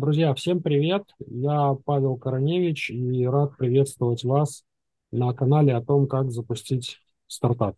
Друзья, 0.00 0.32
всем 0.32 0.62
привет! 0.62 1.02
Я 1.26 1.76
Павел 1.84 2.16
Короневич 2.16 2.88
и 2.88 3.26
рад 3.26 3.56
приветствовать 3.56 4.22
вас 4.22 4.62
на 5.10 5.32
канале 5.32 5.74
о 5.74 5.82
том, 5.82 6.06
как 6.06 6.30
запустить 6.30 6.98
стартап. 7.26 7.74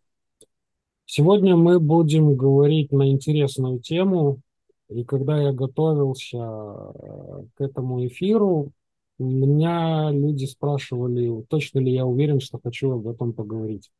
Сегодня 1.06 1.56
мы 1.56 1.80
будем 1.80 2.36
говорить 2.36 2.92
на 2.92 3.10
интересную 3.10 3.80
тему, 3.80 4.42
и 4.90 5.02
когда 5.02 5.40
я 5.40 5.54
готовился 5.54 6.36
э, 6.36 7.44
к 7.54 7.60
этому 7.62 8.06
эфиру, 8.06 8.70
меня 9.18 10.10
люди 10.10 10.44
спрашивали, 10.44 11.42
точно 11.48 11.78
ли 11.78 11.90
я 11.90 12.04
уверен, 12.04 12.40
что 12.40 12.60
хочу 12.62 12.90
об 12.90 13.08
этом 13.08 13.32
поговорить, 13.32 13.90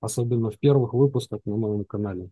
особенно 0.00 0.50
в 0.50 0.58
первых 0.58 0.92
выпусках 0.92 1.40
на 1.46 1.56
моем 1.56 1.86
канале. 1.86 2.28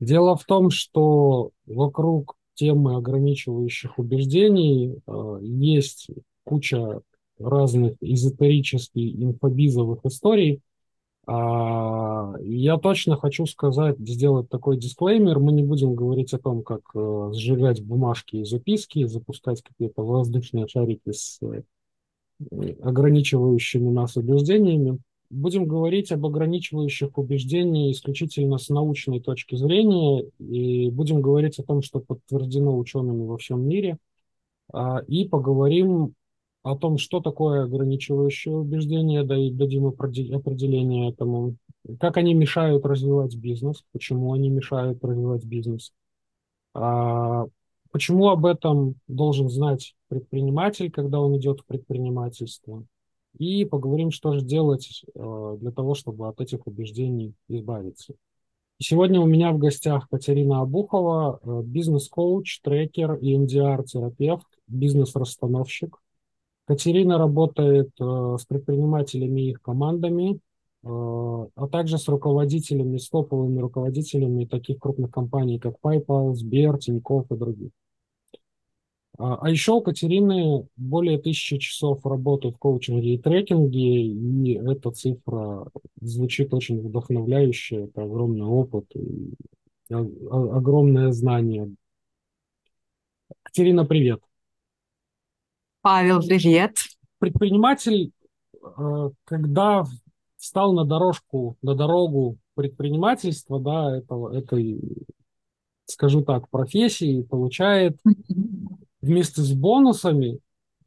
Дело 0.00 0.36
в 0.36 0.44
том, 0.44 0.68
что 0.68 1.52
вокруг 1.64 2.37
темы 2.58 2.96
ограничивающих 2.96 3.98
убеждений 3.98 5.00
э, 5.06 5.38
есть 5.42 6.08
куча 6.44 7.00
разных 7.38 7.94
эзотерических 8.00 9.14
инфобизовых 9.14 10.00
историй. 10.04 10.60
А, 11.26 12.34
я 12.40 12.78
точно 12.78 13.16
хочу 13.16 13.46
сказать, 13.46 13.96
сделать 14.00 14.48
такой 14.48 14.76
дисклеймер. 14.76 15.38
Мы 15.38 15.52
не 15.52 15.62
будем 15.62 15.94
говорить 15.94 16.32
о 16.34 16.38
том, 16.38 16.62
как 16.62 16.80
э, 16.94 17.30
сжигать 17.34 17.82
бумажки 17.84 18.36
и 18.36 18.44
записки, 18.44 19.06
запускать 19.06 19.62
какие-то 19.62 20.02
воздушные 20.02 20.66
шарики 20.66 21.12
с 21.12 21.38
э, 21.42 21.62
ограничивающими 22.82 23.90
нас 23.90 24.16
убеждениями 24.16 24.98
будем 25.30 25.66
говорить 25.66 26.10
об 26.12 26.24
ограничивающих 26.26 27.16
убеждениях 27.18 27.94
исключительно 27.94 28.58
с 28.58 28.68
научной 28.68 29.20
точки 29.20 29.56
зрения, 29.56 30.24
и 30.38 30.90
будем 30.90 31.20
говорить 31.20 31.58
о 31.58 31.64
том, 31.64 31.82
что 31.82 32.00
подтверждено 32.00 32.76
учеными 32.76 33.24
во 33.26 33.36
всем 33.36 33.66
мире, 33.66 33.98
а, 34.72 35.00
и 35.06 35.26
поговорим 35.26 36.14
о 36.62 36.76
том, 36.76 36.98
что 36.98 37.20
такое 37.20 37.64
ограничивающее 37.64 38.54
убеждение, 38.54 39.22
дадим 39.22 39.86
определение 39.86 41.10
этому, 41.10 41.56
как 42.00 42.16
они 42.16 42.34
мешают 42.34 42.84
развивать 42.84 43.36
бизнес, 43.36 43.84
почему 43.92 44.32
они 44.32 44.50
мешают 44.50 45.02
развивать 45.02 45.44
бизнес, 45.44 45.92
а, 46.74 47.46
почему 47.90 48.28
об 48.28 48.46
этом 48.46 48.96
должен 49.06 49.48
знать 49.48 49.94
предприниматель, 50.08 50.90
когда 50.90 51.20
он 51.20 51.36
идет 51.36 51.60
в 51.60 51.66
предпринимательство, 51.66 52.84
и 53.36 53.64
поговорим, 53.64 54.10
что 54.10 54.32
же 54.32 54.42
делать 54.42 55.04
э, 55.14 55.56
для 55.60 55.70
того, 55.70 55.94
чтобы 55.94 56.28
от 56.28 56.40
этих 56.40 56.66
убеждений 56.66 57.34
избавиться. 57.48 58.14
Сегодня 58.80 59.20
у 59.20 59.26
меня 59.26 59.52
в 59.52 59.58
гостях 59.58 60.08
Катерина 60.08 60.60
Абухова, 60.60 61.40
э, 61.42 61.62
бизнес-коуч, 61.64 62.60
трекер 62.62 63.14
и 63.14 63.36
NDR-терапевт, 63.36 64.46
бизнес-расстановщик. 64.66 65.98
Катерина 66.66 67.18
работает 67.18 67.90
э, 68.00 68.36
с 68.38 68.44
предпринимателями 68.46 69.42
и 69.42 69.50
их 69.50 69.62
командами, 69.62 70.40
а 70.84 71.66
также 71.72 71.98
с 71.98 72.06
руководителями, 72.06 72.98
с 72.98 73.10
топовыми 73.10 73.58
руководителями 73.58 74.44
таких 74.44 74.78
крупных 74.78 75.10
компаний, 75.10 75.58
как 75.58 75.74
PayPal, 75.82 76.34
Сбер, 76.34 76.78
Тинькофф 76.78 77.32
и 77.32 77.36
других. 77.36 77.70
А, 79.18 79.34
а 79.34 79.50
еще 79.50 79.72
у 79.72 79.80
Катерины 79.80 80.68
более 80.76 81.18
тысячи 81.18 81.58
часов 81.58 82.06
работы 82.06 82.50
в 82.50 82.56
коучинге 82.56 83.14
и 83.14 83.18
трекинге, 83.18 84.02
и 84.06 84.54
эта 84.54 84.92
цифра 84.92 85.66
звучит 86.00 86.54
очень 86.54 86.80
вдохновляюще. 86.80 87.86
Это 87.86 88.02
огромный 88.02 88.46
опыт 88.46 88.86
и 88.94 89.34
огромное 89.90 91.10
знание. 91.10 91.74
Катерина, 93.42 93.84
привет. 93.84 94.22
Павел, 95.80 96.20
привет. 96.20 96.76
Предприниматель, 97.18 98.12
а, 98.62 99.10
когда 99.24 99.84
встал 100.36 100.72
на 100.74 100.84
дорожку, 100.84 101.56
на 101.62 101.74
дорогу 101.74 102.36
предпринимательства, 102.54 103.58
да, 103.58 103.96
этого, 103.96 104.32
этой, 104.32 104.80
скажу 105.86 106.22
так, 106.22 106.48
профессии, 106.50 107.22
получает 107.22 107.98
вместе 109.00 109.42
с 109.42 109.52
бонусами 109.52 110.34
э, 110.34 110.38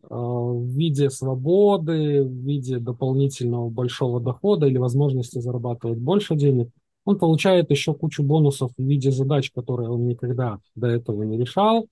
в 0.09 0.65
виде 0.65 1.09
свободы, 1.09 2.23
в 2.23 2.31
виде 2.31 2.79
дополнительного 2.79 3.69
большого 3.69 4.19
дохода 4.19 4.67
или 4.67 4.77
возможности 4.77 5.39
зарабатывать 5.39 5.99
больше 5.99 6.35
денег, 6.35 6.69
он 7.03 7.17
получает 7.17 7.71
еще 7.71 7.93
кучу 7.93 8.23
бонусов 8.23 8.71
в 8.77 8.81
виде 8.81 9.11
задач, 9.11 9.51
которые 9.51 9.89
он 9.89 10.07
никогда 10.07 10.59
до 10.75 10.87
этого 10.87 11.23
не 11.23 11.37
решал, 11.37 11.87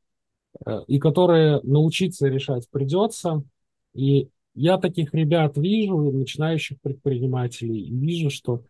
э, 0.65 0.81
и 0.87 0.99
которые 0.99 1.61
научиться 1.63 2.27
решать 2.27 2.69
придется. 2.69 3.43
И 3.93 4.29
я 4.55 4.77
таких 4.77 5.13
ребят 5.13 5.57
вижу, 5.57 5.97
начинающих 6.11 6.79
предпринимателей, 6.81 7.81
и 7.81 7.95
вижу, 7.95 8.29
что 8.29 8.63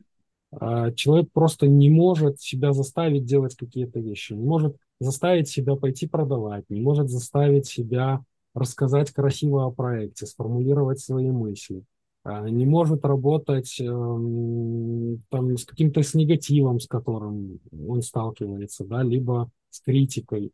э, 0.51 0.93
человек 0.95 1.31
просто 1.33 1.67
не 1.67 1.89
может 1.89 2.39
себя 2.39 2.73
заставить 2.73 3.25
делать 3.25 3.55
какие-то 3.55 3.99
вещи, 3.99 4.33
не 4.33 4.45
может 4.45 4.77
заставить 4.99 5.49
себя 5.49 5.75
пойти 5.75 6.07
продавать, 6.07 6.65
не 6.69 6.81
может 6.81 7.09
заставить 7.09 7.67
себя 7.67 8.21
рассказать 8.53 9.11
красиво 9.11 9.65
о 9.65 9.71
проекте, 9.71 10.25
сформулировать 10.25 10.99
свои 10.99 11.31
мысли, 11.31 11.83
а, 12.23 12.49
не 12.49 12.65
может 12.65 13.05
работать 13.05 13.79
эм, 13.79 15.23
там, 15.29 15.57
с 15.57 15.65
каким-то 15.65 16.03
с 16.03 16.13
негативом, 16.13 16.79
с 16.79 16.87
которым 16.87 17.59
он 17.87 18.01
сталкивается, 18.01 18.85
да, 18.85 19.03
либо 19.03 19.49
с 19.69 19.79
критикой. 19.81 20.51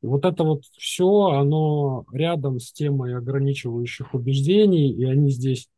И 0.00 0.06
вот 0.06 0.24
это 0.24 0.44
вот 0.44 0.64
все, 0.76 1.26
оно 1.26 2.04
рядом 2.12 2.60
с 2.60 2.72
темой 2.72 3.16
ограничивающих 3.16 4.14
убеждений, 4.14 4.92
и 4.92 5.04
они 5.04 5.30
здесь, 5.30 5.68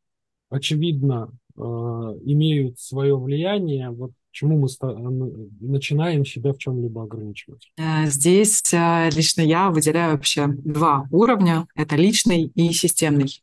очевидно, 0.50 1.32
э, 1.56 1.60
имеют 1.60 2.78
свое 2.78 3.16
влияние. 3.16 3.88
Вот 3.90 4.12
Почему 4.30 4.58
мы 4.58 4.68
ну, 4.80 5.50
начинаем 5.60 6.24
себя 6.24 6.52
в 6.52 6.58
чем-либо 6.58 7.02
ограничивать? 7.02 7.72
Э, 7.76 8.06
здесь 8.06 8.62
э, 8.72 9.10
лично 9.10 9.42
я 9.42 9.70
выделяю 9.70 10.12
вообще 10.12 10.46
два 10.46 11.06
уровня. 11.10 11.66
Это 11.74 11.96
личный 11.96 12.44
и 12.54 12.72
системный. 12.72 13.40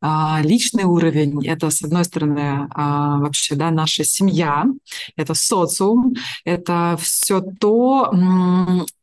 А, 0.00 0.40
личный 0.42 0.84
уровень– 0.84 1.46
это, 1.48 1.68
с 1.70 1.82
одной 1.82 2.04
стороны, 2.04 2.68
а, 2.70 3.18
вообще 3.18 3.54
да, 3.54 3.70
наша 3.70 4.04
семья, 4.04 4.64
это 5.16 5.34
социум, 5.34 6.14
это 6.44 6.96
все 7.00 7.40
то, 7.40 8.12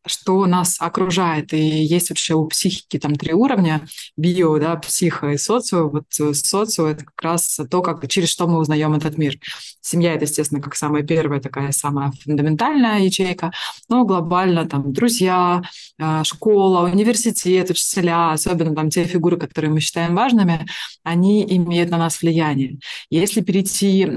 что 0.06 0.46
нас 0.46 0.78
окружает. 0.80 1.54
И 1.54 1.58
есть 1.58 2.10
вообще 2.10 2.34
у 2.34 2.46
психики 2.48 3.00
там 3.00 3.16
три 3.16 3.34
уровня– 3.34 3.88
био, 4.18 4.60
да, 4.60 4.76
психо 4.76 5.32
и 5.32 5.38
социо. 5.38 5.90
Вот 5.90 6.06
э, 6.20 6.34
социо– 6.34 6.88
это 6.88 7.06
как 7.06 7.22
раз 7.22 7.60
то, 7.70 7.82
как, 7.82 8.08
через 8.08 8.30
что 8.30 8.48
мы 8.48 8.60
узнаем 8.60 8.94
этот 8.94 9.18
мир. 9.18 9.38
Семья– 9.82 10.14
это, 10.16 10.26
естественно, 10.26 10.62
как 10.62 10.76
самая 10.76 11.04
первая 11.04 11.40
такая 11.40 11.72
самая 11.72 12.12
фундаментальная 12.24 13.00
ячейка, 13.00 13.52
но 13.90 14.06
глобально 14.06 14.68
там 14.68 14.94
друзья, 14.94 15.62
а, 16.00 16.24
школа, 16.24 16.88
университет, 16.88 17.70
учителя, 17.70 18.32
особенно 18.32 18.76
там 18.76 18.90
те 18.90 19.06
фигуры, 19.06 19.38
которые 19.38 19.72
мы 19.72 19.80
считаем 19.80 20.16
важными– 20.16 20.66
они 21.04 21.46
имеют 21.58 21.90
на 21.90 21.98
нас 21.98 22.22
влияние. 22.22 22.80
Если 23.10 23.42
перейти, 23.42 24.10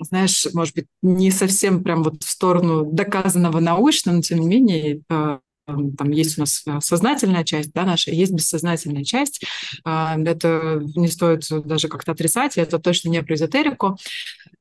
знаешь, 0.00 0.46
может 0.52 0.74
быть, 0.74 0.86
не 1.02 1.30
совсем 1.30 1.82
прям 1.82 2.02
вот 2.02 2.22
в 2.22 2.28
сторону 2.28 2.84
доказанного 2.84 3.60
научно, 3.60 4.12
но 4.12 4.20
тем 4.20 4.40
не 4.40 4.46
менее, 4.48 5.00
э, 5.08 5.23
там 5.66 6.10
есть 6.10 6.38
у 6.38 6.42
нас 6.42 6.62
э, 6.66 6.78
сознательная 6.80 7.44
часть, 7.44 7.72
да, 7.72 7.84
наша, 7.84 8.10
есть 8.10 8.32
бессознательная 8.32 9.04
часть. 9.04 9.44
Это 9.84 10.82
не 10.96 11.08
стоит 11.08 11.46
даже 11.64 11.88
как-то 11.88 12.12
отрицать, 12.12 12.58
это 12.58 12.78
точно 12.78 13.08
не 13.08 13.22
про 13.22 13.34
эзотерику. 13.34 13.96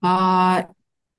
А, 0.02 0.68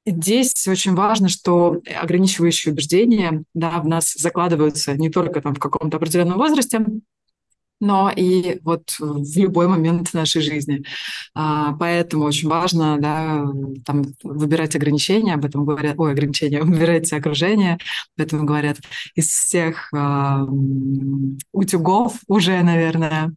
здесь 0.07 0.67
очень 0.69 0.95
важно, 0.95 1.29
что 1.29 1.81
ограничивающие 2.01 2.73
убеждения 2.73 3.45
да, 3.55 3.79
в 3.81 3.87
нас 3.87 4.15
закладываются 4.15 4.95
не 4.95 5.11
только 5.11 5.41
там, 5.41 5.55
в 5.55 5.59
каком-то 5.59 5.97
определенном 5.97 6.39
возрасте, 6.39 6.85
но 7.85 8.11
и 8.15 8.61
вот 8.63 8.97
в 8.99 9.39
любой 9.39 9.69
момент 9.69 10.15
нашей 10.15 10.41
жизни. 10.41 10.83
А, 11.35 11.73
поэтому 11.75 12.25
очень 12.25 12.49
важно 12.49 12.99
да, 12.99 13.45
там, 13.85 14.05
выбирать 14.23 14.75
ограничения, 14.75 15.35
об 15.35 15.45
этом 15.45 15.67
говорят, 15.67 15.97
ой, 15.99 16.13
ограничения, 16.13 16.63
выбирать 16.63 17.13
окружение, 17.13 17.75
об 18.17 18.25
этом 18.25 18.47
говорят 18.47 18.79
из 19.15 19.29
всех 19.29 19.93
а, 19.93 20.47
утюгов 21.53 22.15
уже, 22.27 22.63
наверное. 22.63 23.35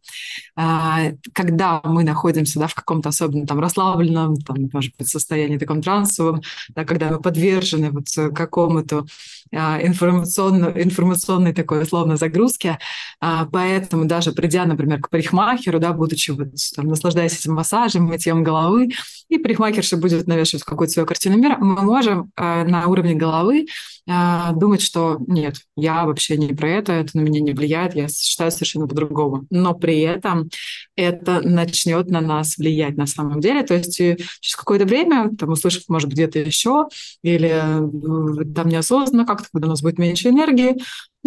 А, 0.56 1.10
когда 1.34 1.82
мы 1.84 2.02
находимся 2.04 2.58
да, 2.58 2.68
в 2.68 2.74
каком-то 2.74 3.10
особенно 3.10 3.46
там 3.46 3.60
расслабленном, 3.60 4.36
там, 4.36 4.56
может 4.72 4.94
быть, 4.96 5.08
состоянии 5.08 5.58
таком 5.58 5.82
трансовом, 5.82 6.40
да, 6.70 6.86
когда 6.86 7.10
мы 7.10 7.20
подвержены 7.20 7.90
вот 7.90 8.06
какому-то 8.34 9.04
информационно, 9.50 10.72
информационной 10.74 11.52
такой 11.52 11.82
условно 11.82 12.16
загрузке, 12.16 12.78
поэтому 13.18 14.04
даже 14.04 14.32
придя, 14.38 14.66
например, 14.66 15.00
к 15.00 15.10
парикмахеру, 15.10 15.80
да, 15.80 15.92
будучи 15.92 16.30
вот, 16.30 16.50
там, 16.76 16.86
наслаждаясь 16.86 17.36
этим 17.36 17.54
массажем, 17.54 18.04
мытьем 18.04 18.44
головы, 18.44 18.90
и 19.28 19.36
парикмахерша 19.36 19.96
будет 19.96 20.28
навешивать 20.28 20.62
какую-то 20.62 20.92
свою 20.92 21.06
картину 21.06 21.36
мира, 21.38 21.56
мы 21.58 21.82
можем 21.82 22.30
э, 22.36 22.62
на 22.62 22.86
уровне 22.86 23.14
головы 23.14 23.66
э, 24.06 24.52
думать, 24.54 24.80
что 24.80 25.18
нет, 25.26 25.56
я 25.76 26.04
вообще 26.04 26.36
не 26.36 26.54
про 26.54 26.70
это, 26.70 26.92
это 26.92 27.16
на 27.16 27.22
меня 27.22 27.40
не 27.40 27.52
влияет, 27.52 27.96
я 27.96 28.06
считаю 28.06 28.52
совершенно 28.52 28.86
по-другому. 28.86 29.44
Но 29.50 29.74
при 29.74 30.02
этом 30.02 30.50
это 30.94 31.40
начнет 31.40 32.08
на 32.08 32.20
нас 32.20 32.58
влиять 32.58 32.96
на 32.96 33.06
самом 33.06 33.40
деле. 33.40 33.64
То 33.64 33.74
есть 33.74 34.00
э, 34.00 34.18
через 34.38 34.54
какое-то 34.54 34.84
время, 34.84 35.30
там, 35.36 35.48
услышав, 35.50 35.82
может, 35.88 36.10
где-то 36.10 36.38
еще, 36.38 36.86
или 37.24 37.50
э, 37.50 38.54
там 38.54 38.68
неосознанно 38.68 39.26
как-то, 39.26 39.48
когда 39.52 39.66
у 39.66 39.70
нас 39.70 39.82
будет 39.82 39.98
меньше 39.98 40.28
энергии, 40.28 40.76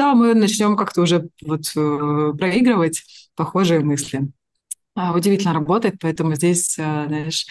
да, 0.01 0.15
мы 0.15 0.33
начнем 0.33 0.75
как-то 0.75 1.03
уже 1.03 1.29
вот 1.43 1.61
э, 1.75 2.33
проигрывать 2.35 3.03
похожие 3.35 3.81
мысли. 3.81 4.31
А, 4.95 5.13
удивительно 5.13 5.53
работает, 5.53 5.97
поэтому 6.01 6.33
здесь, 6.33 6.73
знаешь, 6.73 7.45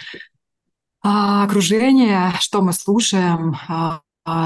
а, 1.00 1.44
окружение, 1.44 2.32
что 2.40 2.60
мы 2.60 2.72
слушаем, 2.72 3.56
а, 3.68 4.00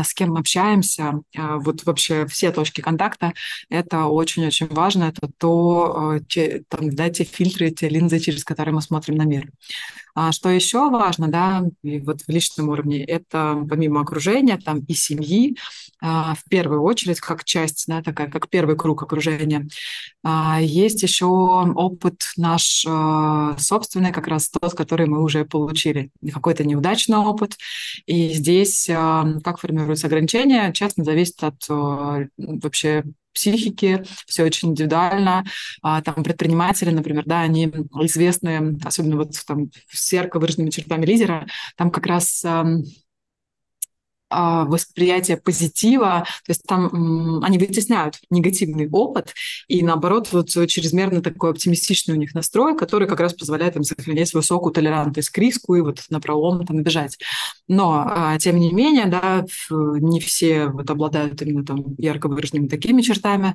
с 0.05 0.13
кем 0.13 0.33
мы 0.33 0.41
общаемся, 0.41 1.21
вот 1.35 1.85
вообще 1.85 2.27
все 2.27 2.53
точки 2.53 2.81
контакта, 2.81 3.33
это 3.69 4.05
очень-очень 4.05 4.69
важно, 4.69 5.05
это 5.05 5.29
то, 5.37 6.21
те, 6.29 6.63
там, 6.69 6.95
да, 6.95 7.11
те 7.11 7.25
фильтры, 7.25 7.71
те 7.71 7.89
линзы, 7.89 8.21
через 8.21 8.45
которые 8.45 8.75
мы 8.75 8.83
смотрим 8.83 9.17
на 9.17 9.25
мир. 9.25 9.51
Что 10.31 10.49
еще 10.49 10.89
важно, 10.91 11.29
да, 11.29 11.65
и 11.83 11.99
вот 11.99 12.23
в 12.23 12.29
личном 12.29 12.69
уровне, 12.69 13.05
это 13.05 13.67
помимо 13.69 14.01
окружения, 14.01 14.59
там 14.59 14.79
и 14.79 14.95
семьи, 14.95 15.57
в 16.05 16.49
первую 16.51 16.83
очередь, 16.83 17.21
как 17.21 17.45
часть, 17.45 17.85
да, 17.89 18.03
такая, 18.03 18.29
как 18.29 18.51
первый 18.51 18.77
круг 18.77 19.03
окружения. 19.03 19.67
А, 20.23 20.61
есть 20.61 21.03
еще 21.03 21.27
опыт 21.27 22.21
наш 22.37 22.85
а, 22.87 23.57
собственный, 23.59 24.13
как 24.13 24.29
раз 24.29 24.51
тот, 24.51 24.75
который 24.75 25.07
мы 25.07 25.23
уже 25.23 25.47
получили. 25.47 26.11
Какой-то 26.33 26.65
неудачный 26.65 27.17
опыт. 27.17 27.57
И 28.07 28.35
здесь 28.35 28.87
как 28.87 29.59
формируются 29.59 30.09
ограничения, 30.09 30.73
часто 30.73 31.05
зависит 31.05 31.43
от 31.43 31.67
вообще 32.37 33.05
психики, 33.35 34.05
все 34.27 34.45
очень 34.45 34.71
индивидуально. 34.71 35.45
А, 35.83 36.01
там 36.01 36.23
предприниматели, 36.23 36.91
например, 36.91 37.25
да, 37.27 37.41
они 37.41 37.67
известны, 37.67 38.79
особенно 38.85 39.17
вот 39.17 39.33
там 39.47 39.71
с 39.91 40.13
ярко 40.13 40.39
выраженными 40.39 40.71
чертами 40.71 41.05
лидера, 41.05 41.47
там 41.77 41.91
как 41.91 42.07
раз 42.07 42.43
а, 42.45 42.65
восприятие 44.31 45.37
позитива, 45.37 46.25
то 46.45 46.51
есть 46.51 46.63
там 46.65 47.43
они 47.45 47.59
вытесняют 47.59 48.19
негативный 48.31 48.89
опыт, 48.91 49.35
и 49.69 49.83
наоборот, 49.83 50.29
вот 50.33 50.49
чрезмерно 50.49 51.23
такой 51.23 51.51
оптимистичный 51.51 52.15
у 52.15 52.19
них 52.19 52.35
настрой, 52.35 52.77
который 52.77 53.07
как 53.07 53.21
раз 53.21 53.35
позволяет 53.35 53.77
им 53.77 53.85
сохранять 53.85 54.35
высокую 54.35 54.73
толерантность 54.73 55.31
к 55.31 55.39
риску 55.39 55.75
и 55.75 55.81
вот 55.81 56.03
на 56.11 56.21
пролом 56.21 56.67
там 56.67 56.83
бежать. 56.83 57.19
Но, 57.69 58.05
а, 58.07 58.39
тем 58.39 58.59
не 58.59 58.73
менее, 58.73 59.07
да, 59.07 59.45
не 59.71 60.21
все 60.21 60.67
вот 60.67 60.91
обладают 60.91 61.41
именно 61.43 61.65
там 61.65 61.95
ярко 61.99 62.29
выраженными 62.29 62.69
такими 62.69 63.03
чертами, 63.03 63.55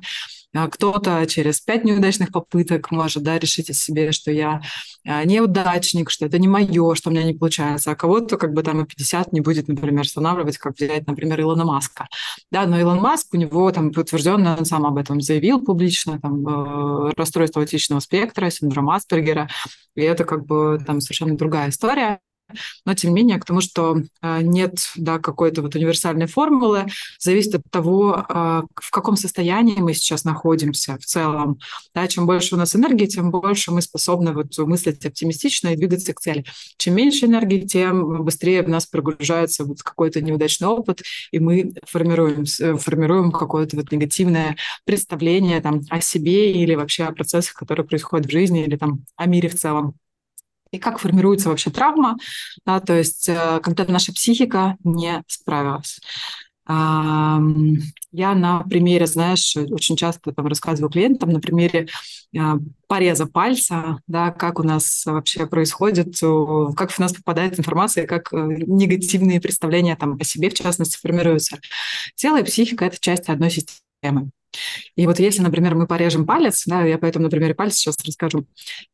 кто-то 0.52 1.24
через 1.26 1.60
пять 1.60 1.84
неудачных 1.84 2.32
попыток 2.32 2.90
может 2.90 3.22
да, 3.22 3.38
решить 3.38 3.70
о 3.70 3.72
себе, 3.72 4.10
что 4.12 4.32
я 4.32 4.60
а, 5.06 5.24
неудачник, 5.24 6.10
что 6.10 6.26
это 6.26 6.38
не 6.38 6.48
мое, 6.48 6.94
что 6.94 7.10
у 7.10 7.12
меня 7.12 7.22
не 7.22 7.34
получается, 7.34 7.92
а 7.92 7.94
кого-то 7.94 8.36
как 8.36 8.52
бы 8.52 8.62
там 8.62 8.82
и 8.82 8.86
50 8.86 9.32
не 9.32 9.40
будет, 9.40 9.68
например, 9.68 10.02
останавливать, 10.02 10.58
как 10.58 10.74
взять, 10.76 11.06
например, 11.06 11.40
Илона 11.40 11.64
Маска. 11.64 12.08
Да, 12.50 12.66
но 12.66 12.80
Илон 12.80 12.98
Маск, 12.98 13.32
у 13.32 13.36
него 13.36 13.70
там 13.70 13.92
подтвержденно, 13.92 14.56
он 14.58 14.64
сам 14.64 14.86
об 14.86 14.96
этом 14.98 15.20
заявил 15.20 15.60
публично, 15.60 16.20
там, 16.20 16.46
э, 16.46 17.12
расстройство 17.16 17.62
аутичного 17.62 18.00
спектра, 18.00 18.50
синдром 18.50 18.90
Аспергера, 18.90 19.48
и 19.94 20.02
это 20.02 20.24
как 20.24 20.46
бы 20.46 20.82
там 20.84 21.00
совершенно 21.00 21.36
другая 21.36 21.70
история 21.70 22.20
но 22.84 22.94
тем 22.94 23.10
не 23.10 23.22
менее 23.22 23.38
к 23.38 23.44
тому, 23.44 23.60
что 23.60 24.02
а, 24.20 24.42
нет 24.42 24.78
да, 24.96 25.18
какой-то 25.18 25.62
вот 25.62 25.74
универсальной 25.74 26.26
формулы, 26.26 26.86
зависит 27.18 27.56
от 27.56 27.62
того, 27.70 28.24
а, 28.28 28.64
в 28.74 28.90
каком 28.90 29.16
состоянии 29.16 29.76
мы 29.76 29.94
сейчас 29.94 30.24
находимся 30.24 30.96
в 30.98 31.04
целом. 31.04 31.58
Да, 31.94 32.06
чем 32.08 32.26
больше 32.26 32.54
у 32.54 32.58
нас 32.58 32.74
энергии, 32.74 33.06
тем 33.06 33.30
больше 33.30 33.70
мы 33.70 33.82
способны 33.82 34.32
вот 34.32 34.56
мыслить 34.58 35.04
оптимистично 35.04 35.68
и 35.68 35.76
двигаться 35.76 36.12
к 36.12 36.20
цели. 36.20 36.44
Чем 36.76 36.94
меньше 36.94 37.26
энергии, 37.26 37.60
тем 37.60 38.24
быстрее 38.24 38.62
в 38.62 38.68
нас 38.68 38.86
прогружается 38.86 39.64
вот 39.64 39.82
какой-то 39.82 40.20
неудачный 40.20 40.68
опыт, 40.68 41.02
и 41.30 41.38
мы 41.38 41.72
формируем, 41.86 42.44
формируем 42.78 43.32
какое-то 43.32 43.76
вот 43.76 43.92
негативное 43.92 44.56
представление 44.84 45.60
там, 45.60 45.82
о 45.90 46.00
себе 46.00 46.52
или 46.52 46.74
вообще 46.74 47.04
о 47.04 47.12
процессах, 47.12 47.54
которые 47.54 47.86
происходят 47.86 48.26
в 48.26 48.30
жизни, 48.30 48.64
или 48.64 48.76
там 48.76 49.04
о 49.16 49.26
мире 49.26 49.48
в 49.48 49.56
целом 49.56 49.94
и 50.72 50.78
как 50.78 50.98
формируется 50.98 51.48
вообще 51.48 51.70
травма, 51.70 52.16
да, 52.64 52.80
то 52.80 52.96
есть 52.96 53.28
э, 53.28 53.60
когда 53.62 53.84
наша 53.86 54.12
психика 54.12 54.76
не 54.84 55.22
справилась. 55.26 56.00
Я 58.12 58.34
на 58.34 58.62
примере, 58.68 59.06
знаешь, 59.06 59.56
очень 59.56 59.96
часто 59.96 60.32
там 60.32 60.46
рассказываю 60.46 60.90
клиентам 60.90 61.30
на 61.30 61.40
примере 61.40 61.88
а, 62.38 62.58
пореза 62.86 63.26
пальца, 63.26 63.98
да, 64.06 64.30
как 64.30 64.60
у 64.60 64.62
нас 64.62 65.04
вообще 65.04 65.46
происходит, 65.46 66.14
как 66.76 66.92
в 66.92 66.98
нас 67.00 67.12
попадает 67.12 67.58
информация, 67.58 68.06
как 68.06 68.32
э, 68.32 68.36
негативные 68.36 69.40
представления 69.40 69.96
там 69.96 70.16
о 70.20 70.22
себе, 70.22 70.48
в 70.48 70.54
частности, 70.54 70.96
формируются. 70.96 71.58
Тело 72.14 72.40
и 72.40 72.44
психика– 72.44 72.84
это 72.86 72.98
часть 73.00 73.28
одной 73.28 73.50
системы. 73.50 74.30
И 74.96 75.06
вот 75.06 75.18
если, 75.18 75.42
например, 75.42 75.74
мы 75.74 75.86
порежем 75.86 76.26
палец, 76.26 76.64
да, 76.66 76.84
я 76.84 76.98
поэтому 76.98 77.24
на 77.24 77.30
примере 77.30 77.54
пальца 77.54 77.78
сейчас 77.78 77.96
расскажу. 78.04 78.46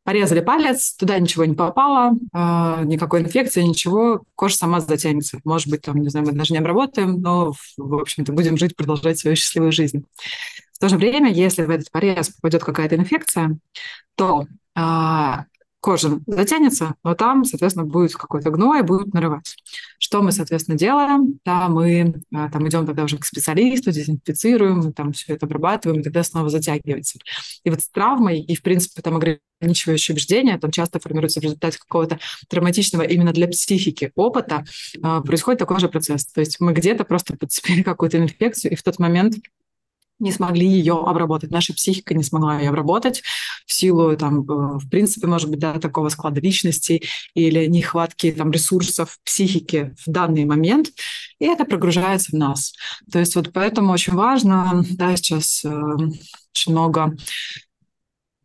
Порезали 0.03 0.41
палец, 0.41 0.95
туда 0.95 1.17
ничего 1.19 1.45
не 1.45 1.55
попало, 1.55 2.11
э, 2.11 2.83
никакой 2.85 3.21
инфекции, 3.21 3.61
ничего, 3.61 4.23
кожа 4.35 4.57
сама 4.57 4.79
затянется. 4.79 5.39
Может 5.43 5.69
быть, 5.69 5.81
там, 5.81 6.01
не 6.01 6.09
знаю, 6.09 6.25
мы 6.25 6.33
даже 6.33 6.53
не 6.53 6.59
обработаем, 6.59 7.21
но, 7.21 7.53
в 7.77 7.95
общем-то, 7.95 8.31
будем 8.33 8.57
жить, 8.57 8.75
продолжать 8.75 9.19
свою 9.19 9.35
счастливую 9.35 9.71
жизнь. 9.71 10.05
В 10.73 10.79
то 10.79 10.89
же 10.89 10.97
время, 10.97 11.31
если 11.31 11.63
в 11.63 11.69
этот 11.71 11.91
порез 11.91 12.29
попадет 12.29 12.63
какая-то 12.63 12.95
инфекция, 12.95 13.57
то 14.15 14.45
а, 14.75 15.45
кожа 15.87 16.19
затянется, 16.27 16.95
но 17.05 17.15
там, 17.15 17.45
соответственно, 17.45 17.85
будет 17.85 18.13
какой-то 18.13 18.51
гной, 18.51 18.83
будет 18.83 19.13
нарывать. 19.13 19.55
Что 19.99 20.21
мы, 20.21 20.33
соответственно, 20.33 20.77
делаем? 20.77 21.39
Да, 21.45 21.69
мы 21.69 22.13
а, 22.35 22.49
там 22.49 22.67
идем 22.67 22.85
тогда 22.85 23.05
уже 23.05 23.17
к 23.17 23.23
специалисту, 23.23 23.91
дезинфицируем, 23.91 24.91
там 24.91 25.13
все 25.13 25.35
это 25.35 25.45
обрабатываем, 25.45 26.01
и 26.01 26.03
тогда 26.03 26.23
снова 26.23 26.49
затягивается. 26.49 27.19
И 27.63 27.69
вот 27.69 27.79
с 27.79 27.89
травмой 27.89 28.41
и, 28.41 28.53
в 28.53 28.63
принципе, 28.63 29.01
там 29.01 29.15
ограничивающие 29.15 30.13
убеждения, 30.13 30.57
там 30.57 30.71
часто 30.71 30.99
формируются 30.99 31.39
в 31.39 31.43
результате 31.43 31.79
какого-то 31.79 32.19
травматичного 32.49 33.03
именно 33.03 33.31
для 33.31 33.47
психики 33.47 34.11
опыта, 34.15 34.65
а, 35.01 35.21
происходит 35.21 35.59
такой 35.59 35.79
же 35.79 35.87
процесс. 35.87 36.25
То 36.25 36.41
есть 36.41 36.59
мы 36.59 36.73
где-то 36.73 37.05
просто 37.05 37.37
подцепили 37.37 37.81
какую-то 37.81 38.17
инфекцию, 38.17 38.73
и 38.73 38.75
в 38.75 38.83
тот 38.83 38.99
момент 38.99 39.35
не 40.19 40.31
смогли 40.31 40.67
ее 40.67 40.93
обработать. 40.93 41.51
Наша 41.51 41.73
психика 41.73 42.13
не 42.13 42.23
смогла 42.23 42.59
ее 42.59 42.69
обработать 42.69 43.23
в 43.65 43.73
силу, 43.73 44.15
там, 44.17 44.41
э, 44.41 44.79
в 44.79 44.89
принципе, 44.89 45.27
может 45.27 45.49
быть, 45.49 45.59
да, 45.59 45.79
такого 45.79 46.09
склада 46.09 46.41
личности 46.41 47.03
или 47.33 47.65
нехватки 47.67 48.31
там, 48.31 48.51
ресурсов 48.51 49.17
психики 49.23 49.95
в 50.05 50.09
данный 50.11 50.45
момент, 50.45 50.89
и 51.39 51.45
это 51.45 51.65
прогружается 51.65 52.31
в 52.31 52.35
нас. 52.35 52.73
То 53.11 53.19
есть 53.19 53.35
вот 53.35 53.51
поэтому 53.53 53.93
очень 53.93 54.13
важно, 54.13 54.83
да, 54.91 55.15
сейчас 55.15 55.63
э, 55.63 55.69
очень 55.69 56.71
много 56.71 57.15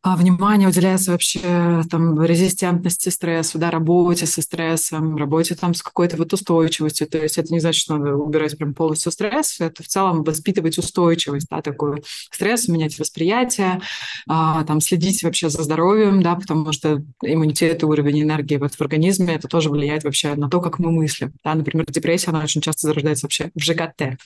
а 0.05 0.17
внимание 0.17 0.69
уделяется 0.69 1.13
вообще 1.13 1.85
там 1.89 2.21
резистентности 2.21 3.09
стрессу, 3.09 3.59
да, 3.59 3.71
работе 3.71 4.27
со 4.27 4.43
стрессом, 4.43 5.17
работе 5.17 5.55
там 5.55 5.75
с 5.75 5.83
какой-то 5.83 6.17
вот 6.17 6.33
устойчивостью. 6.33 7.07
То 7.07 7.19
есть 7.19 7.39
это 7.39 7.53
не 7.53 7.61
значит, 7.61 7.83
что 7.83 7.97
надо 7.97 8.17
убирать 8.17 8.59
прям 8.59 8.75
полностью 8.75 9.13
стресс, 9.13 9.61
это 9.61 9.85
в 9.85 9.87
целом 9.87 10.25
воспитывать 10.25 10.77
устойчивость, 10.77 11.47
да, 11.49 11.63
такой 11.63 12.03
стресс, 12.33 12.67
менять 12.67 12.99
восприятие, 12.99 13.81
а, 14.27 14.65
там 14.65 14.81
следить 14.81 15.23
вообще 15.23 15.49
за 15.49 15.63
здоровьем, 15.63 16.21
да, 16.21 16.35
потому 16.35 16.73
что 16.73 17.05
иммунитет 17.23 17.83
и 17.83 17.87
уровень 17.87 18.23
энергии 18.23 18.57
вот 18.57 18.75
в 18.75 18.81
организме, 18.81 19.37
это 19.37 19.47
тоже 19.47 19.71
влияет 19.71 20.03
вообще 20.03 20.35
на 20.35 20.51
то, 20.51 20.61
как 20.61 20.81
мы 20.81 20.91
мыслим. 20.91 21.33
Да, 21.45 21.55
например, 21.55 21.87
депрессия, 21.89 22.31
она 22.31 22.43
очень 22.43 22.61
часто 22.61 22.89
зарождается 22.89 23.27
вообще 23.27 23.53
в 23.55 23.61
ЖКТ. 23.61 24.19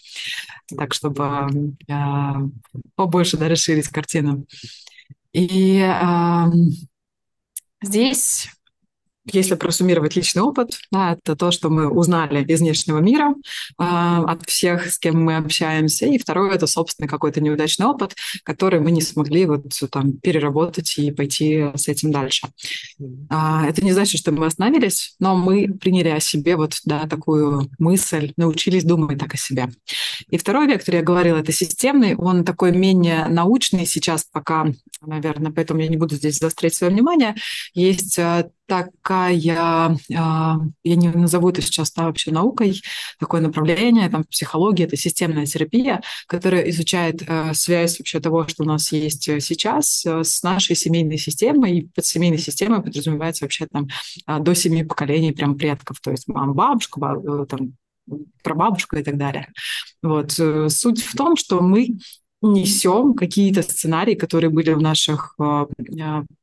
Так, 0.75 0.95
чтобы 0.95 1.76
а, 1.90 2.38
побольше, 2.95 3.37
да, 3.37 3.49
расширить 3.49 3.88
картину. 3.88 4.47
И 5.37 5.81
э, 5.81 6.47
здесь 7.83 8.49
если 9.33 9.54
просуммировать 9.54 10.16
личный 10.16 10.42
опыт, 10.42 10.78
да, 10.90 11.12
это 11.12 11.37
то, 11.37 11.50
что 11.50 11.71
мы 11.71 11.88
узнали 11.88 12.45
из 12.45 12.61
внешнего 12.61 12.99
мира, 12.99 13.35
э, 13.78 13.83
от 13.83 14.47
всех, 14.47 14.90
с 14.90 14.99
кем 14.99 15.23
мы 15.23 15.37
общаемся. 15.37 16.06
И 16.06 16.18
второе– 16.18 16.52
это, 16.54 16.66
собственно, 16.66 17.09
какой-то 17.09 17.40
неудачный 17.40 17.87
опыт, 17.87 18.14
который 18.45 18.80
мы 18.80 18.90
не 18.90 19.02
смогли 19.02 19.47
вот 19.47 19.66
там 19.90 20.12
переработать 20.14 20.97
и 20.99 21.11
пойти 21.11 21.66
с 21.75 21.88
этим 21.88 22.12
дальше. 22.12 22.49
А, 23.28 23.66
это 23.66 23.85
не 23.85 23.92
значит, 23.92 24.21
что 24.21 24.33
мы 24.33 24.47
остановились, 24.47 25.14
но 25.18 25.37
мы 25.37 25.68
приняли 25.68 26.09
о 26.09 26.21
себе 26.21 26.56
вот, 26.56 26.78
да, 26.85 27.06
такую 27.06 27.71
мысль, 27.78 28.33
научились 28.37 28.85
думать 28.85 29.18
так 29.18 29.35
о 29.35 29.37
себе. 29.37 29.68
И 30.30 30.38
второй 30.38 30.66
вектор, 30.66 30.95
я 30.95 31.02
говорила, 31.02 31.38
это 31.38 31.52
системный, 31.52 32.14
он 32.16 32.45
такой 32.45 32.73
менее 32.73 33.26
научный 33.28 33.87
сейчас 33.87 34.25
пока, 34.30 34.66
наверное, 35.00 35.52
поэтому 35.52 35.80
я 35.80 35.88
не 35.88 35.97
буду 35.97 36.14
здесь 36.16 36.38
заострять 36.38 36.75
свое 36.75 36.92
внимание. 36.92 37.35
Есть 37.75 38.18
э, 38.18 38.50
такая, 38.67 39.33
я 39.35 39.97
не 40.85 41.09
назову 41.09 41.49
это 41.51 41.63
сейчас 41.63 41.93
да, 41.93 42.05
вообще 42.05 42.31
наукой, 42.31 42.83
такое 43.19 43.41
направление, 43.41 44.09
там 44.09 44.25
психология, 44.25 44.85
это 44.85 44.97
системная 44.97 45.47
терапия, 45.47 46.03
которая 46.27 46.69
изучает 46.71 47.23
э, 47.27 47.55
связь 47.55 47.99
вообще 47.99 48.21
того, 48.21 48.47
что 48.49 48.65
у 48.65 48.67
нас 48.67 48.93
есть 48.93 49.29
э, 49.29 49.41
сейчас 49.41 50.05
э, 50.05 50.25
с 50.25 50.43
нашей 50.43 50.77
семейной 50.77 51.19
системой, 51.19 51.79
и 51.79 51.89
под 51.89 52.05
семейной 52.05 52.39
системой 52.39 52.83
подразумевается 52.83 53.45
вообще 53.45 53.67
там 53.67 53.89
до 54.27 54.55
семи 54.55 54.85
поколений 54.85 55.33
прям 55.33 55.57
предков, 55.57 56.01
то 56.01 56.11
есть 56.11 56.29
мама, 56.29 56.55
бабушка, 56.55 57.01
баб, 57.01 57.49
там, 57.49 57.75
прабабушка 58.43 58.99
и 58.99 59.03
так 59.03 59.17
далее. 59.17 59.53
Вот. 60.03 60.33
Суть 60.33 61.03
в 61.03 61.17
том, 61.17 61.37
что 61.37 61.61
мы 61.61 61.99
несем 62.43 63.14
какие-то 63.14 63.62
сценарии, 63.62 64.14
которые 64.14 64.50
были 64.50 64.71
у 64.71 64.81
наших 64.81 65.35
э, 65.38 65.66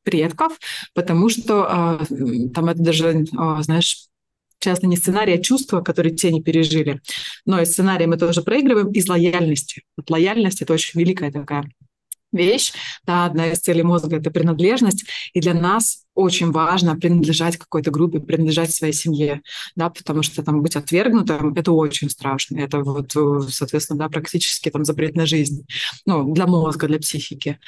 предков, 0.02 0.58
потому 0.94 1.28
что 1.28 2.00
э, 2.10 2.48
там 2.54 2.68
это 2.68 2.82
даже, 2.82 3.08
э, 3.08 3.62
знаешь, 3.62 4.08
часто 4.58 4.86
не 4.86 4.96
сценарий, 4.96 5.34
а 5.34 5.42
чувства, 5.42 5.82
которые 5.82 6.14
те 6.14 6.32
не 6.32 6.42
пережили. 6.42 7.00
Но 7.44 7.60
и 7.60 7.64
сценарий 7.64 8.06
мы 8.06 8.16
тоже 8.16 8.42
проигрываем 8.42 8.90
из 8.92 9.08
лояльности. 9.08 9.82
Вот 9.96 10.10
лояльность– 10.10 10.62
это 10.62 10.72
очень 10.72 10.98
великая 10.98 11.30
такая 11.30 11.70
вещь. 12.34 12.72
Да, 13.06 13.24
одна 13.26 13.48
из 13.48 13.58
целей 13.60 13.82
мозга– 13.82 14.16
это 14.18 14.30
принадлежность. 14.30 15.04
И 15.32 15.40
для 15.40 15.54
нас 15.54 16.04
очень 16.14 16.52
важно 16.52 16.96
принадлежать 16.96 17.56
какой-то 17.56 17.90
группе, 17.90 18.20
принадлежать 18.20 18.72
своей 18.72 18.92
семье, 18.92 19.42
да, 19.74 19.90
потому 19.90 20.22
что 20.22 20.42
там 20.42 20.62
быть 20.62 20.76
отвергнутым– 20.76 21.54
это 21.56 21.72
очень 21.72 22.10
страшно. 22.10 22.58
Это 22.58 22.80
вот, 22.80 23.12
соответственно, 23.50 23.98
да, 23.98 24.08
практически 24.08 24.70
там 24.70 24.84
запрет 24.84 25.16
на 25.16 25.26
жизнь. 25.26 25.66
Ну, 26.06 26.32
для 26.32 26.46
мозга, 26.46 26.86
для 26.86 26.98
психики. 26.98 27.58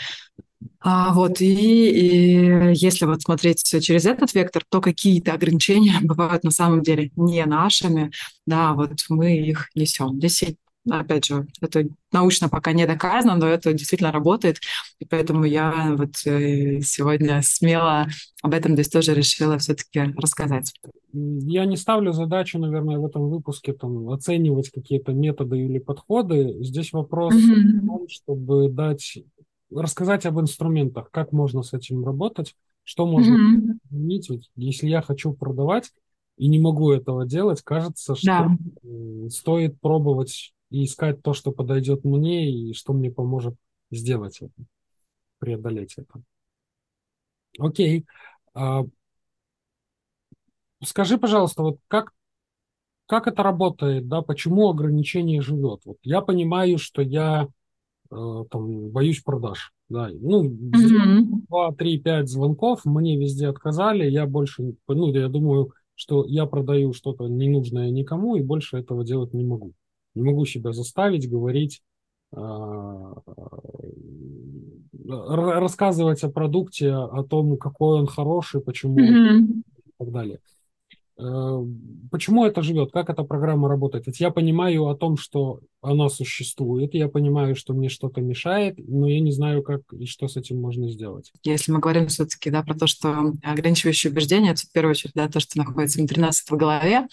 А, 0.80 1.12
вот, 1.12 1.40
и, 1.40 1.46
и 1.46 2.73
если 2.75 3.06
вот 3.06 3.23
смотреть 3.23 3.62
через 3.82 4.06
этот 4.06 4.32
вектор, 4.35 4.64
то 4.68 4.80
какие-то 4.80 5.32
ограничения 5.32 5.99
бывают 6.02 6.44
на 6.44 6.50
самом 6.50 6.82
деле 6.82 7.11
не 7.16 7.44
нашими, 7.44 8.12
да, 8.46 8.73
вот 8.73 8.92
мы 9.08 9.37
их 9.37 9.68
несем. 9.75 10.18
Здесь 10.18 10.44
опять 10.90 11.26
же, 11.26 11.47
это 11.61 11.87
научно 12.12 12.49
пока 12.49 12.73
не 12.73 12.87
доказано, 12.87 13.37
но 13.37 13.47
это 13.47 13.73
действительно 13.73 14.12
работает, 14.12 14.59
и 14.99 15.05
поэтому 15.05 15.45
я 15.45 15.95
вот 15.97 16.14
э, 16.26 16.81
сегодня 16.81 17.40
смело 17.43 18.07
об 18.43 18.55
этом 18.55 18.75
здесь 18.75 18.88
тоже 18.88 19.14
решила 19.14 19.59
все-таки 19.59 20.00
рассказать. 20.16 20.73
Я 21.12 21.64
не 21.64 21.76
ставлю 21.76 22.12
задачу, 22.12 22.59
наверное, 22.59 22.99
в 22.99 23.07
этом 23.07 23.28
выпуске 23.28 23.73
там, 23.73 24.11
оценивать 24.11 24.71
какие-то 24.71 25.12
методы 25.12 25.59
или 25.59 25.78
подходы. 25.78 26.57
Здесь 26.61 26.93
вопрос 26.93 27.35
mm-hmm. 27.35 27.81
в 27.81 27.87
том, 27.87 28.09
чтобы 28.09 28.69
дать, 28.69 29.19
рассказать 29.71 30.26
об 30.26 30.40
инструментах, 30.40 31.11
как 31.11 31.33
можно 31.33 31.62
с 31.62 31.73
этим 31.73 32.05
работать, 32.05 32.55
что 32.85 33.07
можно 33.07 33.35
mm-hmm. 33.35 33.78
изменить. 33.90 34.31
Ведь 34.31 34.50
если 34.57 34.88
я 34.88 35.02
хочу 35.02 35.33
продавать 35.33 35.90
и 36.37 36.49
не 36.49 36.59
могу 36.59 36.93
этого 36.93 37.26
делать, 37.26 37.62
кажется, 37.62 38.14
что 38.14 38.26
да. 38.83 39.28
стоит 39.31 39.81
пробовать 39.81 40.52
и 40.70 40.85
искать 40.85 41.23
то, 41.23 41.32
что 41.32 41.52
подойдет 41.52 42.04
мне 42.04 42.50
и 42.50 42.73
что 42.73 42.92
мне 42.92 43.11
поможет 43.11 43.54
сделать 43.90 44.38
это, 44.40 44.64
преодолеть 45.38 45.94
это. 45.96 46.23
Окей. 47.58 48.04
А, 48.54 48.85
скажи, 50.82 51.18
пожалуйста, 51.18 51.62
вот 51.62 51.78
как, 51.88 52.12
как 53.06 53.26
это 53.26 53.42
работает, 53.42 54.08
да, 54.08 54.23
почему 54.23 54.68
ограничение 54.68 55.40
живет? 55.40 55.82
Вот 55.85 55.99
я 56.02 56.20
понимаю, 56.20 56.78
что 56.78 57.02
я 57.02 57.49
э, 58.11 58.44
там 58.50 58.90
боюсь 58.90 59.23
продаж, 59.23 59.73
да, 59.88 60.08
ну, 60.12 60.44
mm-hmm. 60.44 61.46
2, 61.49 61.73
3, 61.75 61.99
5 62.00 62.28
звонков, 62.28 62.85
мне 62.85 63.18
везде 63.18 63.49
отказали, 63.49 64.08
я 64.08 64.26
больше, 64.26 64.75
ну, 64.88 65.12
я 65.12 65.28
думаю, 65.28 65.73
что 65.94 66.25
я 66.26 66.46
продаю 66.46 66.92
что-то 66.92 67.26
ненужное 67.26 67.90
никому 67.90 68.37
и 68.37 68.42
больше 68.42 68.76
этого 68.76 69.04
делать 69.04 69.32
не 69.32 69.44
могу. 69.44 69.73
Не 70.16 70.23
могу 70.23 70.44
себя 70.46 70.73
заставить 70.73 71.30
говорить, 71.30 71.82
а, 72.35 73.14
рассказывать 75.08 76.25
о 76.25 76.30
продукте, 76.30 76.90
о 76.92 77.23
том, 77.23 77.56
какой 77.56 78.00
он 78.00 78.06
хороший, 78.06 78.61
почему 78.61 78.99
mm-hmm. 78.99 79.62
и 79.85 79.92
так 79.99 80.11
далее. 80.11 80.40
Э, 81.18 81.64
почему 82.11 82.44
это 82.44 82.62
живет? 82.62 82.92
Как 82.92 83.11
эта 83.11 83.23
программа 83.23 83.68
работает? 83.68 84.06
Ведь 84.06 84.20
я 84.20 84.30
понимаю 84.30 84.87
о 84.87 84.96
том, 84.96 85.16
что 85.16 85.61
она 85.80 86.08
существует, 86.08 86.94
я 86.94 87.08
понимаю, 87.08 87.54
что 87.54 87.73
мне 87.73 87.88
что-то 87.88 88.20
мешает, 88.20 88.75
но 88.78 89.08
я 89.08 89.20
не 89.20 89.30
знаю, 89.30 89.62
как 89.62 89.82
и 89.92 90.06
что 90.06 90.26
с 90.28 90.37
этим 90.37 90.61
можно 90.61 90.90
сделать. 90.90 91.32
Если 91.44 91.70
мы 91.70 91.78
говорим 91.78 92.08
все-таки 92.08 92.50
да, 92.50 92.62
про 92.62 92.75
то, 92.75 92.87
что 92.87 93.32
ограничивающие 93.42 94.11
убеждения, 94.11 94.50
это 94.50 94.62
в 94.62 94.73
первую 94.73 94.90
очередь 94.92 95.14
да, 95.14 95.28
то, 95.28 95.40
что 95.40 95.58
находится 95.58 95.99
внутри 95.99 96.20
нас 96.20 96.40
в 96.40 96.50
голове, 96.56 97.06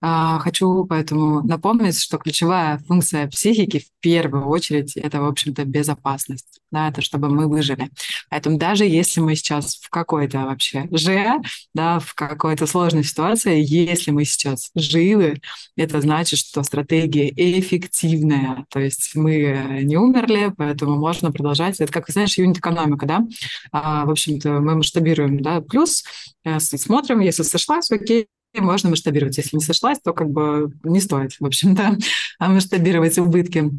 а, 0.00 0.38
хочу 0.38 0.84
поэтому 0.84 1.42
напомнить, 1.42 1.98
что 1.98 2.18
ключевая 2.18 2.78
функция 2.78 3.28
психики 3.28 3.80
в 3.80 3.90
первую 4.00 4.46
очередь 4.46 4.96
это, 4.96 5.20
в 5.20 5.26
общем-то, 5.26 5.64
безопасность. 5.64 6.60
Да, 6.70 6.88
это 6.88 7.02
чтобы 7.02 7.28
мы 7.28 7.48
выжили. 7.48 7.90
Поэтому 8.30 8.58
даже 8.58 8.84
если 8.84 9.20
мы 9.20 9.34
сейчас 9.36 9.76
в 9.76 9.88
какой-то 9.90 10.40
вообще 10.40 10.88
же, 10.90 11.40
да, 11.72 12.00
в 12.00 12.14
какой-то 12.14 12.66
сложной 12.66 13.04
ситуации, 13.04 13.43
если 13.50 14.10
мы 14.10 14.24
сейчас 14.24 14.70
живы, 14.74 15.40
это 15.76 16.00
значит, 16.00 16.38
что 16.38 16.62
стратегия 16.62 17.30
эффективная. 17.30 18.66
То 18.70 18.80
есть 18.80 19.12
мы 19.14 19.80
не 19.82 19.96
умерли, 19.96 20.52
поэтому 20.56 20.96
можно 20.96 21.32
продолжать. 21.32 21.80
Это 21.80 21.92
как, 21.92 22.08
знаешь, 22.08 22.36
юнит-экономика, 22.38 23.06
да? 23.06 23.26
А, 23.72 24.04
в 24.06 24.10
общем-то, 24.10 24.60
мы 24.60 24.76
масштабируем, 24.76 25.40
да, 25.40 25.60
плюс, 25.60 26.04
э, 26.44 26.58
смотрим, 26.60 27.20
если 27.20 27.42
сошлась, 27.42 27.90
окей, 27.90 28.26
можно 28.54 28.90
масштабировать. 28.90 29.36
Если 29.36 29.56
не 29.56 29.62
сошлась, 29.62 29.98
то 30.02 30.12
как 30.12 30.30
бы 30.30 30.72
не 30.84 31.00
стоит, 31.00 31.32
в 31.40 31.46
общем-то, 31.46 31.98
масштабировать 32.38 33.18
убытки. 33.18 33.70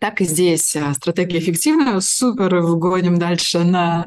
Так 0.00 0.20
и 0.20 0.24
здесь 0.24 0.76
а, 0.76 0.94
стратегия 0.94 1.40
эффективная, 1.40 2.00
супер, 2.00 2.60
вгоним 2.60 3.18
дальше 3.18 3.64
на, 3.64 4.02
а, 4.02 4.06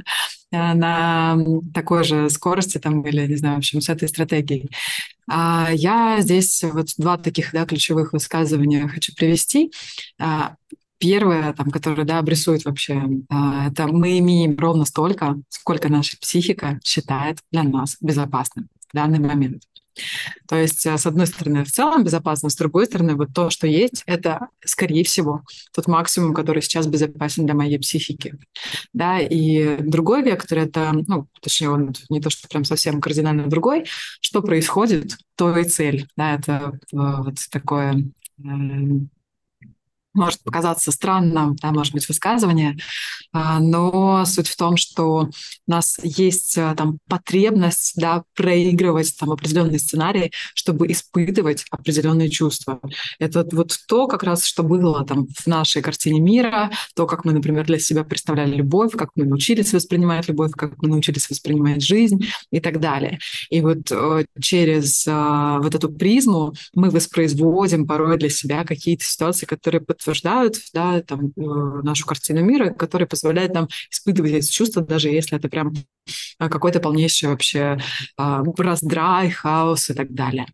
на 0.54 1.38
такой 1.74 2.04
же 2.04 2.30
скорости 2.30 2.78
там 2.78 3.02
или, 3.02 3.28
не 3.28 3.36
знаю, 3.36 3.56
в 3.56 3.58
общем, 3.58 3.82
с 3.82 3.90
этой 3.90 4.08
стратегией. 4.08 4.70
А 5.28 5.70
я 5.74 6.18
здесь 6.22 6.64
вот 6.64 6.90
два 6.98 7.18
таких 7.18 7.52
да, 7.52 7.66
ключевых 7.66 8.14
высказывания 8.14 8.88
хочу 8.88 9.14
привести. 9.16 9.72
Первое, 11.00 11.52
там, 11.54 11.70
которое 11.70 12.06
да, 12.06 12.20
обрисует 12.20 12.64
вообще, 12.64 13.04
это 13.30 13.88
мы 13.88 14.20
имеем 14.20 14.58
ровно 14.58 14.86
столько, 14.86 15.36
сколько 15.50 15.90
наша 15.90 16.18
психика 16.18 16.80
считает 16.84 17.40
для 17.52 17.64
нас 17.64 17.98
безопасным 18.00 18.70
в 18.90 18.96
данный 18.96 19.20
момент. 19.20 19.64
То 20.48 20.56
есть, 20.56 20.86
э, 20.86 20.98
с 20.98 21.06
одной 21.06 21.28
стороны, 21.28 21.64
в 21.64 21.72
целом 21.72 22.04
безопасно, 22.04 22.50
с 22.50 22.56
другой 22.56 22.86
стороны, 22.86 23.16
вот 23.16 23.30
то, 23.34 23.50
что 23.50 23.68
есть, 23.68 24.04
это, 24.06 24.48
скорее 24.64 25.04
всего, 25.04 25.42
тот 25.74 25.88
максимум, 25.88 26.34
который 26.34 26.62
сейчас 26.62 26.88
безопасен 26.88 27.46
для 27.46 27.56
моей 27.56 27.80
психики. 27.80 28.38
Да, 28.94 29.20
и 29.20 29.78
другой 29.82 30.24
вектор— 30.24 30.58
это, 30.60 30.92
ну, 31.08 31.28
точнее, 31.42 31.70
он 31.70 31.94
не 32.10 32.22
то, 32.22 32.30
что 32.30 32.48
прям 32.48 32.64
совсем 32.64 33.02
кардинально 33.02 33.48
другой, 33.48 33.86
что 34.22 34.42
происходит, 34.42 35.18
то 35.36 35.58
и 35.58 35.64
цель. 35.64 36.08
Да, 36.16 36.36
это 36.36 36.80
э, 36.92 36.98
вот 36.98 37.36
такое 37.52 38.04
может 40.14 40.44
показаться 40.44 40.92
странным, 40.92 41.56
да, 41.56 41.72
может 41.72 41.94
быть, 41.94 42.08
высказывание, 42.08 42.78
а, 43.32 43.60
но 43.60 44.26
суть 44.26 44.48
в 44.48 44.56
том, 44.56 44.78
что 44.78 45.30
у 45.68 45.72
нас 45.72 45.98
есть 46.04 46.58
а, 46.58 46.76
там 46.76 47.00
потребность 47.08 47.94
да, 47.96 48.24
проигрывать 48.36 49.16
там 49.18 49.32
определенные 49.32 49.80
сценарии, 49.80 50.32
чтобы 50.54 50.92
испытывать 50.92 51.66
определенные 51.72 52.30
чувства. 52.30 52.80
Это 53.20 53.48
вот 53.52 53.78
то, 53.88 54.08
как 54.08 54.24
раз, 54.24 54.46
что 54.46 54.64
было 54.64 55.06
там 55.06 55.28
в 55.28 55.48
нашей 55.48 55.82
картине 55.82 56.20
мира, 56.20 56.72
то, 56.96 57.08
как 57.08 57.26
мы, 57.26 57.34
например, 57.34 57.66
для 57.66 57.80
себя 57.80 58.04
представляли 58.04 58.56
любовь, 58.56 58.94
как 58.94 59.10
мы 59.16 59.26
научились 59.26 59.74
воспринимать 59.74 60.28
любовь, 60.28 60.52
как 60.52 60.82
мы 60.82 60.90
научились 60.90 61.30
воспринимать 61.30 61.82
жизнь 61.82 62.28
и 62.52 62.60
так 62.60 62.80
далее. 62.80 63.20
И 63.50 63.62
вот 63.62 63.92
э, 63.92 64.26
через 64.40 65.08
э, 65.08 65.58
вот 65.60 65.74
эту 65.74 65.90
призму 65.90 66.54
мы 66.74 66.90
воспроизводим 66.90 67.88
порой 67.88 68.18
для 68.18 68.30
себя 68.30 68.64
какие-то 68.64 69.06
ситуации, 69.06 69.46
которые 69.46 69.82
под 69.82 70.03
подтверждают 70.04 70.58
да, 70.74 71.02
там, 71.02 71.32
нашу 71.36 72.06
картину 72.06 72.44
мира, 72.44 72.72
которые 72.72 73.08
позволяют 73.08 73.54
нам 73.54 73.68
испытывать 73.90 74.32
эти 74.32 74.52
чувства, 74.52 74.82
даже 74.82 75.10
если 75.10 75.38
это 75.38 75.50
прям 75.50 75.74
какой-то 76.38 76.80
полнейший 76.80 77.30
вообще 77.30 77.80
раздрай, 78.18 79.30
хаос 79.30 79.90
и 79.90 79.94
так 79.94 80.14
далее. 80.14 80.48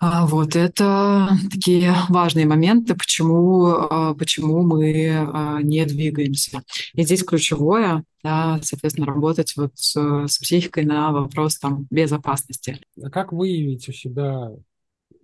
А, 0.00 0.26
вот 0.26 0.54
это 0.54 1.28
такие 1.50 1.92
важные 2.08 2.46
моменты, 2.46 2.94
почему, 2.94 3.66
а, 3.66 4.14
почему 4.14 4.62
мы 4.62 5.10
а, 5.10 5.60
не 5.60 5.84
двигаемся. 5.86 6.62
И 6.94 7.02
здесь 7.02 7.24
ключевое, 7.24 8.04
да, 8.22 8.60
соответственно, 8.62 9.08
работать 9.08 9.56
вот 9.56 9.72
с, 9.74 9.96
с 9.96 10.38
психикой 10.38 10.84
на 10.84 11.10
вопрос 11.10 11.58
там, 11.58 11.88
безопасности. 11.90 12.78
А 13.02 13.10
как 13.10 13.32
выявить 13.32 13.88
у 13.88 13.92
себя 13.92 14.52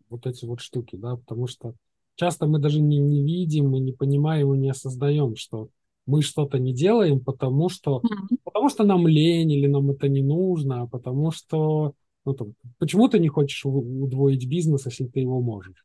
вот 0.09 0.27
эти 0.27 0.45
вот 0.45 0.61
штуки, 0.61 0.97
да, 0.97 1.17
потому 1.17 1.47
что 1.47 1.75
часто 2.17 2.47
мы 2.47 2.59
даже 2.59 2.81
не, 2.81 2.99
не 2.99 3.23
видим 3.23 3.75
и 3.75 3.81
не 3.81 3.93
понимаем 3.93 4.55
и 4.55 4.59
не 4.59 4.71
осознаем, 4.71 5.37
что 5.37 5.69
мы 6.07 6.23
что-то 6.23 6.59
не 6.59 6.75
делаем, 6.75 7.21
потому 7.21 7.69
что, 7.69 8.03
mm-hmm. 8.05 8.37
потому 8.45 8.69
что 8.69 8.85
нам 8.85 9.07
лень 9.07 9.53
или 9.53 9.67
нам 9.67 9.91
это 9.91 10.09
не 10.09 10.23
нужно, 10.23 10.83
а 10.83 10.87
потому 10.87 11.31
что 11.31 11.95
ну, 12.25 12.35
там, 12.35 12.55
почему 12.79 13.09
ты 13.09 13.19
не 13.19 13.29
хочешь 13.29 13.65
удвоить 13.65 14.49
бизнес, 14.49 14.87
если 14.87 15.07
ты 15.07 15.21
его 15.21 15.41
можешь? 15.41 15.85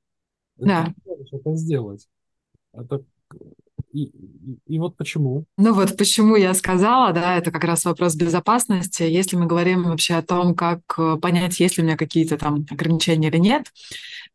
Да. 0.55 0.93
Можешь 1.05 1.33
это 1.33 1.55
сделать. 1.55 2.07
Это 2.73 3.03
и, 3.91 4.11
и, 4.67 4.79
вот 4.79 4.97
почему. 4.97 5.45
Ну 5.57 5.73
вот 5.73 5.97
почему 5.97 6.35
я 6.35 6.53
сказала, 6.53 7.11
да, 7.11 7.37
это 7.37 7.51
как 7.51 7.63
раз 7.63 7.85
вопрос 7.85 8.15
безопасности. 8.15 9.03
Если 9.03 9.35
мы 9.35 9.45
говорим 9.45 9.83
вообще 9.83 10.15
о 10.15 10.21
том, 10.21 10.53
как 10.55 10.79
э, 10.97 11.17
понять, 11.21 11.59
есть 11.59 11.77
ли 11.77 11.83
у 11.83 11.85
меня 11.85 11.97
какие-то 11.97 12.37
там 12.37 12.65
ограничения 12.69 13.29
или 13.29 13.37
нет, 13.37 13.65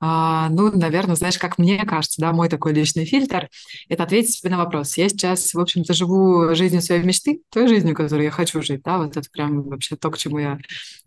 а, 0.01 0.49
ну, 0.51 0.71
наверное, 0.77 1.17
знаешь, 1.17 1.39
как 1.39 1.59
мне 1.59 1.85
кажется, 1.85 2.21
да, 2.21 2.33
мой 2.33 2.49
такой 2.49 2.73
личный 2.73 3.05
фильтр— 3.05 3.49
это 3.89 4.03
ответить 4.03 4.35
себе 4.35 4.51
на 4.51 4.59
вопрос. 4.59 4.97
Я 4.97 5.09
сейчас, 5.09 5.55
в 5.55 5.61
общем-то, 5.61 5.95
живу 5.95 6.55
жизнью 6.55 6.83
своей 6.83 7.03
мечты, 7.03 7.41
той 7.51 7.69
жизнью, 7.69 7.95
которую 7.95 8.25
я 8.25 8.31
хочу 8.31 8.61
жить, 8.63 8.83
да, 8.83 8.99
вот 8.99 9.17
это 9.17 9.29
прям 9.31 9.63
вообще 9.63 9.97
то, 9.97 10.11
к 10.11 10.19
чему 10.19 10.39
я 10.39 10.59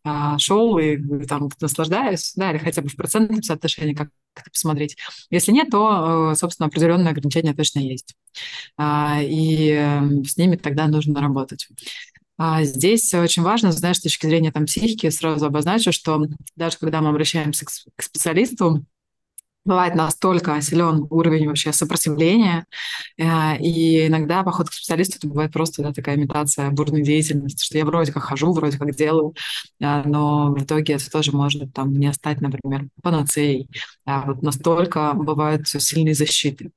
а, 0.03 0.37
шел 0.39 0.77
и 0.77 0.97
там 1.25 1.49
наслаждаюсь, 1.59 2.33
да, 2.35 2.51
или 2.51 2.57
хотя 2.57 2.81
бы 2.81 2.89
в 2.89 2.95
процентном 2.95 3.43
соотношении, 3.43 3.93
как 3.93 4.09
посмотреть. 4.51 4.97
Если 5.29 5.51
нет, 5.51 5.69
то, 5.69 6.31
э, 6.31 6.35
собственно, 6.35 6.67
определенные 6.67 7.11
ограничения 7.11 7.53
точно 7.53 7.79
есть. 7.79 8.15
А, 8.77 9.19
и 9.21 9.69
эм, 9.69 10.25
с 10.25 10.37
ними 10.37 10.55
тогда 10.55 10.87
нужно 10.87 11.21
работать. 11.21 11.67
А 12.37 12.63
здесь 12.63 13.13
очень 13.13 13.41
важно, 13.41 13.71
знаешь, 13.71 13.97
с 13.97 14.01
точки 14.01 14.27
зрения 14.27 14.51
там, 14.51 14.65
психики, 14.65 15.09
сразу 15.09 15.45
обозначу, 15.47 15.91
что 15.91 16.27
даже 16.55 16.77
когда 16.77 17.01
мы 17.01 17.09
обращаемся 17.09 17.65
к, 17.65 17.69
к 17.95 18.03
специалисту, 18.03 18.85
бывает 19.67 19.95
настолько 19.95 20.59
силен 20.61 21.05
уровень 21.09 21.47
вообще 21.47 21.71
сопротивления, 21.73 22.65
э, 23.17 23.57
и 23.59 24.07
иногда 24.07 24.43
поход 24.43 24.69
к 24.69 24.73
специалисту 24.73 25.17
это 25.17 25.27
бывает 25.27 25.51
просто 25.51 25.83
да, 25.83 25.93
такая 25.93 26.15
имитация 26.15 26.69
бурной 26.71 27.03
деятельности, 27.03 27.63
что 27.63 27.77
я 27.77 27.85
вроде 27.85 28.11
как 28.11 28.23
хожу, 28.23 28.51
вроде 28.53 28.77
как 28.77 28.95
делаю, 28.95 29.35
э, 29.79 30.03
но 30.05 30.53
в 30.53 30.63
итоге 30.63 30.93
это 30.93 31.09
тоже 31.11 31.31
может 31.31 31.73
там 31.73 31.93
не 31.93 32.11
стать, 32.13 32.41
например, 32.41 32.87
панацеей. 33.03 33.69
Вот 34.05 34.41
настолько 34.41 35.13
бывают 35.13 35.67
сильные 35.67 36.13
защиты. 36.15 36.71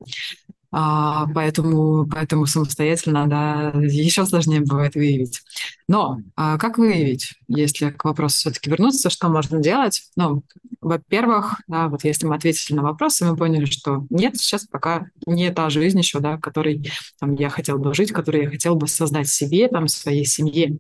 А, 0.73 1.27
поэтому, 1.35 2.07
поэтому 2.07 2.47
самостоятельно, 2.47 3.27
да, 3.27 3.73
еще 3.75 4.25
сложнее 4.25 4.61
бывает 4.61 4.95
выявить. 4.95 5.43
Но 5.89 6.19
а 6.37 6.59
как 6.59 6.79
выявить, 6.79 7.35
если 7.49 7.91
к 7.91 8.05
вопросу 8.05 8.37
все-таки 8.37 8.71
вернуться, 8.71 9.11
что 9.11 9.29
можно 9.29 9.59
делать? 9.59 10.05
Ну, 10.17 10.45
во-первых, 10.81 11.61
да, 11.67 11.89
вот 11.89 12.05
если 12.05 12.27
мы 12.27 12.37
ответили 12.37 12.77
на 12.77 12.83
вопросы, 12.83 13.25
мы 13.25 13.37
поняли, 13.37 13.65
что 13.65 14.07
нет, 14.11 14.37
сейчас 14.37 14.67
пока 14.67 15.07
не 15.27 15.51
та 15.51 15.71
жизнь 15.71 15.99
еще, 15.99 16.21
да, 16.21 16.39
которой 16.39 16.89
там, 17.19 17.35
я 17.35 17.51
хотел 17.51 17.79
бы 17.79 17.93
жить, 17.93 18.13
которую 18.13 18.45
я 18.45 18.51
хотел 18.51 18.77
бы 18.77 18.87
создать 18.87 19.29
себе, 19.29 19.67
там, 19.67 19.89
своей 19.89 20.25
семье 20.25 20.79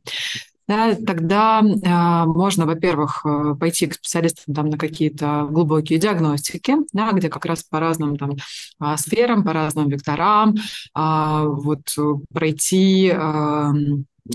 да, 0.71 0.95
тогда 0.95 1.63
э, 1.63 2.27
можно, 2.27 2.65
во-первых, 2.65 3.27
э, 3.27 3.57
пойти 3.59 3.89
к 3.89 3.95
специалистам 3.95 4.55
там, 4.55 4.71
на 4.71 4.79
какие-то 4.79 5.49
глубокие 5.51 5.99
диагностики, 5.99 6.77
да, 6.93 7.11
где 7.11 7.29
как 7.29 7.45
раз 7.45 7.65
по 7.65 7.81
разным 7.81 8.17
там, 8.17 8.37
э, 8.81 8.97
сферам, 8.97 9.43
по 9.43 9.53
разным 9.53 9.89
векторам 9.89 10.55
э, 10.55 11.43
вот, 11.45 11.93
пройти 12.33 13.11
э, 13.13 13.73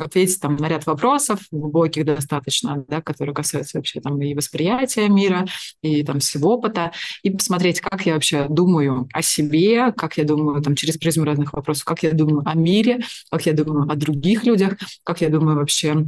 ответить 0.02 0.40
там 0.40 0.56
на 0.56 0.68
ряд 0.68 0.86
вопросов, 0.86 1.40
глубоких 1.52 2.06
достаточно, 2.06 2.84
да, 2.88 3.02
которые 3.02 3.34
касаются 3.36 3.78
вообще 3.78 4.02
там 4.02 4.22
и 4.22 4.34
восприятия 4.34 5.08
мира, 5.08 5.46
и 5.82 6.04
там 6.04 6.20
всего 6.20 6.54
опыта, 6.54 6.92
и 7.24 7.30
посмотреть, 7.30 7.82
как 7.82 8.06
я 8.06 8.14
вообще 8.14 8.48
думаю 8.50 9.08
о 9.14 9.22
себе, 9.22 9.92
как 9.94 10.18
я 10.18 10.24
думаю 10.24 10.62
там 10.62 10.76
через 10.76 10.98
призму 10.98 11.26
разных 11.26 11.54
вопросов, 11.54 11.86
как 11.86 12.04
я 12.04 12.12
думаю 12.12 12.44
о 12.46 12.56
мире, 12.56 13.00
как 13.30 13.46
я 13.46 13.54
думаю 13.54 13.90
о 13.90 13.96
других 13.96 14.44
людях, 14.44 14.74
как 15.04 15.22
я 15.22 15.30
думаю 15.30 15.58
вообще 15.58 16.06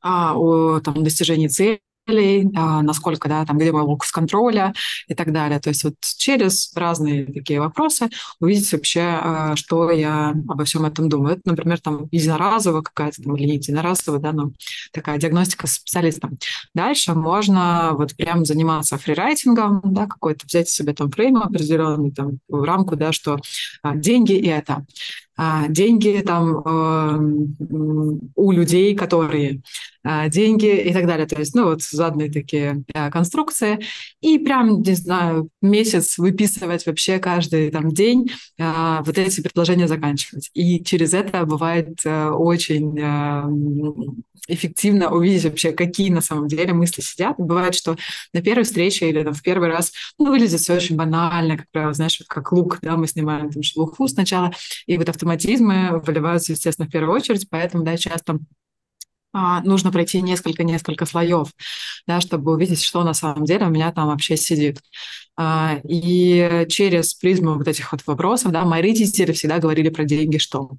а, 0.00 0.36
о 0.36 0.80
там, 0.80 1.02
достижении 1.02 1.48
цели, 1.48 1.80
а, 2.06 2.82
насколько, 2.82 3.28
да, 3.28 3.44
там, 3.44 3.58
где 3.58 3.72
мой 3.72 3.82
локус 3.82 4.10
контроля 4.12 4.74
и 5.08 5.14
так 5.14 5.32
далее. 5.32 5.58
То 5.60 5.70
есть 5.70 5.84
вот 5.84 5.94
через 6.00 6.72
разные 6.74 7.26
такие 7.26 7.60
вопросы 7.60 8.08
увидеть 8.40 8.70
вообще, 8.72 9.00
а, 9.00 9.56
что 9.56 9.90
я 9.90 10.30
обо 10.48 10.64
всем 10.64 10.84
этом 10.84 11.08
думаю. 11.08 11.34
Это, 11.34 11.42
например, 11.46 11.80
там 11.80 12.08
единоразовая 12.10 12.82
какая-то 12.82 13.22
там, 13.22 13.36
или 13.36 13.46
не 13.46 13.54
единоразовая, 13.54 14.20
да, 14.20 14.32
но 14.32 14.52
такая 14.92 15.18
диагностика 15.18 15.66
с 15.66 15.74
специалистом. 15.74 16.38
Дальше 16.74 17.14
можно 17.14 17.92
вот 17.92 18.14
прям 18.16 18.44
заниматься 18.44 18.98
фрирайтингом, 18.98 19.80
да, 19.84 20.06
какой-то 20.06 20.46
взять 20.46 20.68
себе 20.68 20.92
там 20.92 21.10
фрейм 21.10 21.38
определенный, 21.38 22.12
там, 22.12 22.38
рамку, 22.50 22.96
да, 22.96 23.12
что 23.12 23.38
а, 23.82 23.94
деньги 23.96 24.32
и 24.32 24.48
это. 24.48 24.84
А, 25.36 25.66
деньги 25.68 26.22
там 26.24 26.58
э, 26.58 28.26
у 28.36 28.52
людей, 28.52 28.94
которые 28.94 29.62
а, 30.04 30.28
деньги 30.28 30.66
и 30.66 30.92
так 30.92 31.06
далее. 31.06 31.26
То 31.26 31.38
есть, 31.38 31.54
ну, 31.54 31.64
вот 31.64 31.82
заданные 31.82 32.30
такие 32.30 32.84
а, 32.94 33.10
конструкции. 33.10 33.80
И 34.20 34.38
прям, 34.38 34.82
не 34.82 34.94
знаю, 34.94 35.48
месяц 35.60 36.18
выписывать 36.18 36.86
вообще 36.86 37.18
каждый 37.18 37.70
там 37.70 37.90
день 37.90 38.30
вот 38.58 39.18
эти 39.18 39.40
предложения 39.40 39.88
заканчивать. 39.88 40.50
И 40.54 40.82
через 40.84 41.14
это 41.14 41.44
бывает 41.44 42.00
э, 42.04 42.28
очень 42.28 42.98
эффективно 44.48 45.10
увидеть 45.10 45.44
вообще, 45.44 45.72
какие 45.72 46.10
на 46.10 46.20
самом 46.20 46.48
деле 46.48 46.72
мысли 46.72 47.00
сидят. 47.00 47.36
Бывает, 47.38 47.74
что 47.74 47.96
на 48.32 48.42
первой 48.42 48.64
встрече 48.64 49.08
или 49.08 49.22
там, 49.22 49.32
в 49.32 49.42
первый 49.42 49.68
раз 49.68 49.92
ну, 50.18 50.30
выглядит 50.30 50.60
все 50.60 50.74
очень 50.74 50.96
банально, 50.96 51.56
как 51.56 51.70
правило, 51.70 51.94
знаешь, 51.94 52.22
как 52.28 52.52
лук, 52.52 52.78
да, 52.82 52.96
мы 52.96 53.06
снимаем 53.06 53.50
там 53.50 53.62
шелуху 53.62 54.06
сначала, 54.08 54.52
и 54.86 54.98
вот 54.98 55.08
автоматизмы 55.24 56.02
выливаются, 56.04 56.52
естественно, 56.52 56.86
в 56.86 56.92
первую 56.92 57.14
очередь, 57.14 57.48
поэтому, 57.48 57.82
да, 57.82 57.96
часто 57.96 58.38
а, 59.32 59.62
нужно 59.62 59.90
пройти 59.90 60.22
несколько-несколько 60.22 61.06
слоев, 61.06 61.48
да, 62.06 62.20
чтобы 62.20 62.52
увидеть, 62.52 62.82
что 62.82 63.02
на 63.02 63.14
самом 63.14 63.44
деле 63.44 63.66
у 63.66 63.70
меня 63.70 63.90
там 63.90 64.08
вообще 64.08 64.36
сидит. 64.36 64.80
А, 65.36 65.80
и 65.82 66.66
через 66.68 67.14
призму 67.14 67.54
вот 67.54 67.66
этих 67.66 67.90
вот 67.90 68.06
вопросов, 68.06 68.52
да, 68.52 68.64
мои 68.64 68.80
родители 68.80 69.32
всегда 69.32 69.58
говорили 69.58 69.88
про 69.88 70.04
деньги, 70.04 70.38
что 70.38 70.70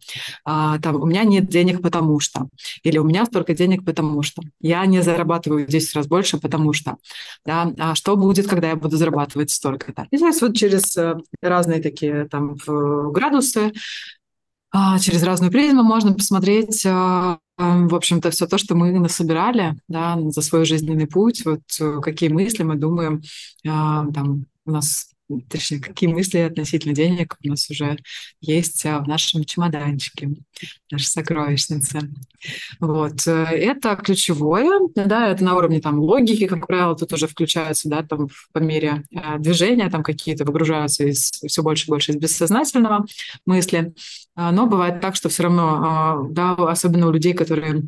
а, 0.46 0.80
там 0.80 0.96
у 0.96 1.06
меня 1.06 1.26
нет 1.26 1.50
денег, 1.50 1.82
потому 1.82 2.22
что, 2.22 2.48
или 2.84 2.98
у 2.98 3.04
меня 3.04 3.26
столько 3.26 3.54
денег, 3.54 3.84
потому 3.84 4.24
что, 4.24 4.42
я 4.62 4.86
не 4.86 5.02
зарабатываю 5.02 5.66
в 5.66 5.70
10 5.70 5.94
раз 5.94 6.08
больше, 6.08 6.38
потому 6.38 6.72
что, 6.72 6.96
да, 7.46 7.74
а 7.78 7.96
что 7.96 8.16
будет, 8.16 8.48
когда 8.48 8.70
я 8.70 8.78
буду 8.78 8.96
зарабатывать 8.96 9.52
столько-то. 9.52 10.08
И 10.12 10.18
то 10.18 10.28
есть 10.28 10.42
вот 10.42 10.56
через 10.56 10.96
э, 10.96 11.16
разные 11.42 11.82
такие 11.82 12.26
там 12.30 12.56
градусы 13.12 13.74
через 15.00 15.24
разную 15.24 15.52
призму 15.52 15.84
можно 15.84 16.14
посмотреть 16.14 16.86
в 17.58 17.96
общем-то, 17.96 18.32
все 18.32 18.48
то, 18.48 18.58
что 18.58 18.76
мы 18.76 19.00
насобирали 19.00 19.76
да, 19.88 20.18
за 20.20 20.42
свой 20.42 20.66
жизненный 20.66 21.08
путь, 21.08 21.46
вот 21.46 21.62
э, 21.80 22.00
какие 22.02 22.30
мысли 22.30 22.64
мы 22.64 22.76
думаем, 22.76 23.22
а, 23.66 24.06
там, 24.12 24.46
у 24.66 24.72
нас 24.72 25.15
точнее, 25.50 25.80
какие 25.80 26.10
мысли 26.10 26.40
относительно 26.40 26.94
денег 26.94 27.36
у 27.44 27.48
нас 27.48 27.70
уже 27.70 27.98
есть 28.42 28.86
а, 28.86 29.00
в 29.00 29.08
нашем 29.08 29.44
чемоданчике, 29.44 30.30
наша 30.92 31.08
сокровищница. 31.08 32.02
Вот. 32.80 33.28
Э, 33.28 33.46
это 33.52 33.96
ключевое, 33.96 34.80
да, 34.96 35.30
это 35.30 35.44
на 35.44 35.56
уровне 35.56 35.82
там 35.82 36.00
логики, 36.00 36.48
как 36.48 36.68
правило, 36.68 36.96
тут 36.96 37.12
уже 37.14 37.28
включаются, 37.28 37.90
да, 37.90 38.04
там 38.04 38.28
по 38.54 38.60
мере 38.60 39.04
э, 39.12 39.40
движения 39.40 39.90
там 39.90 40.04
какие-то 40.04 40.46
выгружаются 40.46 41.06
из 41.06 41.32
все 41.32 41.64
больше 41.64 41.88
и 41.88 41.90
больше 41.90 42.12
из 42.12 42.18
бессознательного 42.18 43.06
мысли. 43.46 43.94
А, 44.36 44.52
но 44.52 44.68
бывает 44.68 45.02
так, 45.02 45.16
что 45.16 45.30
все 45.30 45.44
равно, 45.44 45.82
а, 45.84 46.24
да, 46.30 46.54
особенно 46.54 47.08
у 47.08 47.12
людей, 47.12 47.34
которые 47.34 47.84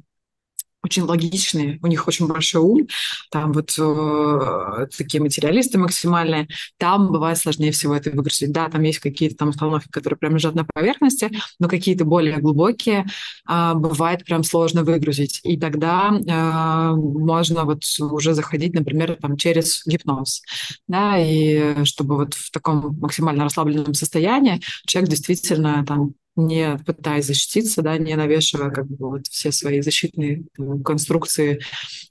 очень 0.84 1.04
логичные, 1.04 1.80
у 1.82 1.88
них 1.88 2.08
очень 2.08 2.28
большой 2.28 2.62
ум, 2.62 2.88
там 3.32 3.52
вот 3.52 3.76
э, 3.78 4.88
такие 4.98 5.22
материалисты 5.22 5.78
максимальные, 5.78 6.48
там 6.78 7.12
бывает 7.12 7.38
сложнее 7.38 7.72
всего 7.72 7.96
это 7.96 8.12
выгрузить. 8.12 8.52
Да, 8.52 8.70
там 8.70 8.82
есть 8.84 9.00
какие-то 9.00 9.36
там 9.36 9.50
установки, 9.50 9.90
которые 9.90 10.18
прям 10.18 10.36
лежат 10.36 10.56
на 10.56 10.66
поверхности, 10.66 11.32
но 11.60 11.68
какие-то 11.68 12.06
более 12.06 12.38
глубокие 12.38 13.06
э, 13.50 13.74
бывает 13.76 14.24
прям 14.24 14.44
сложно 14.44 14.84
выгрузить. 14.84 15.42
И 15.44 15.58
тогда 15.58 16.10
э, 16.10 16.96
можно 16.96 17.66
вот 17.66 17.84
уже 18.00 18.34
заходить, 18.34 18.74
например, 18.74 19.18
там 19.22 19.36
через 19.38 19.86
гипноз, 19.86 20.42
да, 20.88 21.18
и 21.18 21.84
чтобы 21.86 22.16
вот 22.16 22.34
в 22.34 22.52
таком 22.52 22.98
максимально 23.00 23.44
расслабленном 23.44 23.94
состоянии 23.94 24.62
человек 24.86 25.10
действительно 25.10 25.84
там 25.86 26.14
не 26.38 26.78
пытаясь 26.86 27.26
защититься, 27.26 27.82
да, 27.82 27.98
не 27.98 28.16
навешивая 28.16 28.70
как 28.70 28.88
бы 28.88 29.10
вот 29.10 29.28
все 29.28 29.52
свои 29.52 29.82
защитные 29.82 30.46
там, 30.56 30.84
конструкции 30.84 31.60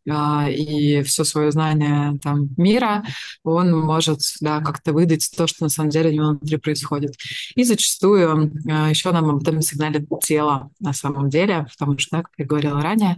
а, 0.08 0.50
и 0.50 1.02
все 1.02 1.24
свое 1.24 1.52
знание 1.52 2.18
там 2.22 2.48
мира, 2.56 3.04
он 3.44 3.72
может, 3.72 4.20
да, 4.40 4.60
как-то 4.60 4.92
выдать 4.92 5.30
то, 5.36 5.46
что 5.46 5.64
на 5.64 5.68
самом 5.68 5.90
деле 5.90 6.10
внутри 6.20 6.56
происходит. 6.56 7.14
И 7.54 7.62
зачастую 7.62 8.52
а, 8.68 8.90
еще 8.90 9.12
нам 9.12 9.30
об 9.30 9.42
этом 9.42 9.62
сигналит 9.62 10.08
тело 10.22 10.70
на 10.80 10.92
самом 10.92 11.30
деле, 11.30 11.66
потому 11.78 11.96
что, 11.98 12.16
да, 12.16 12.22
как 12.22 12.32
я 12.36 12.44
говорила 12.44 12.82
ранее, 12.82 13.16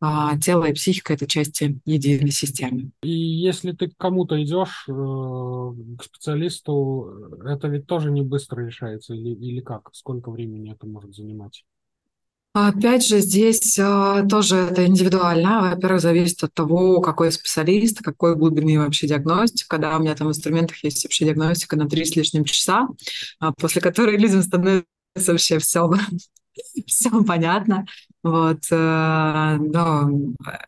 а, 0.00 0.36
тело 0.38 0.64
и 0.64 0.72
психика— 0.72 1.12
это 1.14 1.26
части 1.26 1.78
единой 1.84 2.32
системы. 2.32 2.90
И 3.02 3.10
если 3.10 3.72
ты 3.72 3.88
к 3.88 3.96
кому-то 3.96 4.42
идешь, 4.42 4.86
э, 4.88 4.92
к 4.92 6.04
специалисту, 6.04 7.12
это 7.44 7.68
ведь 7.68 7.86
тоже 7.86 8.10
не 8.10 8.22
быстро 8.22 8.64
решается 8.64 9.14
или, 9.14 9.30
или 9.34 9.60
как? 9.60 9.90
Сколько 9.92 10.30
времени? 10.30 10.47
Времени 10.48 10.72
это 10.72 10.86
может 10.86 11.14
занимать? 11.14 11.64
Опять 12.54 13.06
же, 13.06 13.20
здесь 13.20 13.78
а, 13.78 14.26
тоже 14.26 14.56
это 14.56 14.86
индивидуально. 14.86 15.60
Во-первых, 15.60 16.00
зависит 16.00 16.42
от 16.42 16.54
того, 16.54 17.00
какой 17.00 17.30
специалист, 17.30 18.02
какой 18.02 18.34
глубины 18.34 18.78
вообще 18.78 19.06
диагностика. 19.06 19.68
Когда 19.68 19.96
у 19.96 20.00
меня 20.00 20.14
там 20.16 20.26
в 20.26 20.30
инструментах 20.30 20.82
есть 20.82 21.04
вообще 21.04 21.26
диагностика 21.26 21.76
на 21.76 21.88
три 21.88 22.04
с 22.04 22.16
лишним 22.16 22.44
часа, 22.44 22.88
а, 23.38 23.52
после 23.52 23.80
которой 23.80 24.16
людям 24.16 24.42
становится 24.42 24.86
вообще 25.26 25.58
все, 25.58 25.88
все 26.86 27.22
понятно. 27.22 27.86
Вот, 28.24 28.58
э, 28.72 29.56
но, 29.60 30.10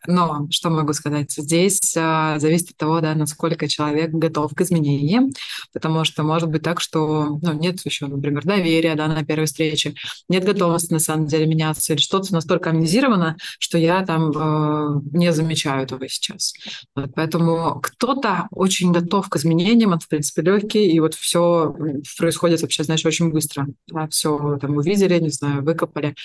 но 0.07 0.47
что 0.49 0.69
могу 0.69 0.93
сказать? 0.93 1.33
Здесь 1.33 1.95
э, 1.97 2.35
зависит 2.39 2.69
от 2.69 2.77
того, 2.77 3.01
да, 3.01 3.13
насколько 3.13 3.67
человек 3.67 4.11
готов 4.11 4.53
к 4.55 4.61
изменениям, 4.61 5.31
потому 5.73 6.05
что 6.05 6.23
может 6.23 6.47
быть 6.47 6.61
так, 6.63 6.79
что 6.79 7.39
ну, 7.41 7.53
нет 7.53 7.85
еще, 7.85 8.07
например, 8.07 8.45
доверия 8.45 8.95
да, 8.95 9.07
на 9.07 9.25
первой 9.25 9.47
встрече, 9.47 9.95
нет 10.29 10.45
готовности 10.45 10.93
на 10.93 10.99
самом 10.99 11.27
деле 11.27 11.45
меняться, 11.45 11.91
или 11.91 11.99
что-то 11.99 12.31
настолько 12.33 12.69
амнизировано, 12.69 13.35
что 13.59 13.77
я 13.77 14.05
там 14.05 14.31
э, 14.31 15.01
не 15.11 15.33
замечаю 15.33 15.83
этого 15.83 16.07
сейчас. 16.07 16.53
Вот, 16.95 17.11
поэтому 17.15 17.81
кто-то 17.81 18.47
очень 18.51 18.93
готов 18.93 19.27
к 19.27 19.35
изменениям, 19.35 19.91
он, 19.91 19.99
в 19.99 20.07
принципе, 20.07 20.41
легкий, 20.41 20.89
и 20.89 20.99
вот 21.01 21.15
все 21.15 21.75
происходит 22.17 22.61
вообще, 22.61 22.85
знаешь, 22.85 23.05
очень 23.05 23.29
быстро. 23.29 23.67
Да, 23.87 24.07
все 24.07 24.57
там 24.61 24.77
увидели, 24.77 25.19
не 25.19 25.29
знаю, 25.29 25.63
выкопали, 25.63 26.15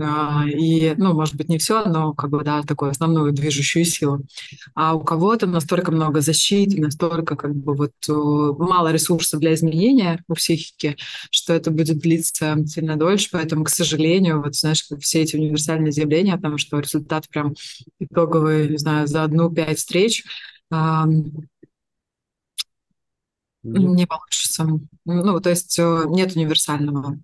а, 0.00 0.44
и, 0.48 0.69
ну, 0.96 1.14
может 1.14 1.34
быть, 1.36 1.48
не 1.48 1.58
все, 1.58 1.84
но 1.84 2.12
как 2.12 2.30
бы, 2.30 2.42
да, 2.44 2.62
такую 2.62 2.90
основную 2.90 3.32
движущую 3.32 3.84
силу. 3.84 4.22
А 4.74 4.94
у 4.94 5.00
кого-то 5.00 5.46
настолько 5.46 5.92
много 5.92 6.20
защиты, 6.20 6.80
настолько 6.80 7.36
как 7.36 7.54
бы 7.54 7.74
вот 7.74 7.92
мало 8.08 8.92
ресурсов 8.92 9.40
для 9.40 9.54
изменения 9.54 10.22
у 10.28 10.34
психики, 10.34 10.96
что 11.30 11.52
это 11.52 11.70
будет 11.70 11.98
длиться 11.98 12.56
сильно 12.66 12.96
дольше, 12.96 13.28
поэтому, 13.32 13.64
к 13.64 13.70
сожалению, 13.70 14.42
вот, 14.42 14.54
знаешь, 14.54 14.86
все 15.00 15.22
эти 15.22 15.36
универсальные 15.36 15.92
заявления 15.92 16.34
о 16.34 16.40
том, 16.40 16.58
что 16.58 16.78
результат 16.78 17.28
прям 17.28 17.54
итоговый, 17.98 18.68
не 18.68 18.78
знаю, 18.78 19.06
за 19.06 19.24
одну-пять 19.24 19.78
встреч, 19.78 20.24
не 23.62 24.06
получится. 24.06 24.66
Ну, 25.04 25.40
то 25.40 25.50
есть 25.50 25.78
нет 25.78 26.34
универсального 26.36 27.18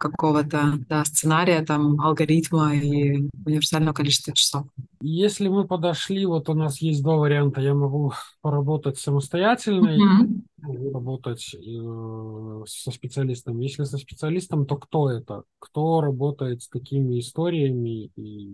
какого-то 0.00 0.78
да, 0.88 1.04
сценария, 1.04 1.62
там, 1.62 2.00
алгоритма 2.00 2.74
и 2.74 3.28
универсального 3.44 3.92
количества 3.92 4.32
часов. 4.32 4.66
Если 5.02 5.48
мы 5.48 5.66
подошли, 5.66 6.24
вот 6.24 6.48
у 6.48 6.54
нас 6.54 6.80
есть 6.80 7.02
два 7.02 7.16
варианта. 7.16 7.60
Я 7.60 7.74
могу 7.74 8.12
поработать 8.40 8.98
самостоятельно 8.98 9.90
mm-hmm. 9.90 10.72
и 10.72 10.92
работать 10.92 11.54
э, 11.54 12.64
со 12.66 12.90
специалистом. 12.90 13.60
Если 13.60 13.84
со 13.84 13.98
специалистом, 13.98 14.64
то 14.64 14.76
кто 14.76 15.10
это? 15.10 15.42
Кто 15.58 16.00
работает 16.00 16.62
с 16.62 16.68
такими 16.68 17.20
историями 17.20 18.10
и 18.16 18.48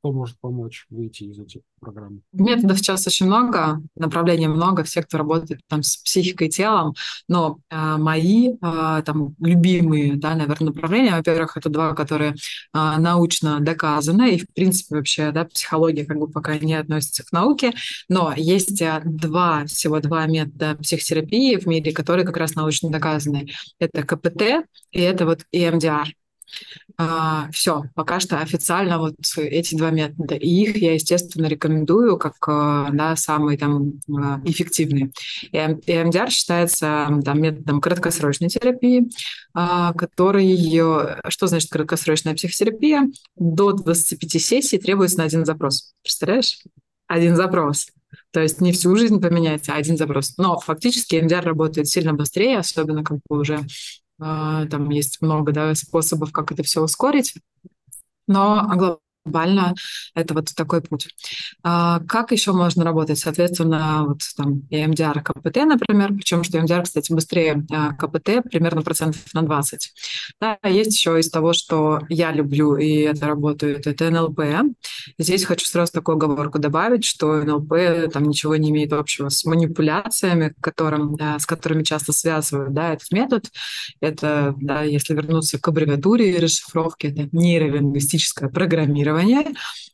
кто 0.00 0.12
может 0.12 0.36
помочь 0.40 0.86
выйти 0.88 1.24
из 1.24 1.38
этих 1.38 1.60
программ? 1.78 2.22
Методов 2.32 2.78
сейчас 2.78 3.06
очень 3.06 3.26
много, 3.26 3.80
направлений 3.94 4.48
много, 4.48 4.82
все, 4.82 5.02
кто 5.02 5.18
работает 5.18 5.60
там 5.68 5.82
с 5.82 5.98
психикой 5.98 6.48
и 6.48 6.50
телом, 6.50 6.94
но 7.28 7.58
э, 7.70 7.96
мои 7.98 8.54
э, 8.54 9.02
там 9.04 9.34
любимые, 9.38 10.16
да, 10.16 10.34
наверное, 10.34 10.68
направления, 10.68 11.12
во-первых, 11.14 11.56
это 11.56 11.68
два, 11.68 11.94
которые 11.94 12.32
э, 12.32 12.34
научно 12.72 13.60
доказаны, 13.60 14.34
и, 14.34 14.38
в 14.38 14.46
принципе, 14.54 14.96
вообще, 14.96 15.32
да, 15.32 15.44
психология 15.44 16.06
как 16.06 16.18
бы 16.18 16.28
пока 16.28 16.58
не 16.58 16.74
относится 16.74 17.24
к 17.24 17.32
науке, 17.32 17.72
но 18.08 18.32
есть 18.36 18.82
два, 19.04 19.66
всего 19.66 20.00
два 20.00 20.26
метода 20.26 20.76
психотерапии 20.76 21.56
в 21.56 21.66
мире, 21.66 21.92
которые 21.92 22.24
как 22.24 22.38
раз 22.38 22.54
научно 22.54 22.90
доказаны. 22.90 23.50
Это 23.78 24.02
КПТ 24.02 24.66
и 24.92 25.00
это 25.00 25.26
вот 25.26 25.44
EMDR. 25.54 26.06
А, 26.96 27.48
все, 27.50 27.84
пока 27.94 28.20
что 28.20 28.40
официально 28.40 28.98
вот 28.98 29.14
эти 29.38 29.74
два 29.74 29.90
метода. 29.90 30.34
И 30.34 30.48
их 30.48 30.76
я, 30.76 30.92
естественно, 30.94 31.46
рекомендую 31.46 32.18
как 32.18 32.34
а, 32.46 32.90
да, 32.92 33.16
самые 33.16 33.56
там 33.56 33.94
а, 34.14 34.40
эффективные. 34.44 35.10
EMDR 35.52 36.28
считается 36.28 37.08
там, 37.24 37.40
методом 37.40 37.80
краткосрочной 37.80 38.48
терапии, 38.48 39.10
который... 39.54 40.50
Что 41.28 41.46
значит 41.46 41.70
краткосрочная 41.70 42.34
психотерапия? 42.34 43.08
До 43.36 43.72
25 43.72 44.42
сессий 44.42 44.78
требуется 44.78 45.18
на 45.18 45.24
один 45.24 45.46
запрос. 45.46 45.94
Представляешь? 46.02 46.58
Один 47.06 47.34
запрос. 47.34 47.88
То 48.32 48.40
есть 48.40 48.60
не 48.60 48.72
всю 48.72 48.94
жизнь 48.96 49.20
поменять, 49.20 49.68
а 49.68 49.74
один 49.74 49.96
запрос. 49.96 50.34
Но 50.36 50.58
фактически 50.58 51.16
EMDR 51.16 51.42
работает 51.42 51.88
сильно 51.88 52.12
быстрее, 52.12 52.58
особенно 52.58 53.02
как 53.02 53.18
бы 53.28 53.40
уже 53.40 53.56
а, 53.56 53.64
там 54.20 54.90
есть 54.90 55.22
много 55.22 55.52
да, 55.52 55.74
способов, 55.74 56.32
как 56.32 56.52
это 56.52 56.62
все 56.62 56.82
ускорить. 56.82 57.34
Но 58.26 58.60
глобально 59.24 59.74
это 60.14 60.34
вот 60.34 60.50
такой 60.54 60.80
путь. 60.80 61.08
А, 61.62 62.00
как 62.08 62.32
еще 62.32 62.52
можно 62.52 62.84
работать? 62.84 63.18
Соответственно, 63.18 64.04
вот 64.06 64.20
там 64.36 64.62
EMDR, 64.70 65.22
КПТ, 65.22 65.56
например, 65.66 66.14
причем 66.14 66.42
что 66.42 66.58
EMDR, 66.58 66.82
кстати, 66.82 67.12
быстрее 67.12 67.64
а, 67.70 67.92
КПТ 67.94 68.42
примерно 68.50 68.82
процентов 68.82 69.22
на 69.34 69.42
20. 69.42 69.92
Да, 70.40 70.58
есть 70.64 70.96
еще 70.96 71.18
из 71.18 71.30
того, 71.30 71.52
что 71.52 72.00
я 72.08 72.32
люблю, 72.32 72.76
и 72.76 73.00
это 73.00 73.26
работает, 73.26 73.86
это 73.86 74.10
НЛП. 74.10 74.40
Здесь 75.18 75.44
хочу 75.44 75.66
сразу 75.66 75.92
такую 75.92 76.16
оговорку 76.16 76.58
добавить, 76.58 77.04
что 77.04 77.42
НЛП 77.42 78.12
там 78.12 78.24
ничего 78.24 78.56
не 78.56 78.70
имеет 78.70 78.92
общего 78.92 79.28
с 79.28 79.44
манипуляциями, 79.44 80.54
которым, 80.60 81.16
с 81.38 81.46
которыми 81.46 81.82
часто 81.82 82.12
связывают 82.12 82.72
да, 82.72 82.94
этот 82.94 83.10
метод. 83.12 83.50
Это, 84.00 84.54
да, 84.60 84.82
если 84.82 85.14
вернуться 85.14 85.58
к 85.58 85.68
аббревиатуре 85.68 86.32
и 86.32 86.38
расшифровке, 86.38 87.08
это 87.08 87.28
нейролингвистическое 87.32 88.48
программирование, 88.48 89.09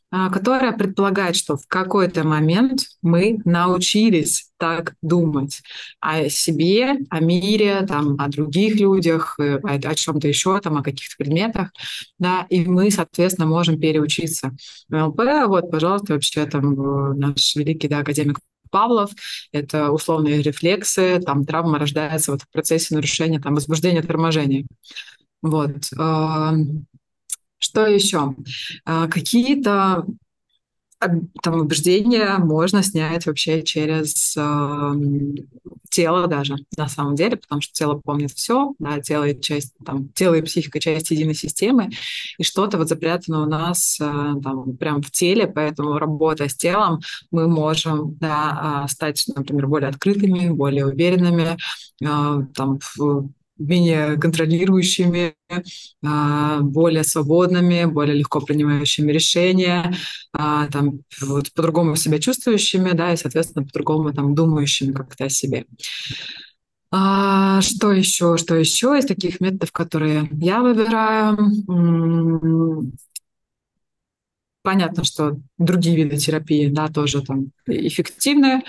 а, 0.09 0.29
которая 0.29 0.71
предполагает, 0.71 1.35
что 1.35 1.57
в 1.57 1.67
какой-то 1.67 2.23
момент 2.23 2.83
мы 3.01 3.39
научились 3.43 4.51
так 4.57 4.93
думать 5.01 5.61
о 5.99 6.29
себе, 6.29 6.99
о 7.09 7.19
мире, 7.19 7.85
там, 7.85 8.15
о 8.17 8.29
других 8.29 8.75
людях, 8.75 9.35
э, 9.37 9.57
о, 9.57 9.73
о 9.73 9.95
чем-то 9.95 10.29
еще, 10.29 10.57
там, 10.61 10.77
о 10.77 10.83
каких-то 10.83 11.13
предметах, 11.17 11.71
да, 12.19 12.47
и 12.49 12.63
мы, 12.65 12.89
соответственно, 12.89 13.47
можем 13.47 13.81
переучиться. 13.81 14.55
ЛП, 14.89 15.19
вот, 15.47 15.69
пожалуйста, 15.69 16.13
вообще 16.13 16.45
там 16.45 16.73
э, 16.79 17.13
наш 17.15 17.55
великий 17.57 17.89
да, 17.89 17.99
академик 17.99 18.39
Павлов, 18.71 19.11
это 19.51 19.91
условные 19.91 20.41
рефлексы, 20.41 21.19
там 21.25 21.45
травма 21.45 21.79
рождается 21.79 22.31
вот 22.31 22.43
в 22.43 22.49
процессе 22.49 22.95
нарушения 22.95 23.41
там, 23.41 23.55
возбуждения, 23.55 24.01
торможения. 24.01 24.65
Вот. 25.41 25.89
Что 27.59 27.85
еще? 27.85 28.35
А, 28.85 29.07
какие-то 29.07 30.05
там 30.99 31.59
убеждения 31.59 32.37
можно 32.39 32.81
снять 32.81 33.27
вообще 33.27 33.61
через 33.61 34.35
э, 34.35 34.93
тело 35.91 36.27
даже, 36.27 36.55
на 36.75 36.87
самом 36.87 37.15
деле, 37.15 37.37
потому 37.37 37.61
что 37.61 37.73
тело 37.73 38.01
помнит 38.03 38.31
все, 38.31 38.73
да, 38.79 38.99
тело 38.99 39.25
и 39.25 39.39
часть, 39.39 39.75
там, 39.85 40.09
тело 40.09 40.33
и 40.33 40.41
психика 40.41 40.79
часть 40.79 41.11
единой 41.11 41.35
системы, 41.35 41.89
и 42.39 42.43
что-то 42.43 42.77
вот 42.77 42.89
запрятано 42.89 43.43
у 43.43 43.45
нас 43.45 43.99
э, 44.01 44.03
там 44.43 44.75
прям 44.77 45.03
в 45.03 45.11
теле, 45.11 45.45
поэтому 45.45 45.99
работая 45.99 46.49
с 46.49 46.55
телом, 46.55 47.01
мы 47.29 47.47
можем, 47.47 48.15
да, 48.19 48.87
стать, 48.89 49.23
например, 49.35 49.67
более 49.67 49.89
открытыми, 49.89 50.49
более 50.49 50.87
уверенными, 50.87 51.57
э, 52.01 52.39
там, 52.55 52.79
менее 53.57 54.17
контролирующими, 54.17 55.33
а, 56.03 56.59
более 56.61 57.03
свободными, 57.03 57.85
более 57.85 58.15
легко 58.17 58.41
принимающими 58.41 59.11
решения, 59.11 59.95
а, 60.33 60.67
там, 60.67 60.99
вот, 61.21 61.51
по-другому 61.53 61.95
себя 61.95 62.19
чувствующими, 62.19 62.91
да, 62.91 63.13
и, 63.13 63.17
соответственно, 63.17 63.65
по-другому 63.65 64.13
там 64.13 64.35
думающими 64.35 64.91
как-то 64.93 65.25
о 65.25 65.29
себе. 65.29 65.65
А, 66.91 67.61
что 67.61 67.91
еще? 67.91 68.37
Что 68.37 68.55
еще 68.55 68.97
из 68.97 69.05
таких 69.05 69.41
методов, 69.41 69.71
которые 69.71 70.29
я 70.31 70.61
выбираю? 70.61 71.37
Понятно, 74.63 75.05
что 75.05 75.37
другие 75.57 75.95
виды 75.95 76.17
терапии, 76.17 76.67
да, 76.67 76.89
тоже 76.89 77.21
там 77.21 77.51
эффективны. 77.67 78.63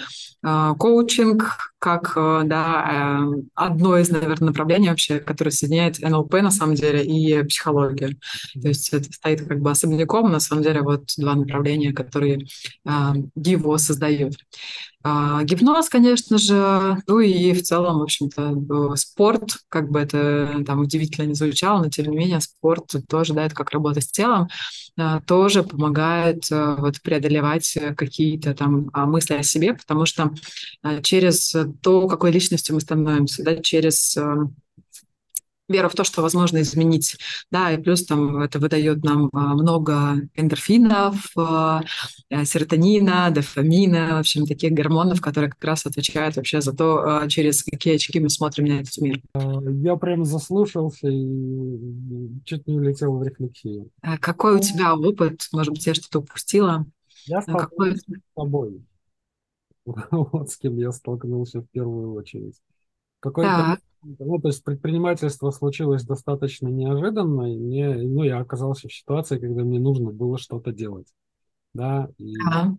А, 0.45 0.75
коучинг 0.75 1.75
как, 1.79 2.13
э, 2.17 2.43
да, 2.45 3.21
э, 3.31 3.43
одно 3.55 3.99
из, 3.99 4.11
наверное, 4.11 4.49
направлений 4.49 4.89
вообще, 4.89 5.21
которое 5.21 5.51
соединяет 5.51 6.01
НЛП 6.01 6.35
на 6.35 6.51
самом 6.51 6.75
деле 6.75 7.05
и 7.05 7.43
психологию. 7.45 8.17
То 8.61 8.69
есть 8.69 8.93
это 8.93 9.13
стоит 9.13 9.47
как 9.47 9.61
бы 9.61 9.71
особняком, 9.71 10.31
на 10.31 10.41
самом 10.41 10.63
деле 10.63 10.83
вот 10.83 11.13
два 11.17 11.35
направления, 11.35 11.93
которые 11.93 12.47
а, 12.85 13.15
его 13.37 13.79
создают. 13.79 14.35
А, 15.05 15.45
гипноз, 15.45 15.89
конечно 15.89 16.39
же, 16.39 16.97
ну 17.07 17.21
и 17.21 17.53
в 17.53 17.63
целом, 17.63 18.01
в 18.01 18.03
общем-то, 18.03 18.97
спорт, 18.97 19.59
как 19.69 19.91
бы 19.91 20.01
это 20.01 20.63
там 20.67 20.81
удивительно 20.81 21.27
не 21.27 21.35
звучало, 21.35 21.85
но 21.85 21.89
тем 21.89 22.07
не 22.07 22.17
менее 22.17 22.41
спорт 22.41 22.93
тоже, 23.09 23.33
да, 23.33 23.47
это 23.47 23.55
как 23.55 23.71
работа 23.71 24.01
с 24.01 24.11
телом, 24.11 24.49
а, 24.99 25.21
тоже 25.21 25.63
помогает 25.63 26.45
а, 26.51 26.77
вот 26.77 27.01
преодолевать 27.01 27.79
какие-то 27.97 28.55
там 28.55 28.91
мысли 28.93 29.35
о 29.35 29.43
себе, 29.45 29.75
потому 29.75 30.05
что 30.05 30.33
через 31.03 31.55
то, 31.75 32.09
какой 32.09 32.31
личностью 32.31 32.75
мы 32.75 32.81
становимся, 32.81 33.43
да, 33.43 33.57
через 33.57 34.17
вера 35.69 35.89
в 35.89 35.95
то, 35.95 36.05
что 36.05 36.23
возможно 36.23 36.61
изменить. 36.63 37.17
Да, 37.51 37.73
и 37.73 37.81
плюс 37.81 38.05
там 38.05 38.39
это 38.41 38.59
выдает 38.59 39.05
нам 39.05 39.29
а, 39.33 39.55
много 39.55 40.17
эндорфинов, 40.35 41.31
а, 41.37 41.83
э, 42.31 42.45
серотонина, 42.45 43.31
дофамина, 43.31 44.17
в 44.17 44.21
общем, 44.21 44.47
таких 44.47 44.73
гормонов, 44.73 45.21
которые 45.21 45.51
как 45.51 45.63
раз 45.63 45.87
отвечают 45.87 46.37
вообще 46.37 46.61
за 46.61 46.73
то, 46.73 47.03
а, 47.05 47.29
через 47.29 47.63
какие 47.63 47.97
очки 47.97 48.19
мы 48.19 48.31
смотрим 48.31 48.67
на 48.67 48.81
этот 48.81 48.97
мир. 48.99 49.21
Я 49.83 49.97
прям 49.97 50.25
заслушался 50.25 51.09
и 51.09 52.41
чуть 52.45 52.67
не 52.67 52.79
улетел 52.79 53.17
в 53.17 53.23
рефлексию. 53.23 53.91
Какой 54.21 54.57
у 54.57 54.61
тебя 54.61 54.95
опыт? 54.95 55.47
Может 55.53 55.75
быть, 55.75 55.87
я 55.87 55.95
что-то 55.95 56.21
упустила? 56.21 56.87
Я 57.27 57.43
столкнулся 57.43 58.01
Какой... 58.07 58.17
с 58.17 58.35
тобой. 58.35 58.83
Вот 60.11 60.51
с 60.51 60.57
кем 60.57 60.77
я 60.77 60.93
столкнулся 60.93 61.61
в 61.61 61.69
первую 61.71 62.13
очередь. 62.13 62.61
Какой-то 63.21 63.79
ну, 64.03 64.39
то 64.39 64.49
есть 64.49 64.63
предпринимательство 64.63 65.51
случилось 65.51 66.05
достаточно 66.05 66.69
неожиданно, 66.69 67.53
и 67.53 67.59
мне, 67.59 67.97
ну, 67.97 68.23
я 68.23 68.39
оказался 68.39 68.89
в 68.89 68.93
ситуации, 68.93 69.39
когда 69.39 69.65
мне 69.65 69.81
нужно 69.81 70.13
было 70.13 70.39
что-то 70.39 70.73
делать, 70.73 71.09
да, 71.75 72.09
и 72.17 72.35
ага. 72.47 72.77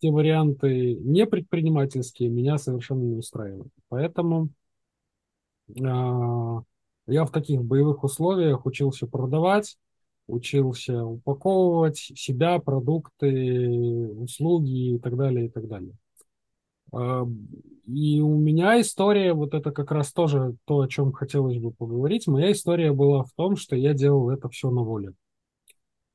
те 0.00 0.10
варианты 0.10 0.96
не 0.96 1.24
предпринимательские 1.26 2.30
меня 2.30 2.58
совершенно 2.58 3.02
не 3.02 3.14
устраивают. 3.14 3.72
Поэтому 3.88 4.48
э, 5.68 5.72
я 5.78 7.24
в 7.24 7.30
таких 7.30 7.62
боевых 7.62 8.02
условиях 8.02 8.66
учился 8.66 9.06
продавать, 9.06 9.78
учился 10.26 11.04
упаковывать 11.04 11.98
себя, 11.98 12.58
продукты, 12.58 14.10
услуги 14.16 14.94
и 14.94 14.98
так 14.98 15.16
далее, 15.16 15.46
и 15.46 15.48
так 15.48 15.68
далее. 15.68 15.92
И 16.92 18.20
у 18.20 18.36
меня 18.36 18.80
история, 18.80 19.32
вот 19.32 19.54
это 19.54 19.70
как 19.70 19.92
раз 19.92 20.12
тоже 20.12 20.56
то, 20.64 20.80
о 20.80 20.88
чем 20.88 21.12
хотелось 21.12 21.58
бы 21.58 21.70
поговорить. 21.70 22.26
Моя 22.26 22.50
история 22.50 22.92
была 22.92 23.22
в 23.22 23.32
том, 23.32 23.56
что 23.56 23.76
я 23.76 23.94
делал 23.94 24.30
это 24.30 24.48
все 24.48 24.70
на 24.70 24.82
воле. 24.82 25.12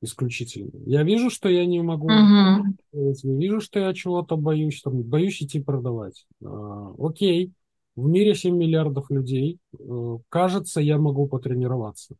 Исключительно. 0.02 0.72
Я 0.84 1.02
вижу, 1.04 1.30
что 1.30 1.48
я 1.48 1.64
не 1.64 1.80
могу 1.80 2.10
uh-huh. 2.10 2.62
я 2.92 3.12
вижу, 3.22 3.60
что 3.60 3.78
я 3.78 3.94
чего-то 3.94 4.36
боюсь, 4.36 4.82
там, 4.82 5.00
боюсь 5.02 5.40
идти 5.40 5.60
продавать. 5.60 6.26
А, 6.44 6.92
окей, 6.98 7.52
в 7.94 8.08
мире 8.08 8.34
7 8.34 8.54
миллиардов 8.54 9.10
людей. 9.10 9.58
А, 9.78 10.18
кажется, 10.28 10.80
я 10.80 10.98
могу 10.98 11.28
потренироваться. 11.28 12.16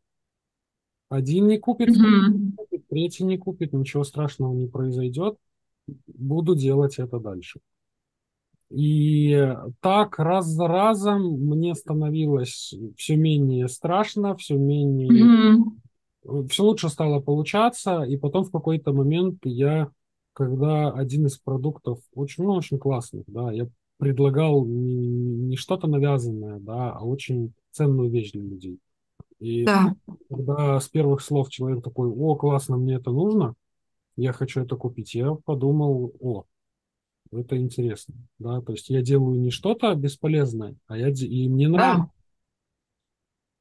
Один 1.09 1.47
не 1.47 1.59
купит, 1.59 1.89
uh-huh. 1.89 2.81
третий 2.89 3.25
не 3.25 3.37
купит, 3.37 3.73
ничего 3.73 4.05
страшного 4.05 4.55
не 4.55 4.65
произойдет. 4.65 5.35
Буду 6.07 6.55
делать 6.55 6.97
это 6.99 7.19
дальше. 7.19 7.59
И 8.73 9.55
так 9.81 10.17
раз 10.17 10.47
за 10.47 10.67
разом 10.67 11.21
мне 11.21 11.75
становилось 11.75 12.73
все 12.97 13.15
менее 13.15 13.67
страшно, 13.67 14.35
все 14.35 14.55
менее... 14.55 15.57
Mm-hmm. 16.25 16.47
Все 16.47 16.63
лучше 16.63 16.89
стало 16.89 17.19
получаться, 17.19 18.01
и 18.03 18.17
потом 18.17 18.45
в 18.45 18.51
какой-то 18.51 18.93
момент 18.93 19.39
я, 19.43 19.91
когда 20.31 20.89
один 20.89 21.27
из 21.27 21.37
продуктов 21.37 21.99
очень, 22.15 22.45
ну, 22.45 22.53
очень 22.53 22.79
классный, 22.79 23.25
да, 23.27 23.51
я 23.51 23.67
предлагал 23.97 24.65
не, 24.65 25.07
не 25.49 25.55
что-то 25.57 25.87
навязанное, 25.87 26.59
да, 26.59 26.93
а 26.93 27.03
очень 27.03 27.53
ценную 27.71 28.09
вещь 28.09 28.31
для 28.31 28.41
людей. 28.41 28.79
И 29.39 29.65
да. 29.65 29.95
когда 30.29 30.79
с 30.79 30.87
первых 30.87 31.21
слов 31.21 31.49
человек 31.49 31.83
такой, 31.83 32.09
о, 32.09 32.35
классно, 32.35 32.77
мне 32.77 32.95
это 32.95 33.11
нужно, 33.11 33.53
я 34.15 34.31
хочу 34.31 34.61
это 34.61 34.77
купить, 34.77 35.13
я 35.13 35.35
подумал, 35.45 36.13
о, 36.21 36.45
это 37.37 37.57
интересно, 37.57 38.15
да, 38.39 38.61
то 38.61 38.73
есть 38.73 38.89
я 38.89 39.01
делаю 39.01 39.39
не 39.39 39.51
что-то 39.51 39.93
бесполезное, 39.95 40.75
а 40.87 40.97
я 40.97 41.09
и 41.09 41.49
мне 41.49 41.67
нравится. 41.67 42.05
Да. 42.05 42.11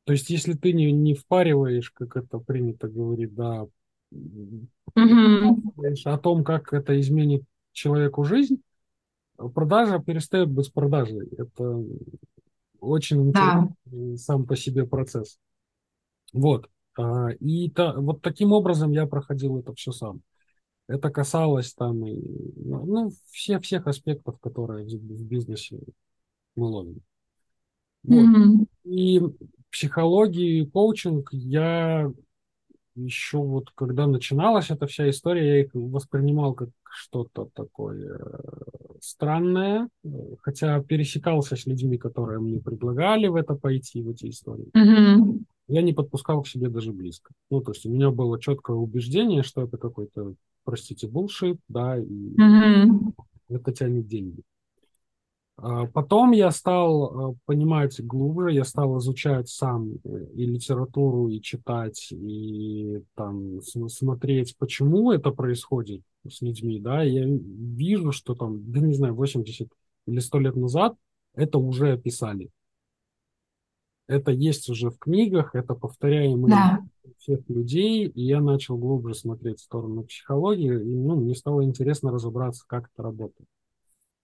То 0.04 0.12
есть 0.12 0.30
если 0.30 0.54
ты 0.54 0.72
не, 0.72 0.90
не 0.92 1.14
впариваешь, 1.14 1.90
как 1.90 2.16
это 2.16 2.38
принято 2.38 2.88
говорить, 2.88 3.34
да, 3.34 3.66
угу. 4.10 5.62
о 6.04 6.18
том, 6.18 6.44
как 6.44 6.72
это 6.72 6.98
изменит 7.00 7.44
человеку 7.72 8.24
жизнь, 8.24 8.62
продажа 9.54 9.98
перестает 9.98 10.50
быть 10.50 10.72
продажей. 10.72 11.28
Это 11.38 11.82
очень 12.80 13.28
интересный 13.28 13.74
да. 13.84 14.16
сам 14.16 14.46
по 14.46 14.56
себе 14.56 14.86
процесс. 14.86 15.38
Вот. 16.32 16.68
А, 16.98 17.30
и 17.30 17.70
та, 17.70 17.94
вот 17.94 18.22
таким 18.22 18.52
образом 18.52 18.90
я 18.90 19.06
проходил 19.06 19.58
это 19.58 19.74
все 19.74 19.92
сам. 19.92 20.20
Это 20.88 21.10
касалось 21.10 21.74
там 21.74 22.06
и, 22.06 22.20
ну, 22.56 23.10
всех, 23.30 23.62
всех 23.62 23.86
аспектов, 23.86 24.38
которые 24.40 24.84
в, 24.84 24.90
в 24.90 25.24
бизнесе 25.24 25.78
мы 26.56 26.66
ловим. 26.66 27.00
Вот. 28.02 28.24
Mm-hmm. 28.24 28.66
И 28.84 29.22
психологию 29.70 30.62
и 30.62 30.66
коучинг 30.66 31.28
я 31.32 32.12
еще 32.94 33.38
вот 33.38 33.70
когда 33.74 34.06
начиналась 34.06 34.70
эта 34.70 34.86
вся 34.86 35.08
история, 35.08 35.48
я 35.48 35.60
их 35.62 35.70
воспринимал 35.72 36.52
как 36.52 36.68
что-то 36.90 37.48
такое 37.54 38.18
э, 38.18 38.40
странное, 39.00 39.88
хотя 40.42 40.82
пересекался 40.82 41.56
с 41.56 41.64
людьми, 41.64 41.96
которые 41.96 42.38
мне 42.38 42.60
предлагали 42.60 43.28
в 43.28 43.36
это 43.36 43.54
пойти, 43.54 44.02
в 44.02 44.10
эти 44.10 44.28
истории. 44.28 44.68
Mm-hmm. 44.76 45.44
Я 45.68 45.80
не 45.80 45.94
подпускал 45.94 46.42
к 46.42 46.48
себе 46.48 46.68
даже 46.68 46.92
близко. 46.92 47.32
Ну, 47.50 47.62
то 47.62 47.72
есть 47.72 47.86
у 47.86 47.90
меня 47.90 48.10
было 48.10 48.38
четкое 48.38 48.76
убеждение, 48.76 49.42
что 49.42 49.62
это 49.62 49.78
какой-то 49.78 50.34
простите, 50.64 51.06
bullshit, 51.06 51.58
да, 51.68 51.98
и 51.98 52.34
mm-hmm. 52.34 53.12
это 53.48 53.72
тянет 53.72 54.06
деньги. 54.06 54.42
А 55.56 55.86
потом 55.86 56.32
я 56.32 56.50
стал 56.50 57.32
э, 57.32 57.36
понимать 57.44 58.00
глубже, 58.04 58.52
я 58.52 58.64
стал 58.64 58.98
изучать 58.98 59.48
сам 59.48 59.92
э, 60.02 60.26
и 60.34 60.46
литературу, 60.46 61.28
и 61.28 61.40
читать, 61.40 62.08
и 62.10 63.02
там 63.14 63.60
смотреть, 63.60 64.56
почему 64.58 65.12
это 65.12 65.30
происходит 65.30 66.02
с 66.28 66.40
людьми, 66.40 66.80
да, 66.80 67.02
я 67.02 67.24
вижу, 67.26 68.12
что 68.12 68.34
там, 68.34 68.72
да 68.72 68.80
не 68.80 68.94
знаю, 68.94 69.14
80 69.14 69.68
или 70.06 70.18
100 70.18 70.38
лет 70.40 70.56
назад 70.56 70.96
это 71.34 71.58
уже 71.58 71.92
описали. 71.92 72.50
Это 74.08 74.30
есть 74.32 74.68
уже 74.68 74.90
в 74.90 74.98
книгах, 74.98 75.54
это 75.54 75.74
повторяемые 75.74 76.54
да 76.54 76.80
всех 77.18 77.40
людей, 77.48 78.06
и 78.06 78.22
я 78.22 78.40
начал 78.40 78.76
глубже 78.76 79.14
смотреть 79.14 79.60
в 79.60 79.64
сторону 79.64 80.04
психологии, 80.04 80.72
и 80.72 80.94
ну, 80.94 81.16
мне 81.16 81.34
стало 81.34 81.64
интересно 81.64 82.10
разобраться, 82.10 82.64
как 82.66 82.90
это 82.92 83.02
работает. 83.02 83.48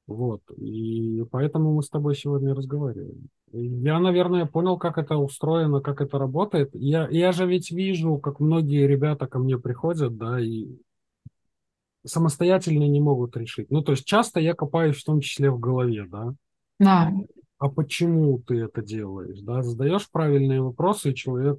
Вот, 0.07 0.41
и 0.57 1.23
поэтому 1.31 1.75
мы 1.75 1.83
с 1.83 1.91
тобой 1.91 2.15
сегодня 2.17 2.55
разговариваем. 2.55 3.29
Я, 3.53 3.99
наверное, 3.99 4.47
понял, 4.47 4.79
как 4.79 4.97
это 4.97 5.17
устроено, 5.17 5.81
как 5.81 6.01
это 6.01 6.19
работает. 6.19 6.71
Я, 6.75 7.09
я 7.11 7.33
же 7.33 7.47
ведь 7.47 7.71
вижу, 7.71 8.17
как 8.19 8.41
многие 8.41 8.87
ребята 8.87 9.27
ко 9.27 9.39
мне 9.39 9.59
приходят, 9.59 10.17
да, 10.17 10.41
и 10.41 10.67
самостоятельно 12.07 12.89
не 12.89 13.01
могут 13.01 13.37
решить. 13.37 13.71
Ну, 13.71 13.83
то 13.83 13.93
есть 13.93 14.05
часто 14.05 14.41
я 14.41 14.55
копаюсь 14.55 14.97
в 14.97 15.05
том 15.05 15.21
числе 15.21 15.51
в 15.51 15.59
голове, 15.59 16.07
да. 16.09 16.35
Да. 16.79 17.13
А 17.59 17.69
почему 17.69 18.39
ты 18.39 18.61
это 18.61 18.83
делаешь, 18.83 19.41
да? 19.41 19.63
Задаешь 19.63 20.09
правильные 20.11 20.63
вопросы, 20.63 21.11
и 21.11 21.15
человек 21.15 21.59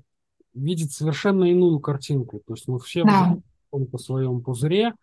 видит 0.54 0.92
совершенно 0.92 1.46
иную 1.46 1.80
картинку. 1.80 2.42
То 2.46 2.54
есть 2.54 2.68
мы 2.68 2.80
все 2.80 3.04
да. 3.04 3.38
по 3.72 3.98
своем 3.98 4.42
пузыре, 4.42 4.94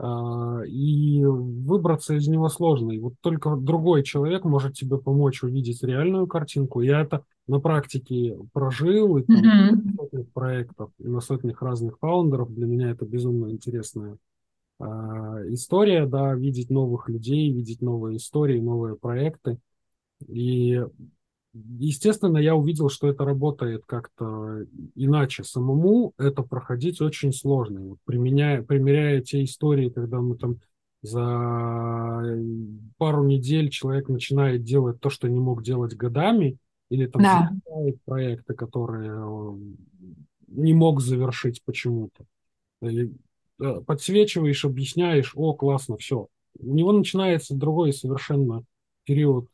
а, 0.00 0.60
и 0.64 1.24
выбраться 1.24 2.14
из 2.14 2.28
него 2.28 2.48
сложно. 2.48 2.92
И 2.92 2.98
вот 2.98 3.14
только 3.20 3.56
другой 3.56 4.04
человек 4.04 4.44
может 4.44 4.74
тебе 4.74 4.98
помочь 4.98 5.42
увидеть 5.42 5.82
реальную 5.82 6.26
картинку. 6.26 6.80
Я 6.80 7.00
это 7.00 7.24
на 7.48 7.60
практике 7.60 8.38
прожил, 8.52 9.16
и 9.16 9.22
там 9.24 9.36
mm-hmm. 9.36 9.96
сотнях 9.96 10.28
проектов, 10.32 10.90
и 10.98 11.08
на 11.08 11.20
сотнях 11.20 11.62
разных 11.62 11.98
фаундеров. 11.98 12.54
Для 12.54 12.66
меня 12.66 12.90
это 12.90 13.06
безумно 13.06 13.50
интересная 13.50 14.18
э, 14.78 14.84
история, 15.48 16.06
да, 16.06 16.34
видеть 16.34 16.70
новых 16.70 17.08
людей, 17.08 17.50
видеть 17.50 17.82
новые 17.82 18.18
истории, 18.18 18.60
новые 18.60 18.96
проекты. 18.96 19.58
И, 20.28 20.80
естественно, 21.78 22.38
я 22.38 22.54
увидел, 22.54 22.88
что 22.88 23.08
это 23.08 23.24
работает 23.24 23.82
как-то 23.86 24.64
иначе. 24.94 25.44
Самому 25.44 26.12
это 26.18 26.42
проходить 26.42 27.00
очень 27.00 27.32
сложно. 27.32 27.80
Вот 27.80 27.98
применяя, 28.04 28.62
примеряя 28.62 29.20
те 29.20 29.44
истории, 29.44 29.88
когда 29.88 30.20
мы 30.20 30.36
там 30.36 30.60
за 31.02 32.22
пару 32.96 33.24
недель 33.24 33.70
человек 33.70 34.08
начинает 34.08 34.64
делать 34.64 35.00
то, 35.00 35.10
что 35.10 35.28
не 35.28 35.38
мог 35.38 35.62
делать 35.62 35.94
годами, 35.94 36.58
или 36.90 37.06
там 37.06 37.22
да. 37.22 37.50
проекты, 38.04 38.54
которые 38.54 39.58
не 40.48 40.72
мог 40.72 41.00
завершить 41.00 41.62
почему-то. 41.64 42.24
Или 42.80 43.12
э, 43.60 43.80
подсвечиваешь, 43.86 44.64
объясняешь, 44.64 45.32
о, 45.34 45.52
классно, 45.52 45.96
все. 45.98 46.28
У 46.58 46.74
него 46.74 46.92
начинается 46.92 47.54
другой 47.54 47.92
совершенно 47.92 48.64
период 49.04 49.48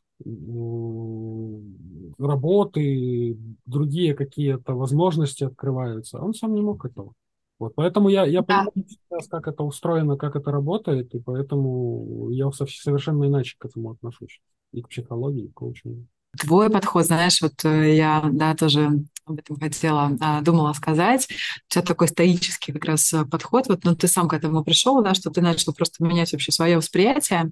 работы, 2.17 3.37
другие 3.65 4.13
какие-то 4.13 4.73
возможности 4.73 5.43
открываются. 5.43 6.19
Он 6.19 6.33
сам 6.33 6.53
не 6.53 6.61
мог 6.61 6.85
этого. 6.85 7.13
Вот, 7.57 7.73
поэтому 7.75 8.09
я, 8.09 8.25
я 8.25 8.41
да. 8.41 8.65
понимаю 8.65 8.87
сейчас, 8.87 9.27
как 9.29 9.47
это 9.47 9.63
устроено, 9.63 10.17
как 10.17 10.35
это 10.35 10.51
работает, 10.51 11.13
и 11.15 11.19
поэтому 11.19 12.29
я 12.29 12.51
совершенно 12.51 13.25
иначе 13.25 13.55
к 13.57 13.65
этому 13.65 13.91
отношусь. 13.91 14.41
И 14.73 14.81
к 14.81 14.89
психологии, 14.89 15.45
и 15.45 15.49
к 15.49 15.53
коучингу 15.53 16.05
твой 16.39 16.69
подход, 16.69 17.05
знаешь, 17.05 17.41
вот 17.41 17.53
э, 17.63 17.95
я, 17.95 18.21
да, 18.31 18.55
тоже 18.55 18.91
об 19.25 19.39
этом 19.39 19.59
хотела, 19.59 20.15
а, 20.21 20.41
думала 20.41 20.73
сказать. 20.73 21.27
У 21.69 21.73
тебя 21.73 21.81
такой 21.81 22.07
стоический 22.07 22.73
как 22.73 22.85
раз 22.85 23.11
э, 23.13 23.25
подход, 23.25 23.67
вот, 23.67 23.83
ну, 23.83 23.95
ты 23.95 24.07
сам 24.07 24.27
к 24.27 24.33
этому 24.33 24.63
пришел, 24.63 25.01
да, 25.03 25.13
что 25.15 25.31
ты 25.31 25.41
начал 25.41 25.73
просто 25.73 26.03
менять 26.03 26.31
вообще 26.31 26.51
свое 26.51 26.77
восприятие, 26.77 27.51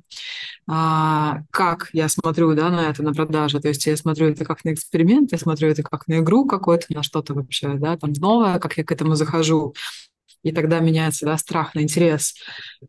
а, 0.68 1.40
как 1.52 1.90
я 1.94 2.08
смотрю, 2.10 2.54
да, 2.54 2.70
на 2.70 2.90
это, 2.90 3.02
на 3.02 3.14
продажи, 3.14 3.60
то 3.60 3.70
есть 3.70 3.86
я 3.88 3.98
смотрю 3.98 4.30
это 4.30 4.46
как 4.46 4.64
на 4.64 4.74
эксперимент, 4.74 5.32
я 5.32 5.38
смотрю 5.38 5.70
это 5.70 5.82
как 5.84 6.08
на 6.08 6.20
игру 6.20 6.46
какую-то, 6.46 6.86
на 6.90 7.02
что-то 7.02 7.34
вообще, 7.34 7.74
да, 7.76 7.98
там 7.98 8.14
новое, 8.14 8.60
как 8.60 8.78
я 8.78 8.84
к 8.84 8.92
этому 8.92 9.16
захожу, 9.16 9.74
и 10.44 10.52
тогда 10.52 10.80
меняется 10.80 11.26
да, 11.26 11.38
страх 11.38 11.74
на 11.74 11.82
интерес. 11.82 12.36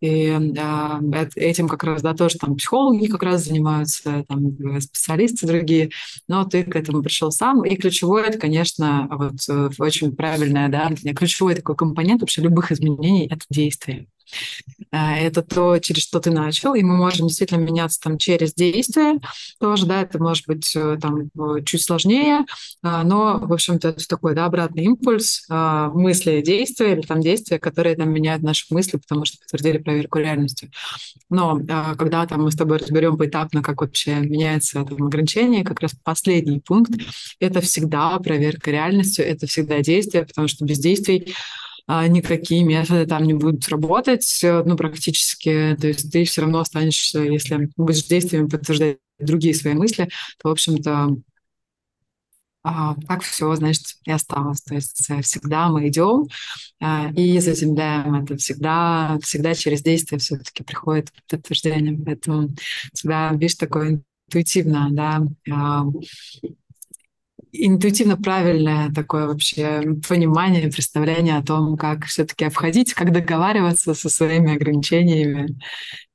И 0.01 0.27
э, 0.27 1.29
этим 1.37 1.69
как 1.69 1.85
раз, 1.85 2.03
да, 2.03 2.14
тоже 2.14 2.38
там 2.38 2.57
психологи 2.57 3.07
как 3.07 3.23
раз 3.23 3.45
занимаются, 3.45 4.25
там 4.29 4.81
специалисты 4.81 5.47
другие, 5.47 5.90
но 6.29 6.45
ты 6.45 6.64
к 6.64 6.77
этому 6.77 7.03
пришел 7.03 7.31
сам. 7.31 7.64
И 7.64 7.77
ключевое, 7.77 8.25
это, 8.25 8.38
конечно, 8.38 9.09
вот 9.11 9.37
э, 9.49 9.71
очень 9.79 10.14
правильное, 10.14 10.69
да, 10.69 10.93
ключевой 11.14 11.55
такой 11.55 11.77
компонент 11.77 12.21
вообще 12.21 12.43
любых 12.43 12.73
изменений– 12.73 13.27
это 13.31 13.45
действие. 13.49 14.07
Э, 14.94 15.16
это 15.27 15.42
то, 15.42 15.79
через 15.79 16.03
что 16.03 16.20
ты 16.20 16.31
начал, 16.31 16.75
и 16.75 16.83
мы 16.83 16.97
можем 16.97 17.27
действительно 17.27 17.59
меняться 17.59 18.01
там 18.01 18.16
через 18.18 18.55
действия 18.55 19.18
тоже, 19.59 19.87
да, 19.87 20.03
это 20.03 20.23
может 20.23 20.47
быть 20.47 20.75
э, 20.77 20.99
там 21.01 21.31
чуть 21.64 21.83
сложнее, 21.83 22.44
э, 22.83 23.03
но, 23.03 23.38
в 23.38 23.53
общем-то, 23.53 23.88
это 23.88 24.07
такой, 24.07 24.35
да, 24.35 24.47
обратный 24.47 24.85
импульс 24.85 25.47
мысли, 25.49 26.42
действия 26.42 26.92
или 26.92 27.01
там 27.01 27.20
действия, 27.20 27.59
которые 27.59 27.97
там 27.97 28.11
меняют 28.12 28.42
наши 28.42 28.66
мысли, 28.70 28.99
потому 28.99 29.25
что 29.25 29.38
подтвердили 29.38 29.79
проверку 29.79 30.18
реальности. 30.18 30.70
Но 31.31 31.59
когда 31.99 32.27
там 32.27 32.42
мы 32.42 32.53
с 32.53 32.57
тобой 32.57 32.79
разберем 32.79 33.16
поэтапно, 33.16 33.62
как 33.62 33.81
вообще 33.81 34.16
меняется 34.16 34.85
там 34.85 35.03
ограничение, 35.05 35.64
как 35.64 35.81
раз 35.81 35.92
последний 36.03 36.61
пункт, 36.61 36.92
это 37.40 37.61
всегда 37.61 38.18
проверка 38.18 38.70
реальностью, 38.70 39.27
это 39.27 39.47
всегда 39.47 39.81
действие, 39.81 40.27
потому 40.27 40.49
что 40.49 40.64
без 40.64 40.79
действий 40.79 41.35
а, 41.35 41.63
никакие 41.87 42.64
методы 42.64 43.07
там 43.07 43.25
не 43.25 43.35
будут 43.35 43.68
работать, 43.68 44.40
ну, 44.42 44.77
практически. 44.77 45.77
То 45.81 45.88
есть 45.88 46.11
ты 46.11 46.25
все 46.25 46.42
равно 46.42 46.61
останешься, 46.61 47.20
если 47.20 47.70
будешь 47.77 48.05
действиями 48.05 48.49
подтверждать 48.49 48.99
другие 49.18 49.55
свои 49.55 49.75
мысли, 49.75 50.09
то, 50.42 50.49
в 50.49 50.53
общем-то, 50.53 51.16
а, 52.66 52.94
так 53.07 53.23
все, 53.23 53.55
значит, 53.57 53.97
и 54.05 54.11
осталось. 54.11 54.62
То 54.62 54.75
есть 54.75 55.11
всегда 55.23 55.68
мы 55.68 55.88
идем 55.88 56.29
а, 56.81 57.11
и 57.14 57.38
заземляем 57.38 58.14
это. 58.14 58.38
Всегда, 58.38 59.18
всегда 59.23 59.55
через 59.55 59.83
действие 59.83 60.18
все-таки 60.18 60.64
приходит 60.64 61.12
подтверждение. 61.29 61.99
Поэтому 62.03 62.49
всегда, 62.94 63.33
видишь, 63.33 63.57
такое 63.57 64.03
интуитивно, 64.29 64.88
да, 64.92 65.23
интуитивно 67.55 68.17
правильное 68.17 68.90
такое 68.93 69.27
вообще 69.29 69.81
понимание, 70.09 70.71
представление 70.71 71.38
о 71.38 71.43
том, 71.43 71.77
как 71.77 72.05
все-таки 72.07 72.45
обходить, 72.45 72.95
как 72.95 73.12
договариваться 73.12 73.95
со 73.95 74.09
своими 74.09 74.55
ограничениями, 74.55 75.57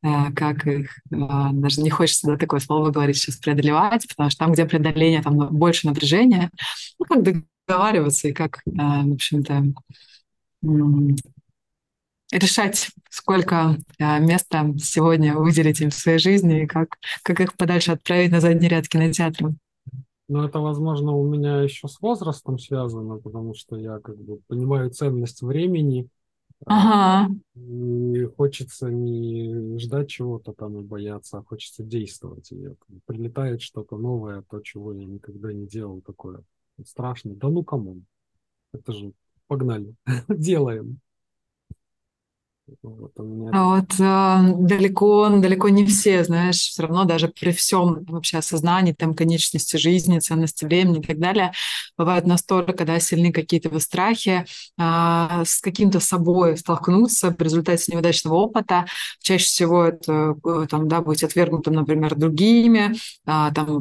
э, 0.04 0.34
как 0.36 0.67
их, 0.67 0.91
э, 1.12 1.15
даже 1.54 1.82
не 1.82 1.89
хочется 1.89 2.28
да, 2.28 2.38
такое 2.38 2.60
слово 2.60 2.91
говорить 2.91 3.17
сейчас, 3.17 3.38
преодолевать, 3.38 4.08
потому 4.10 4.30
что 4.30 4.39
там, 4.39 4.52
где 4.52 4.65
преодоление, 4.65 5.21
там 5.21 5.38
больше 5.38 5.88
напряжения, 5.88 6.52
ну, 6.99 7.06
как 7.06 7.23
договариваться 7.23 8.28
и 8.28 8.34
как, 8.34 8.60
э, 8.65 8.71
в 8.71 9.13
общем-то, 9.13 9.73
решать, 12.32 12.89
сколько 13.10 13.78
места 13.97 14.73
сегодня 14.78 15.36
выделить 15.36 15.82
им 15.82 15.89
в 15.89 15.95
своей 15.95 16.19
жизни 16.19 16.63
и 16.63 16.67
как, 16.67 16.97
как 17.23 17.39
их 17.39 17.56
подальше 17.56 17.91
отправить 17.93 18.32
на 18.32 18.41
задний 18.41 18.67
ряд 18.67 18.88
кинотеатра. 18.88 19.56
Но 20.29 20.45
это, 20.45 20.59
возможно, 20.59 21.11
у 21.11 21.27
меня 21.27 21.61
еще 21.63 21.87
с 21.87 21.99
возрастом 21.99 22.59
связано, 22.59 23.17
потому 23.17 23.55
что 23.55 23.75
я 23.77 23.99
как 23.99 24.15
бы 24.17 24.37
понимаю 24.47 24.91
ценность 24.91 25.41
времени. 25.41 26.07
А, 26.67 27.25
ага. 27.25 27.33
И 27.55 28.25
хочется 28.37 28.91
не 28.91 29.79
ждать 29.79 30.09
чего-то 30.09 30.53
там 30.53 30.77
и 30.79 30.83
бояться, 30.83 31.39
а 31.39 31.43
хочется 31.43 31.83
действовать. 31.83 32.51
И 32.51 32.69
прилетает 33.05 33.63
что-то 33.63 33.97
новое, 33.97 34.43
то, 34.49 34.61
чего 34.61 34.93
я 34.93 35.03
никогда 35.03 35.51
не 35.51 35.65
делал, 35.65 36.01
такое 36.01 36.43
страшно. 36.85 37.33
Да 37.35 37.49
ну 37.49 37.63
кому? 37.63 38.03
Это 38.71 38.93
же 38.93 39.13
погнали, 39.47 39.95
делаем. 40.29 40.99
Вот, 42.82 43.12
меня... 43.17 43.51
А 43.53 43.63
вот 43.75 43.99
э, 43.99 44.53
далеко, 44.60 45.29
далеко 45.29 45.69
не 45.69 45.86
все, 45.86 46.23
знаешь, 46.23 46.58
все 46.58 46.84
равно 46.84 47.05
даже 47.05 47.27
при 47.27 47.51
всем 47.51 48.03
вообще 48.05 48.38
осознании 48.38 48.93
там 48.93 49.13
конечности 49.13 49.77
жизни, 49.77 50.19
ценности 50.19 50.65
времени 50.65 50.99
и 50.99 51.03
так 51.03 51.19
далее, 51.19 51.51
бывают 51.97 52.25
настолько, 52.25 52.86
да, 52.86 52.99
сильны 52.99 53.32
какие-то 53.32 53.77
страхи 53.79 54.45
э, 54.77 55.43
с 55.45 55.62
каким-то 55.62 55.99
собой 55.99 56.58
столкнуться 56.58 57.36
в 57.38 57.41
результате 57.41 57.91
неудачного 57.91 58.36
опыта. 58.36 58.86
Чаще 59.21 59.45
всего 59.45 59.86
это 59.86 60.36
э, 60.45 60.67
там, 60.69 60.88
да, 60.88 61.01
быть 61.01 61.23
отвергнутым, 61.23 61.73
например, 61.73 62.15
другими, 62.15 62.95
э, 63.25 63.51
там, 63.53 63.79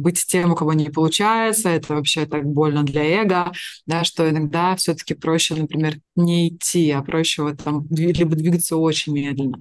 быть 0.00 0.24
тем, 0.26 0.52
у 0.52 0.54
кого 0.54 0.72
не 0.72 0.90
получается, 0.90 1.68
это 1.68 1.94
вообще 1.94 2.26
так 2.26 2.44
больно 2.44 2.82
для 2.82 3.04
эго, 3.04 3.52
да, 3.86 4.04
что 4.04 4.28
иногда 4.28 4.76
все-таки 4.76 5.14
проще, 5.14 5.54
например, 5.54 5.98
не 6.16 6.48
идти, 6.48 6.90
а 6.90 7.02
проще 7.02 7.42
вот 7.42 7.62
там 7.62 7.86
либо 8.18 8.36
двигаться 8.36 8.76
очень 8.76 9.14
медленно. 9.14 9.58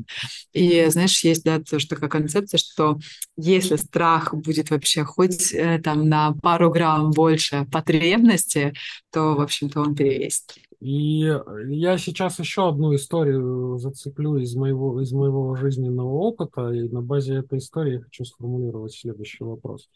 И, 0.53 0.85
знаешь, 0.87 1.23
есть, 1.23 1.43
да, 1.43 1.59
тоже 1.59 1.87
такая 1.87 2.09
концепция, 2.09 2.57
что 2.57 2.99
если 3.37 3.75
страх 3.75 4.33
будет 4.33 4.69
вообще 4.69 5.03
хоть 5.03 5.53
э, 5.53 5.79
там 5.83 6.09
на 6.09 6.33
пару 6.41 6.69
грамм 6.69 7.11
больше 7.11 7.65
потребности, 7.71 8.73
то, 9.11 9.35
в 9.35 9.41
общем-то, 9.41 9.81
он 9.81 9.95
перевесит. 9.95 10.55
И 10.79 11.33
я 11.69 11.97
сейчас 11.97 12.37
еще 12.39 12.69
одну 12.69 12.93
историю 12.93 13.77
зацеплю 13.79 14.37
из 14.37 14.55
моего, 14.55 15.01
из 15.01 15.11
моего 15.11 15.55
жизненного 15.55 16.11
опыта, 16.11 16.69
и 16.69 16.87
на 16.87 17.01
базе 17.01 17.35
этой 17.35 17.57
истории 17.57 17.93
я 17.93 18.01
хочу 18.01 18.25
сформулировать 18.25 18.93
следующий 18.93 19.43
вопрос. 19.43 19.89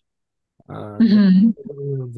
Mm-hmm. 0.67 1.53
В 1.65 2.17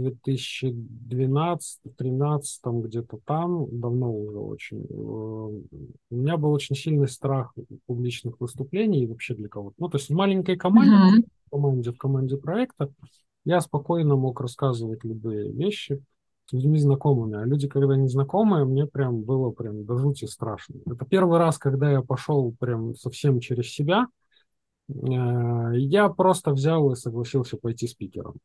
2012-2013 2.00 2.82
где-то 2.84 3.20
там, 3.26 3.68
давно 3.72 4.12
уже 4.14 4.38
очень, 4.40 4.86
э, 4.90 4.94
у 4.94 5.62
меня 6.10 6.38
был 6.38 6.52
очень 6.52 6.76
сильный 6.76 7.08
страх 7.08 7.54
публичных 7.86 8.40
выступлений 8.40 9.08
вообще 9.08 9.36
для 9.36 9.50
кого-то. 9.50 9.76
Ну, 9.80 9.90
то 9.90 9.98
есть 9.98 10.10
в 10.10 10.14
маленькой 10.14 10.58
команде, 10.58 10.92
mm-hmm. 10.96 11.26
в 11.48 11.50
команде, 11.50 11.92
в 11.92 11.98
команде 11.98 12.38
проекта 12.38 12.90
я 13.46 13.62
спокойно 13.62 14.16
мог 14.16 14.40
рассказывать 14.42 15.04
любые 15.04 15.52
вещи 15.52 16.02
с 16.46 16.54
людьми 16.54 16.80
знакомыми. 16.80 17.38
А 17.42 17.46
люди, 17.46 17.68
когда 17.68 17.96
незнакомые, 17.96 18.66
мне 18.66 18.86
прям 18.86 19.22
было 19.22 19.52
прям 19.52 19.86
до 19.86 19.98
жути 19.98 20.26
страшно. 20.26 20.76
Это 20.86 21.06
первый 21.06 21.40
раз, 21.40 21.58
когда 21.58 21.92
я 21.92 22.02
пошел 22.02 22.54
прям 22.60 22.96
совсем 22.96 23.40
через 23.40 23.70
себя– 23.70 24.08
я 24.88 26.10
просто 26.10 26.52
взял 26.52 26.92
и 26.92 26.96
согласился 26.96 27.58
пойти 27.58 27.88
спикером. 27.88 28.36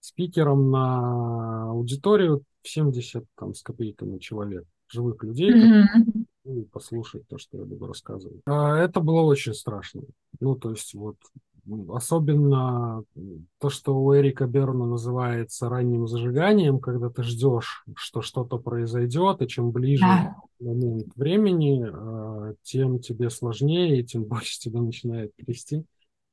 Спикером 0.00 0.70
на 0.70 1.70
аудиторию 1.70 2.42
70 2.62 3.24
там, 3.36 3.54
с 3.54 3.62
копейками 3.62 4.18
человек, 4.18 4.64
живых 4.88 5.22
людей, 5.22 5.52
mm-hmm. 5.52 6.24
и 6.44 6.64
послушать 6.64 7.26
то, 7.28 7.38
что 7.38 7.58
я 7.58 7.64
буду 7.64 7.86
рассказывать. 7.86 8.40
А 8.46 8.76
это 8.78 9.00
было 9.00 9.20
очень 9.22 9.54
страшно. 9.54 10.02
Ну, 10.40 10.56
то 10.56 10.70
есть 10.70 10.94
вот 10.94 11.16
особенно 11.88 13.04
то, 13.58 13.70
что 13.70 13.96
у 13.96 14.14
Эрика 14.16 14.46
Берна 14.46 14.86
называется 14.86 15.68
ранним 15.68 16.06
зажиганием, 16.06 16.80
когда 16.80 17.08
ты 17.08 17.22
ждешь, 17.22 17.84
что 17.94 18.20
что-то 18.20 18.58
произойдет, 18.58 19.42
и 19.42 19.48
чем 19.48 19.70
ближе 19.70 20.02
да. 20.02 20.36
момент 20.60 21.06
времени, 21.14 21.86
э, 21.86 22.54
тем 22.62 22.98
тебе 22.98 23.30
сложнее, 23.30 24.00
и 24.00 24.04
тем 24.04 24.24
больше 24.28 24.58
тебя 24.58 24.80
начинает 24.80 25.34
трясти. 25.36 25.84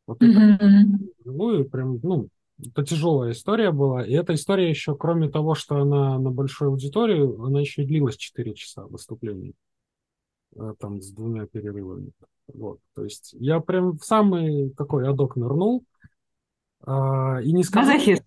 Вот 0.07 0.21
mm-hmm. 0.21 0.55
это, 0.55 0.99
ну, 1.25 1.59
и 1.59 1.63
прям, 1.63 1.99
ну, 2.01 2.29
это 2.65 2.83
тяжелая 2.83 3.31
история 3.31 3.71
была. 3.71 4.03
И 4.03 4.13
эта 4.13 4.33
история 4.33 4.69
еще, 4.69 4.95
кроме 4.95 5.29
того, 5.29 5.53
что 5.53 5.77
она 5.77 6.17
на 6.17 6.31
большую 6.31 6.71
аудиторию, 6.71 7.43
она 7.43 7.61
еще 7.61 7.83
и 7.83 7.85
длилась 7.85 8.17
4 8.17 8.53
часа 8.55 8.85
выступлений. 8.87 9.53
Э, 10.55 10.73
там 10.79 11.01
с 11.01 11.12
двумя 11.12 11.45
перерывами. 11.45 12.12
Вот, 12.53 12.79
то 12.95 13.03
есть 13.03 13.35
я 13.39 13.59
прям 13.59 13.97
в 13.97 14.03
самый 14.03 14.71
такой 14.71 15.07
адок 15.07 15.35
нырнул. 15.35 15.83
А, 16.85 17.39
и 17.41 17.51
не 17.51 17.63
сказал... 17.63 17.93
Мазохист. 17.93 18.24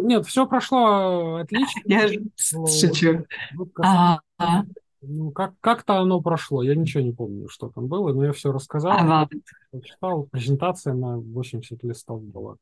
Нет, 0.00 0.26
все 0.26 0.46
прошло 0.46 1.36
отлично. 1.36 1.80
Я 1.84 2.08
шучу. 2.36 3.26
Ну, 5.02 5.30
как, 5.30 5.54
как-то 5.60 5.98
оно 5.98 6.20
прошло. 6.20 6.62
Я 6.62 6.74
ничего 6.74 7.02
не 7.02 7.12
помню, 7.12 7.48
что 7.48 7.68
там 7.68 7.86
было, 7.86 8.12
но 8.12 8.24
я 8.24 8.32
все 8.32 8.50
рассказал. 8.50 8.92
А, 8.92 9.28
Читал. 9.84 10.24
Презентация 10.32 10.94
на 10.94 11.18
80 11.18 11.84
листов 11.84 12.24
была. 12.24 12.56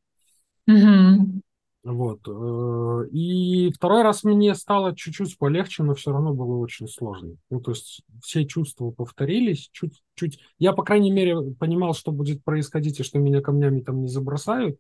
Угу. 0.67 1.41
Вот. 1.85 2.21
Э, 2.27 3.09
и 3.11 3.71
второй 3.73 4.03
раз 4.03 4.25
мне 4.25 4.55
стало 4.55 4.97
чуть-чуть 4.97 5.37
полегче, 5.37 5.83
но 5.83 5.95
все 5.95 6.13
равно 6.13 6.33
было 6.33 6.57
очень 6.57 6.89
сложно. 6.89 7.37
Ну, 7.51 7.61
то 7.61 7.73
есть 7.73 8.03
все 8.23 8.47
чувства 8.47 8.91
повторились 8.91 9.69
чуть-чуть. 9.71 10.41
Я, 10.59 10.73
по 10.73 10.83
крайней 10.83 11.11
мере, 11.11 11.53
понимал, 11.59 11.93
что 11.93 12.11
будет 12.11 12.43
происходить, 12.43 13.01
и 13.01 13.03
что 13.03 13.19
меня 13.19 13.43
камнями 13.43 13.81
там 13.81 14.01
не 14.01 14.09
забросают. 14.09 14.79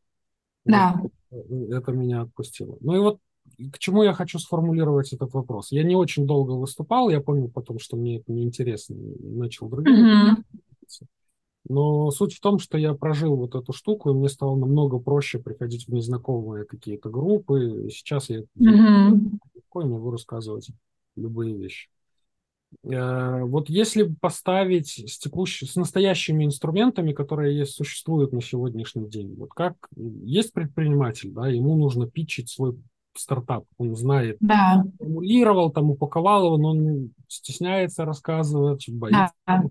Да. 0.64 0.98
Вот. 0.98 1.12
Э, 1.30 1.76
это 1.76 1.92
меня 1.92 2.22
отпустило. 2.22 2.78
Ну 2.80 2.96
и 2.96 2.98
вот 2.98 3.18
к 3.70 3.78
чему 3.78 4.02
я 4.02 4.14
хочу 4.14 4.38
сформулировать 4.38 5.12
этот 5.12 5.34
вопрос. 5.34 5.72
Я 5.72 5.82
не 5.82 5.96
очень 5.96 6.26
долго 6.26 6.52
выступал, 6.52 7.11
я 7.11 7.20
понял 7.20 7.50
потом, 7.50 7.78
что 7.78 7.98
мне 7.98 8.16
это 8.16 8.32
неинтересно, 8.32 8.96
начал 8.96 9.68
другим. 9.68 9.94
Mm-hmm. 9.94 11.07
Но 11.67 12.11
суть 12.11 12.35
в 12.35 12.41
том, 12.41 12.59
что 12.59 12.77
я 12.77 12.93
прожил 12.95 13.37
вот 13.37 13.55
эту 13.55 13.73
штуку, 13.73 14.11
и 14.11 14.15
мне 14.15 14.29
стало 14.29 14.57
намного 14.57 14.99
проще 14.99 15.39
приходить 15.39 15.87
в 15.87 15.93
незнакомые 15.93 16.65
какие-то 16.67 17.09
группы. 17.09 17.87
И 17.87 17.91
сейчас 17.91 18.29
я 18.29 18.41
mm-hmm. 18.41 19.39
легко 19.55 19.83
могу 19.83 20.11
рассказывать 20.11 20.69
любые 21.17 21.57
вещи. 21.57 21.89
Э, 22.83 23.43
вот 23.45 23.69
если 23.69 24.03
поставить 24.21 24.89
с, 24.89 25.19
текущими, 25.19 25.69
с 25.69 25.77
настоящими 25.77 26.45
инструментами, 26.45 27.12
которые 27.12 27.57
есть, 27.57 27.73
существуют 27.73 28.33
на 28.33 28.43
сегодняшний 28.43 29.09
день, 29.09 29.35
вот 29.37 29.51
как 29.51 29.75
есть 29.97 30.53
предприниматель, 30.53 31.31
да, 31.31 31.49
ему 31.49 31.77
нужно 31.77 32.09
питчить 32.09 32.51
свой 32.51 32.77
стартап, 33.17 33.65
он 33.79 33.95
знает, 33.95 34.37
да. 34.41 34.85
формулировал, 34.99 35.71
там 35.71 35.91
упаковал 35.91 36.47
его, 36.47 36.59
но 36.59 36.71
он 36.71 37.11
стесняется 37.29 38.05
рассказывать, 38.05 38.89
боится. 38.89 39.33
Да. 39.47 39.62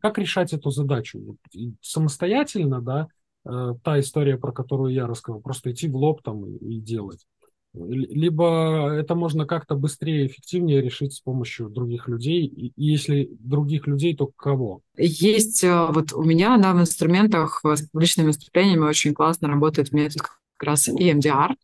Как 0.00 0.18
решать 0.18 0.52
эту 0.52 0.70
задачу? 0.70 1.36
Самостоятельно, 1.80 2.80
да, 2.80 3.08
э, 3.46 3.74
та 3.82 4.00
история, 4.00 4.36
про 4.36 4.52
которую 4.52 4.92
я 4.92 5.06
рассказал, 5.06 5.40
просто 5.40 5.72
идти 5.72 5.88
в 5.88 5.96
лоб 5.96 6.22
там 6.22 6.44
и, 6.44 6.80
делать. 6.80 7.26
Либо 7.72 8.92
это 8.92 9.16
можно 9.16 9.46
как-то 9.46 9.74
быстрее, 9.74 10.28
эффективнее 10.28 10.80
решить 10.80 11.12
с 11.12 11.20
помощью 11.20 11.68
других 11.68 12.06
людей. 12.06 12.46
И 12.46 12.72
если 12.76 13.28
других 13.40 13.88
людей, 13.88 14.14
то 14.14 14.30
кого? 14.36 14.80
Есть 14.96 15.64
э, 15.64 15.86
вот 15.90 16.12
у 16.12 16.22
меня 16.22 16.56
да, 16.58 16.72
в 16.72 16.80
инструментах 16.80 17.62
с 17.64 17.88
публичными 17.88 18.28
выступлениями 18.28 18.84
очень 18.84 19.12
классно 19.12 19.48
работает 19.48 19.92
метод 19.92 20.22
раз 20.64 20.88
EMDR, 20.88 21.54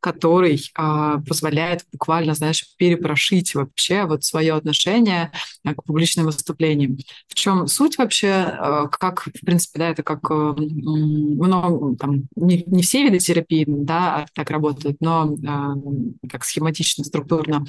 который 0.00 0.60
а, 0.74 1.20
позволяет 1.20 1.84
буквально, 1.92 2.34
знаешь, 2.34 2.64
перепрошить 2.76 3.54
вообще 3.54 4.04
вот 4.04 4.24
свое 4.24 4.54
отношение 4.54 5.32
а, 5.64 5.74
к 5.74 5.84
публичным 5.84 6.26
выступлениям. 6.26 6.98
В 7.28 7.34
чем 7.34 7.66
суть 7.66 7.98
вообще, 7.98 8.30
а, 8.30 8.88
как, 8.88 9.24
в 9.24 9.44
принципе, 9.44 9.78
да, 9.78 9.88
это 9.90 10.02
как 10.02 10.28
много, 10.30 11.96
там, 11.96 12.24
не, 12.36 12.64
не 12.66 12.82
все 12.82 13.02
виды 13.02 13.18
терапии, 13.18 13.64
да, 13.66 14.26
так 14.34 14.50
работают, 14.50 14.98
но 15.00 15.36
а, 15.46 15.74
как 16.28 16.44
схематично, 16.44 17.04
структурно. 17.04 17.64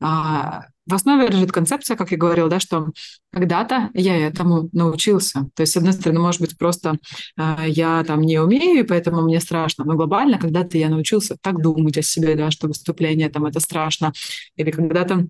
А, 0.00 0.66
в 0.86 0.94
основе 0.94 1.26
лежит 1.26 1.50
концепция, 1.50 1.96
как 1.96 2.12
я 2.12 2.16
говорила, 2.16 2.48
да, 2.48 2.60
что 2.60 2.90
когда-то 3.32 3.90
я 3.94 4.16
этому 4.28 4.68
научился. 4.72 5.48
То 5.54 5.62
есть, 5.62 5.72
с 5.72 5.76
одной 5.76 5.92
стороны, 5.92 6.20
может 6.20 6.40
быть, 6.40 6.56
просто 6.56 6.98
э, 7.36 7.56
я 7.66 8.04
там 8.04 8.20
не 8.20 8.38
умею, 8.38 8.80
и 8.80 8.86
поэтому 8.86 9.22
мне 9.22 9.40
страшно. 9.40 9.84
Но 9.84 9.94
глобально 9.94 10.38
когда-то 10.38 10.78
я 10.78 10.88
научился 10.88 11.36
так 11.40 11.60
думать 11.60 11.98
о 11.98 12.02
себе, 12.02 12.36
да, 12.36 12.50
что 12.52 12.68
выступление 12.68 13.28
там 13.30 13.46
это 13.46 13.58
страшно. 13.58 14.12
Или 14.54 14.70
когда-то 14.70 15.26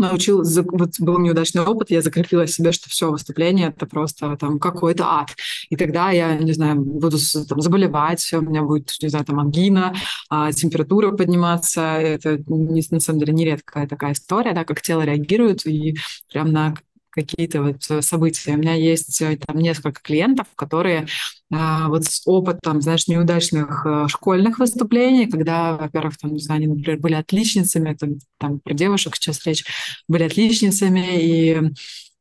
научил, 0.00 0.42
вот 0.72 0.90
был 0.98 1.18
неудачный 1.18 1.62
опыт, 1.62 1.90
я 1.90 2.02
закрепила 2.02 2.46
себе, 2.46 2.72
что 2.72 2.88
все, 2.88 3.10
выступление 3.10 3.68
это 3.68 3.86
просто 3.86 4.36
там 4.36 4.58
какой-то 4.58 5.04
ад. 5.06 5.30
И 5.68 5.76
тогда 5.76 6.10
я, 6.10 6.36
не 6.36 6.52
знаю, 6.52 6.80
буду 6.80 7.18
там, 7.48 7.60
заболевать, 7.60 8.32
у 8.32 8.40
меня 8.40 8.62
будет, 8.62 8.94
не 9.02 9.08
знаю, 9.08 9.24
там 9.24 9.40
ангина, 9.40 9.94
а, 10.28 10.52
температура 10.52 11.12
подниматься. 11.12 11.80
Это 11.80 12.42
не, 12.46 12.82
на 12.90 13.00
самом 13.00 13.20
деле 13.20 13.32
нередкая 13.32 13.86
такая 13.86 14.12
история, 14.12 14.52
да, 14.52 14.64
как 14.64 14.82
тело 14.82 15.02
реагирует, 15.02 15.66
и 15.66 15.96
прям 16.32 16.52
на 16.52 16.74
какие-то 17.10 17.62
вот 17.62 17.82
э, 17.90 18.02
события. 18.02 18.52
У 18.52 18.56
меня 18.56 18.74
есть 18.74 19.20
э, 19.20 19.36
там 19.36 19.58
несколько 19.58 20.00
клиентов, 20.00 20.46
которые 20.54 21.06
а, 21.52 21.88
вот 21.88 22.04
с 22.04 22.22
опытом, 22.26 22.80
знаешь, 22.80 23.08
неудачных 23.08 23.84
э, 23.84 24.06
школьных 24.08 24.58
выступлений, 24.58 25.26
когда, 25.26 25.76
во-первых, 25.76 26.16
там, 26.18 26.32
не 26.32 26.40
знаю, 26.40 26.58
они, 26.58 26.68
например, 26.68 27.00
были 27.00 27.14
отличницами, 27.14 27.90
это, 27.90 28.08
там 28.38 28.60
про 28.60 28.74
девушек 28.74 29.16
сейчас 29.16 29.44
речь, 29.46 29.64
были 30.08 30.24
отличницами, 30.24 31.20
и 31.20 31.60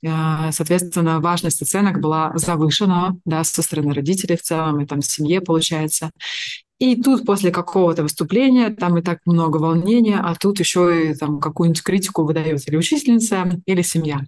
Соответственно, 0.02 1.20
важность 1.20 1.62
оценок 1.62 2.00
была 2.00 2.32
завышена 2.34 3.18
да, 3.26 3.44
со 3.44 3.62
стороны 3.62 3.94
родителей 3.94 4.38
в 4.38 4.42
целом, 4.42 4.80
и 4.80 4.86
там 4.86 5.02
семье, 5.02 5.42
получается. 5.42 6.12
И 6.80 7.02
тут 7.02 7.26
после 7.26 7.52
какого-то 7.52 8.04
выступления 8.04 8.70
там 8.70 8.98
и 8.98 9.02
так 9.02 9.20
много 9.26 9.58
волнения, 9.58 10.20
а 10.24 10.34
тут 10.36 10.60
еще 10.60 11.12
и 11.12 11.14
там 11.14 11.40
какую-нибудь 11.40 11.84
критику 11.84 12.24
выдает 12.24 12.66
или 12.68 12.78
учительница, 12.78 13.62
или 13.66 13.82
семья. 13.82 14.22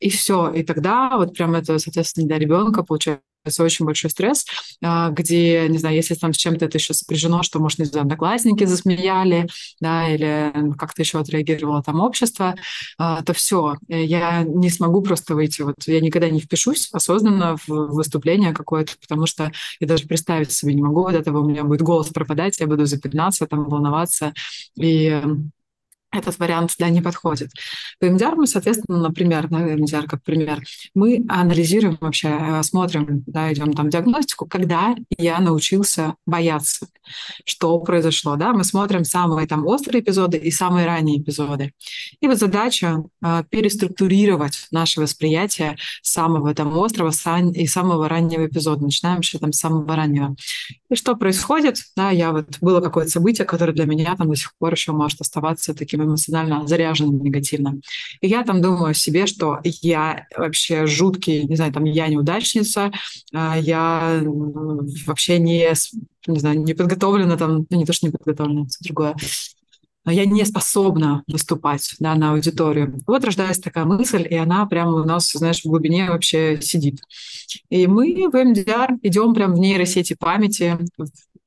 И 0.00 0.10
все. 0.10 0.50
И 0.50 0.64
тогда 0.64 1.16
вот 1.16 1.34
прям 1.34 1.54
это, 1.54 1.78
соответственно, 1.78 2.26
для 2.26 2.38
ребенка 2.38 2.82
получается 2.82 3.22
очень 3.58 3.84
большой 3.84 4.10
стресс, 4.10 4.44
а, 4.82 5.10
где, 5.10 5.68
не 5.68 5.78
знаю, 5.78 5.96
если 5.96 6.14
там 6.14 6.32
с 6.32 6.36
чем-то 6.36 6.66
это 6.66 6.78
еще 6.78 6.94
сопряжено, 6.94 7.42
что, 7.42 7.58
может, 7.60 7.78
не 7.78 7.84
знаю, 7.86 8.04
одноклассники 8.04 8.64
засмеяли, 8.64 9.48
да, 9.80 10.08
или 10.08 10.52
как-то 10.76 11.02
еще 11.02 11.18
отреагировало 11.18 11.82
там 11.82 12.00
общество, 12.00 12.54
а, 12.98 13.22
то 13.22 13.32
все, 13.32 13.76
я 13.88 14.42
не 14.44 14.70
смогу 14.70 15.02
просто 15.02 15.34
выйти. 15.34 15.62
Вот 15.62 15.76
я 15.86 16.00
никогда 16.00 16.28
не 16.28 16.40
впишусь 16.40 16.88
осознанно 16.92 17.56
в 17.66 17.68
выступление 17.68 18.52
какое-то, 18.52 18.92
потому 19.00 19.26
что 19.26 19.52
я 19.80 19.86
даже 19.86 20.06
представить 20.06 20.52
себе 20.52 20.74
не 20.74 20.82
могу, 20.82 21.06
от 21.06 21.14
этого 21.14 21.40
у 21.40 21.48
меня 21.48 21.64
будет 21.64 21.82
голос 21.82 22.08
пропадать, 22.08 22.58
я 22.60 22.66
буду 22.66 22.86
запятнаться, 22.86 23.46
там, 23.46 23.68
волноваться, 23.68 24.32
и 24.78 25.22
этот 26.10 26.38
вариант 26.38 26.74
да, 26.78 26.88
не 26.88 27.02
подходит. 27.02 27.50
По 28.00 28.06
MDR 28.06 28.34
мы, 28.34 28.46
соответственно, 28.46 28.98
например, 28.98 29.50
на 29.50 29.74
MDR 29.74 30.06
как 30.06 30.22
пример, 30.22 30.62
мы 30.94 31.24
анализируем 31.28 31.98
вообще, 32.00 32.28
э, 32.28 32.62
смотрим, 32.62 33.24
да, 33.26 33.52
идем 33.52 33.72
там 33.74 33.90
диагностику, 33.90 34.46
когда 34.46 34.96
я 35.18 35.38
научился 35.38 36.14
бояться, 36.26 36.86
что 37.44 37.78
произошло, 37.80 38.36
да, 38.36 38.52
мы 38.52 38.64
смотрим 38.64 39.04
самые 39.04 39.46
там 39.46 39.66
острые 39.66 40.02
эпизоды 40.02 40.38
и 40.38 40.50
самые 40.50 40.86
ранние 40.86 41.20
эпизоды. 41.20 41.72
И 42.20 42.26
вот 42.26 42.38
задача 42.38 43.02
э, 43.22 43.44
переструктурировать 43.50 44.68
наше 44.70 45.00
восприятие 45.00 45.76
самого 46.02 46.54
там 46.54 46.78
острого 46.78 47.12
и 47.52 47.66
самого 47.66 48.08
раннего 48.08 48.46
эпизода. 48.46 48.82
Начинаем 48.82 49.20
еще 49.20 49.38
там 49.38 49.52
с 49.52 49.58
самого 49.58 49.94
раннего. 49.94 50.36
И 50.90 50.94
что 50.94 51.14
происходит? 51.16 51.78
Да, 51.96 52.10
я 52.10 52.32
вот 52.32 52.58
было 52.60 52.80
какое-то 52.80 53.10
событие, 53.10 53.44
которое 53.44 53.72
для 53.72 53.84
меня 53.84 54.16
там 54.16 54.28
до 54.28 54.36
сих 54.36 54.52
пор 54.58 54.72
еще 54.72 54.92
может 54.92 55.20
оставаться 55.20 55.74
таким 55.74 55.97
таким 55.98 56.04
эмоционально 56.04 56.66
заряженным 56.66 57.22
негативно. 57.22 57.80
И 58.20 58.28
я 58.28 58.44
там 58.44 58.60
думаю 58.60 58.90
о 58.90 58.94
себе, 58.94 59.26
что 59.26 59.60
я 59.64 60.26
вообще 60.36 60.86
жуткий, 60.86 61.44
не 61.44 61.56
знаю, 61.56 61.72
там 61.72 61.84
я 61.84 62.08
неудачница, 62.08 62.92
а, 63.32 63.58
я 63.58 64.22
вообще 65.06 65.38
не, 65.38 65.68
не 66.26 66.38
знаю, 66.38 66.62
не 66.62 66.74
подготовлена 66.74 67.36
там, 67.36 67.66
ну 67.68 67.78
не 67.78 67.84
то, 67.84 67.92
что 67.92 68.06
не 68.06 68.12
подготовлена, 68.12 68.62
это 68.62 68.84
другое, 68.84 69.14
я 70.10 70.24
не 70.24 70.44
способна 70.44 71.22
выступать 71.26 71.94
да, 72.00 72.14
на 72.14 72.32
аудиторию. 72.32 72.98
Вот 73.06 73.24
рождается 73.24 73.62
такая 73.62 73.84
мысль, 73.84 74.26
и 74.28 74.36
она 74.36 74.64
прямо 74.66 75.02
у 75.02 75.04
нас, 75.04 75.30
знаешь, 75.32 75.60
в 75.60 75.66
глубине 75.66 76.08
вообще 76.08 76.60
сидит. 76.62 77.00
И 77.68 77.86
мы 77.86 78.28
в 78.30 78.34
MDR 78.34 78.98
идем 79.02 79.34
прямо 79.34 79.54
в 79.54 79.58
нейросети 79.58 80.16
памяти, 80.18 80.78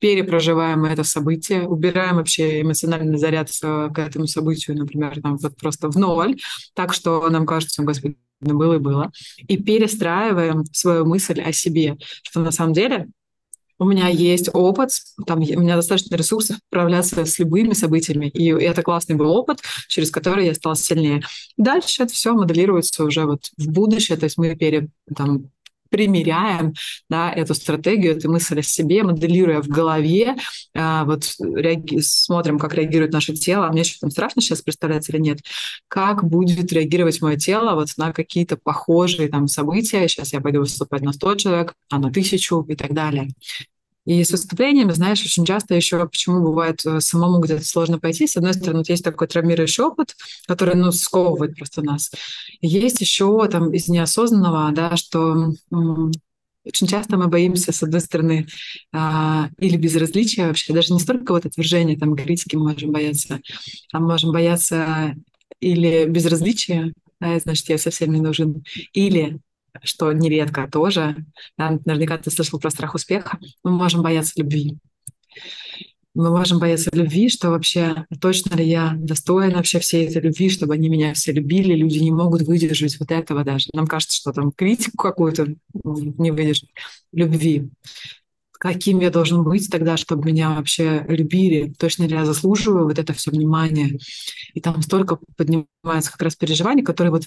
перепроживаем 0.02 0.84
это 0.84 1.04
событие, 1.04 1.62
убираем 1.62 2.16
вообще 2.16 2.60
эмоциональный 2.60 3.18
заряд 3.18 3.50
к 3.60 3.94
этому 3.96 4.26
событию, 4.26 4.76
например, 4.76 5.22
там 5.22 5.36
вот 5.36 5.56
просто 5.56 5.88
в 5.92 5.96
ноль, 5.96 6.40
так 6.74 6.92
что 6.92 7.30
нам 7.30 7.46
кажется, 7.46 7.84
господи, 7.84 8.16
было 8.40 8.74
и 8.74 8.78
было, 8.78 9.12
и 9.46 9.56
перестраиваем 9.56 10.64
свою 10.72 11.06
мысль 11.06 11.40
о 11.40 11.52
себе, 11.52 11.98
что 12.24 12.40
на 12.40 12.50
самом 12.50 12.72
деле 12.72 13.06
у 13.78 13.84
меня 13.84 14.08
есть 14.08 14.48
опыт, 14.52 14.90
там, 15.24 15.38
у 15.38 15.60
меня 15.60 15.76
достаточно 15.76 16.16
ресурсов 16.16 16.56
справляться 16.66 17.24
с 17.24 17.38
любыми 17.38 17.72
событиями, 17.72 18.26
и 18.26 18.48
это 18.48 18.82
классный 18.82 19.14
был 19.14 19.30
опыт, 19.30 19.60
через 19.86 20.10
который 20.10 20.46
я 20.46 20.54
стала 20.54 20.74
сильнее. 20.74 21.22
Дальше 21.56 22.02
это 22.02 22.12
все 22.12 22.32
моделируется 22.32 23.04
уже 23.04 23.24
вот 23.24 23.50
в 23.56 23.70
будущее, 23.70 24.18
то 24.18 24.24
есть 24.24 24.36
мы 24.36 24.56
пере, 24.56 24.88
там, 25.14 25.51
примеряем 25.92 26.72
да, 27.08 27.30
эту 27.30 27.54
стратегию, 27.54 28.16
эту 28.16 28.30
мысль 28.30 28.58
о 28.58 28.62
себе, 28.62 29.04
моделируя 29.04 29.60
в 29.60 29.68
голове, 29.68 30.36
а, 30.74 31.04
вот 31.04 31.24
реаги- 31.38 32.00
смотрим, 32.00 32.58
как 32.58 32.74
реагирует 32.74 33.12
наше 33.12 33.34
тело. 33.34 33.66
А 33.66 33.72
мне 33.72 33.84
там 34.00 34.10
страшно 34.10 34.42
сейчас 34.42 34.62
представлять 34.62 35.08
или 35.10 35.18
нет, 35.18 35.38
как 35.86 36.24
будет 36.24 36.72
реагировать 36.72 37.20
мое 37.20 37.36
тело 37.36 37.74
вот 37.74 37.88
на 37.98 38.12
какие-то 38.12 38.56
похожие 38.56 39.28
там 39.28 39.46
события. 39.46 40.08
Сейчас 40.08 40.32
я 40.32 40.40
пойду 40.40 40.60
выступать 40.60 41.02
на 41.02 41.12
100 41.12 41.34
человек, 41.36 41.74
а 41.90 41.98
на 41.98 42.10
тысячу 42.10 42.62
и 42.62 42.74
так 42.74 42.94
далее. 42.94 43.28
И 44.04 44.24
с 44.24 44.30
выступлениями, 44.32 44.92
знаешь, 44.92 45.24
очень 45.24 45.44
часто 45.44 45.74
еще 45.74 46.04
почему 46.06 46.42
бывает 46.42 46.84
э, 46.84 47.00
самому 47.00 47.40
где-то 47.40 47.64
сложно 47.64 48.00
пойти. 48.00 48.26
С 48.26 48.36
одной 48.36 48.54
стороны, 48.54 48.78
вот 48.78 48.88
есть 48.88 49.04
такой 49.04 49.28
травмирующий 49.28 49.84
опыт, 49.84 50.16
который, 50.46 50.74
ну, 50.74 50.90
сковывает 50.90 51.56
просто 51.56 51.82
нас. 51.82 52.10
И 52.60 52.66
есть 52.66 53.00
еще 53.00 53.46
там 53.48 53.72
из 53.72 53.88
неосознанного, 53.88 54.72
да, 54.72 54.96
что 54.96 55.52
очень 56.64 56.86
часто 56.86 57.16
мы 57.16 57.28
боимся, 57.28 57.72
с 57.72 57.82
одной 57.82 58.00
стороны, 58.00 58.46
а, 58.92 59.48
или 59.58 59.76
безразличия 59.76 60.46
вообще, 60.46 60.72
даже 60.72 60.92
не 60.92 61.00
столько 61.00 61.32
вот 61.32 61.46
отвержения, 61.46 61.98
там, 61.98 62.16
критики 62.16 62.56
мы 62.56 62.72
можем 62.72 62.92
бояться, 62.92 63.40
а 63.92 64.00
мы 64.00 64.08
можем 64.08 64.32
бояться 64.32 65.14
или 65.60 66.06
безразличия, 66.06 66.92
да, 67.20 67.38
значит, 67.38 67.68
я 67.68 67.78
совсем 67.78 68.12
не 68.12 68.20
нужен, 68.20 68.64
или 68.92 69.38
что 69.82 70.12
нередко 70.12 70.68
тоже, 70.70 71.24
наверняка 71.56 72.18
ты 72.18 72.30
слышал 72.30 72.58
про 72.60 72.70
страх 72.70 72.94
успеха, 72.94 73.38
мы 73.64 73.70
можем 73.70 74.02
бояться 74.02 74.32
любви. 74.36 74.78
Мы 76.14 76.28
можем 76.28 76.58
бояться 76.58 76.90
любви, 76.92 77.30
что 77.30 77.48
вообще 77.48 78.04
точно 78.20 78.54
ли 78.54 78.68
я 78.68 78.92
достоин 78.96 79.54
вообще 79.54 79.78
всей 79.78 80.06
этой 80.06 80.20
любви, 80.20 80.50
чтобы 80.50 80.74
они 80.74 80.90
меня 80.90 81.14
все 81.14 81.32
любили. 81.32 81.74
Люди 81.74 81.98
не 82.00 82.10
могут 82.10 82.42
выдержать 82.42 83.00
вот 83.00 83.10
этого 83.10 83.44
даже. 83.44 83.68
Нам 83.72 83.86
кажется, 83.86 84.16
что 84.16 84.32
там 84.32 84.52
критику 84.52 84.98
какую-то 84.98 85.54
не 85.72 86.30
выдержать. 86.30 86.68
Любви. 87.12 87.70
Каким 88.50 89.00
я 89.00 89.10
должен 89.10 89.42
быть 89.42 89.70
тогда, 89.70 89.96
чтобы 89.96 90.26
меня 90.26 90.50
вообще 90.50 91.04
любили? 91.08 91.72
Точно 91.78 92.04
ли 92.04 92.14
я 92.14 92.26
заслуживаю 92.26 92.84
вот 92.84 92.98
это 92.98 93.14
все 93.14 93.30
внимание? 93.30 93.98
И 94.52 94.60
там 94.60 94.82
столько 94.82 95.18
поднимается 95.36 96.12
как 96.12 96.22
раз 96.22 96.36
переживаний, 96.36 96.84
которые 96.84 97.10
вот 97.10 97.24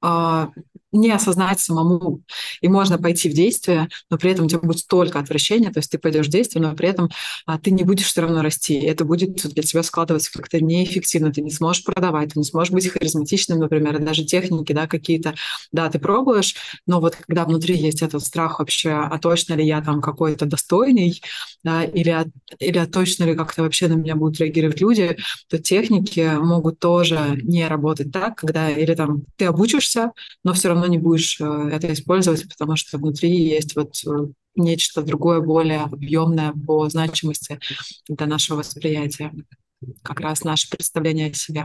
а, 0.00 0.50
не 0.92 1.10
осознать 1.10 1.60
самому. 1.60 2.22
И 2.60 2.68
можно 2.68 2.98
пойти 2.98 3.28
в 3.28 3.32
действие, 3.32 3.88
но 4.10 4.18
при 4.18 4.32
этом 4.32 4.46
у 4.46 4.48
тебя 4.48 4.60
будет 4.60 4.78
столько 4.78 5.18
отвращения, 5.18 5.70
то 5.70 5.78
есть 5.78 5.90
ты 5.90 5.98
пойдешь 5.98 6.26
в 6.26 6.30
действие, 6.30 6.62
но 6.62 6.74
при 6.74 6.88
этом 6.88 7.10
а, 7.46 7.58
ты 7.58 7.70
не 7.70 7.84
будешь 7.84 8.06
все 8.06 8.22
равно 8.22 8.42
расти. 8.42 8.74
Это 8.74 9.04
будет 9.04 9.34
для 9.34 9.62
тебя 9.62 9.82
складываться 9.82 10.32
как-то 10.32 10.60
неэффективно. 10.60 11.32
Ты 11.32 11.42
не 11.42 11.50
сможешь 11.50 11.84
продавать, 11.84 12.32
ты 12.34 12.38
не 12.38 12.44
сможешь 12.44 12.72
быть 12.72 12.88
харизматичным, 12.88 13.58
например, 13.58 13.98
даже 14.00 14.24
техники 14.24 14.72
да, 14.72 14.86
какие-то. 14.86 15.34
Да, 15.72 15.88
ты 15.88 15.98
пробуешь, 15.98 16.56
но 16.86 17.00
вот 17.00 17.16
когда 17.16 17.44
внутри 17.44 17.76
есть 17.76 18.02
этот 18.02 18.24
страх 18.24 18.58
вообще, 18.58 18.90
а 18.90 19.18
точно 19.18 19.54
ли 19.54 19.66
я 19.66 19.80
там 19.80 20.00
какой-то 20.00 20.46
достойный, 20.46 21.22
да, 21.62 21.84
или, 21.84 22.10
а, 22.10 22.26
или 22.58 22.78
а 22.78 22.86
точно 22.86 23.24
ли 23.24 23.34
как-то 23.34 23.62
вообще 23.62 23.88
на 23.88 23.94
меня 23.94 24.16
будут 24.16 24.38
реагировать 24.40 24.80
люди, 24.80 25.16
то 25.48 25.58
техники 25.58 26.36
могут 26.38 26.78
тоже 26.78 27.38
не 27.42 27.66
работать 27.68 28.12
так, 28.12 28.36
когда 28.36 28.70
или 28.70 28.94
там 28.94 29.22
ты 29.36 29.46
обучишься, 29.46 30.12
но 30.44 30.52
все 30.52 30.68
равно 30.68 30.79
равно 30.80 30.86
не 30.92 30.98
будешь 30.98 31.40
э, 31.40 31.44
это 31.44 31.92
использовать, 31.92 32.48
потому 32.48 32.76
что 32.76 32.98
внутри 32.98 33.30
есть 33.30 33.76
вот 33.76 33.94
э, 34.06 34.32
нечто 34.56 35.02
другое, 35.02 35.40
более 35.40 35.82
объемное 35.82 36.52
по 36.52 36.88
значимости 36.88 37.58
для 38.08 38.26
нашего 38.26 38.58
восприятия. 38.58 39.32
Как 40.02 40.20
раз 40.20 40.44
наше 40.44 40.68
представление 40.70 41.30
о 41.30 41.34
себе. 41.34 41.64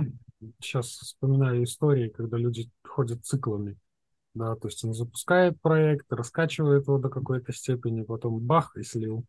Сейчас 0.61 0.87
вспоминаю 0.87 1.63
истории, 1.63 2.09
когда 2.09 2.37
люди 2.37 2.69
ходят 2.83 3.25
циклами. 3.25 3.77
Да, 4.33 4.55
то 4.55 4.67
есть 4.67 4.83
он 4.83 4.93
запускает 4.93 5.59
проект, 5.61 6.11
раскачивает 6.11 6.87
его 6.87 6.97
до 6.97 7.09
какой-то 7.09 7.53
степени, 7.53 8.03
потом 8.03 8.39
бах 8.39 8.75
и 8.75 8.83
слил. 8.83 9.25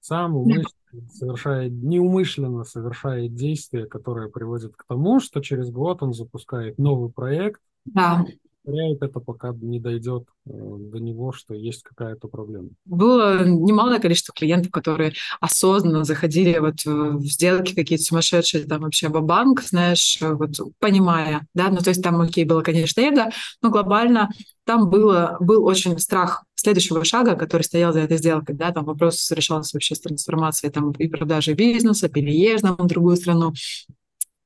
Сам 0.00 0.36
умышленно 0.36 1.08
совершает, 1.10 1.72
неумышленно 1.72 2.64
совершает 2.64 3.34
действия, 3.34 3.86
которые 3.86 4.30
приводят 4.30 4.76
к 4.76 4.84
тому, 4.86 5.18
что 5.18 5.40
через 5.40 5.70
год 5.70 6.02
он 6.02 6.12
запускает 6.12 6.76
новый 6.76 7.10
проект, 7.10 7.62
да 7.86 8.26
повторяет 8.64 9.02
это, 9.02 9.20
пока 9.20 9.54
не 9.60 9.78
дойдет 9.78 10.24
э, 10.46 10.50
до 10.52 10.98
него, 10.98 11.32
что 11.32 11.54
есть 11.54 11.82
какая-то 11.82 12.28
проблема. 12.28 12.70
Было 12.84 13.44
немалое 13.44 13.98
количество 13.98 14.32
клиентов, 14.34 14.72
которые 14.72 15.12
осознанно 15.40 16.04
заходили 16.04 16.58
вот 16.58 16.84
в 16.84 17.24
сделки 17.24 17.74
какие-то 17.74 18.04
сумасшедшие, 18.04 18.64
там 18.64 18.82
вообще 18.82 19.08
банк, 19.08 19.62
знаешь, 19.62 20.18
вот 20.20 20.50
понимая, 20.78 21.46
да, 21.54 21.68
ну 21.68 21.78
то 21.78 21.90
есть 21.90 22.02
там, 22.02 22.20
окей, 22.20 22.44
было, 22.44 22.62
конечно, 22.62 23.00
эго, 23.00 23.30
но 23.62 23.70
глобально 23.70 24.30
там 24.64 24.88
было, 24.88 25.36
был 25.40 25.64
очень 25.64 25.98
страх 25.98 26.44
следующего 26.54 27.04
шага, 27.04 27.36
который 27.36 27.62
стоял 27.62 27.92
за 27.92 28.00
этой 28.00 28.16
сделкой, 28.16 28.56
да, 28.56 28.72
там 28.72 28.84
вопрос 28.84 29.30
решался 29.30 29.76
вообще 29.76 29.94
с 29.94 30.00
трансформацией 30.00 30.72
там 30.72 30.92
и 30.92 31.08
продажи 31.08 31.52
бизнеса, 31.52 32.08
переездом 32.08 32.76
в 32.76 32.86
другую 32.86 33.16
страну, 33.16 33.52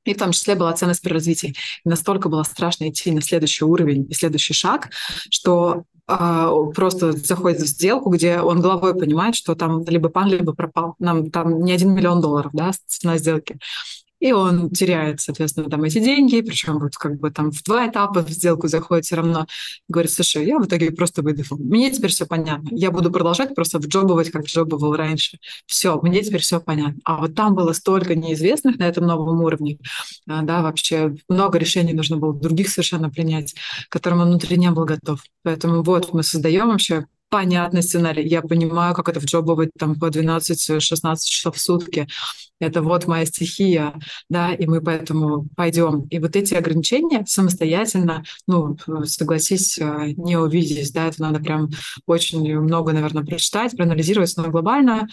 и 0.09 0.15
в 0.15 0.17
том 0.17 0.31
числе 0.31 0.55
была 0.55 0.73
ценность 0.73 1.01
при 1.01 1.13
развитии. 1.13 1.55
И 1.85 1.89
настолько 1.89 2.29
было 2.29 2.43
страшно 2.43 2.89
идти 2.89 3.11
на 3.11 3.21
следующий 3.21 3.65
уровень 3.65 4.07
и 4.09 4.13
следующий 4.13 4.53
шаг, 4.53 4.89
что 5.29 5.83
э, 6.07 6.49
просто 6.75 7.11
заходит 7.11 7.61
в 7.61 7.67
сделку, 7.67 8.09
где 8.09 8.39
он 8.39 8.61
головой 8.61 8.95
понимает, 8.95 9.35
что 9.35 9.55
там 9.55 9.83
либо 9.85 10.09
пан, 10.09 10.29
либо 10.29 10.53
пропал. 10.53 10.95
Нам 10.99 11.29
там 11.29 11.61
не 11.61 11.71
один 11.71 11.93
миллион 11.93 12.21
долларов, 12.21 12.51
да, 12.53 12.71
цена 12.87 13.17
сделки 13.17 13.57
и 14.19 14.31
он 14.31 14.69
теряет, 14.69 15.21
соответственно, 15.21 15.69
там 15.69 15.83
эти 15.83 15.99
деньги, 15.99 16.41
причем 16.41 16.79
вот 16.79 16.95
как 16.95 17.19
бы 17.19 17.31
там 17.31 17.51
в 17.51 17.63
два 17.63 17.87
этапа 17.87 18.21
в 18.21 18.29
сделку 18.29 18.67
заходит 18.67 19.05
все 19.05 19.15
равно, 19.15 19.47
говорит, 19.87 20.11
слушай, 20.11 20.45
я 20.45 20.59
в 20.59 20.65
итоге 20.65 20.91
просто 20.91 21.21
выйду. 21.21 21.43
Мне 21.51 21.91
теперь 21.91 22.11
все 22.11 22.25
понятно. 22.25 22.67
Я 22.71 22.91
буду 22.91 23.11
продолжать 23.11 23.55
просто 23.55 23.79
вджобывать, 23.79 24.31
как 24.31 24.45
джобовал 24.45 24.95
раньше. 24.95 25.39
Все, 25.65 25.99
мне 26.01 26.21
теперь 26.21 26.41
все 26.41 26.59
понятно. 26.59 26.99
А 27.05 27.17
вот 27.17 27.35
там 27.35 27.55
было 27.55 27.73
столько 27.73 28.15
неизвестных 28.15 28.77
на 28.77 28.83
этом 28.83 29.05
новом 29.05 29.41
уровне, 29.41 29.77
а, 30.27 30.41
да, 30.41 30.61
вообще 30.61 31.15
много 31.29 31.57
решений 31.57 31.93
нужно 31.93 32.17
было 32.17 32.33
других 32.33 32.69
совершенно 32.69 33.09
принять, 33.09 33.55
к 33.87 33.91
которым 33.91 34.21
он 34.21 34.29
внутри 34.29 34.57
не 34.57 34.71
был 34.71 34.85
готов. 34.85 35.23
Поэтому 35.43 35.83
вот 35.83 36.13
мы 36.13 36.23
создаем 36.23 36.67
вообще 36.67 37.05
понятный 37.29 37.83
сценарий. 37.83 38.27
Я 38.27 38.41
понимаю, 38.41 38.93
как 38.93 39.09
это 39.09 39.19
вджобывать 39.19 39.69
там 39.77 39.99
по 39.99 40.09
12-16 40.09 41.17
часов 41.23 41.55
в 41.55 41.59
сутки. 41.59 42.07
Это 42.59 42.81
вот 42.81 43.07
моя 43.07 43.25
стихия, 43.25 43.93
да, 44.29 44.53
и 44.53 44.65
мы 44.65 44.81
поэтому 44.81 45.47
пойдем. 45.55 46.01
И 46.09 46.19
вот 46.19 46.35
эти 46.35 46.55
ограничения 46.55 47.23
самостоятельно, 47.25 48.23
ну, 48.47 48.77
согласись, 49.05 49.77
э, 49.77 50.13
не 50.17 50.35
увидеть, 50.35 50.93
да, 50.93 51.07
это 51.07 51.21
надо 51.21 51.39
прям 51.39 51.69
очень 52.05 52.59
много, 52.59 52.91
наверное, 52.91 53.23
прочитать, 53.23 53.77
проанализировать, 53.77 54.33
но 54.35 54.49
глобально 54.49 55.07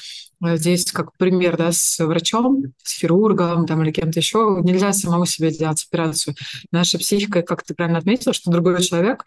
э, 0.44 0.56
здесь 0.56 0.90
как 0.90 1.16
пример, 1.16 1.56
да, 1.56 1.70
с 1.70 2.04
врачом, 2.04 2.64
с 2.82 2.98
хирургом 2.98 3.66
там 3.66 3.82
или 3.84 3.92
кем-то 3.92 4.18
еще, 4.18 4.60
нельзя 4.64 4.92
самому 4.92 5.24
себе 5.24 5.52
делать 5.52 5.86
операцию. 5.88 6.34
Наша 6.72 6.98
психика, 6.98 7.42
как 7.42 7.62
ты 7.62 7.74
правильно 7.74 7.98
отметила, 7.98 8.34
что 8.34 8.50
другой 8.50 8.82
человек 8.82 9.24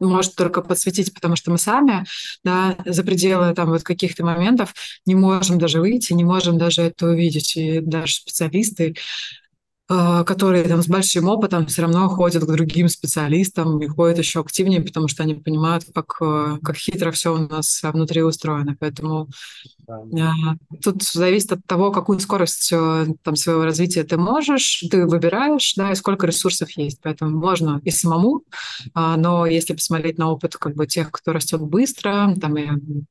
может 0.00 0.34
только 0.34 0.62
подсветить, 0.62 1.14
потому 1.14 1.36
что 1.36 1.50
мы 1.50 1.58
сами 1.58 2.04
да, 2.44 2.76
за 2.84 3.02
пределы 3.02 3.54
там, 3.54 3.70
вот 3.70 3.82
каких-то 3.82 4.24
моментов 4.24 4.74
не 5.06 5.14
можем 5.14 5.58
даже 5.58 5.80
выйти, 5.80 6.12
не 6.12 6.24
можем 6.24 6.58
даже 6.58 6.82
это 6.82 7.06
увидеть. 7.06 7.56
И 7.56 7.80
даже 7.80 8.14
специалисты 8.14 8.96
которые 9.88 10.64
там 10.64 10.82
с 10.82 10.86
большим 10.86 11.28
опытом 11.28 11.66
все 11.66 11.82
равно 11.82 12.08
ходят 12.08 12.44
к 12.44 12.52
другим 12.52 12.88
специалистам 12.88 13.80
и 13.80 13.86
ходят 13.86 14.18
еще 14.18 14.40
активнее, 14.40 14.82
потому 14.82 15.08
что 15.08 15.22
они 15.22 15.34
понимают, 15.34 15.84
как, 15.94 16.16
э, 16.20 16.58
как 16.62 16.76
хитро 16.76 17.10
все 17.10 17.34
у 17.34 17.38
нас 17.38 17.80
внутри 17.82 18.22
устроено. 18.22 18.76
Поэтому 18.78 19.28
да. 19.86 20.34
Э, 20.72 20.76
тут 20.82 21.02
зависит 21.02 21.52
от 21.52 21.64
того, 21.64 21.90
какую 21.90 22.20
скорость 22.20 22.70
там, 23.22 23.36
своего 23.36 23.64
развития 23.64 24.04
ты 24.04 24.18
можешь, 24.18 24.84
ты 24.90 25.06
выбираешь, 25.06 25.72
да, 25.74 25.92
и 25.92 25.94
сколько 25.94 26.26
ресурсов 26.26 26.70
есть. 26.72 26.98
Поэтому 27.02 27.38
можно 27.38 27.80
и 27.82 27.90
самому, 27.90 28.42
а, 28.92 29.16
но 29.16 29.46
если 29.46 29.72
посмотреть 29.72 30.18
на 30.18 30.30
опыт 30.30 30.56
как 30.56 30.74
бы 30.74 30.86
тех, 30.86 31.10
кто 31.10 31.32
растет 31.32 31.62
быстро, 31.62 32.34
там 32.38 32.58
и 32.58 32.68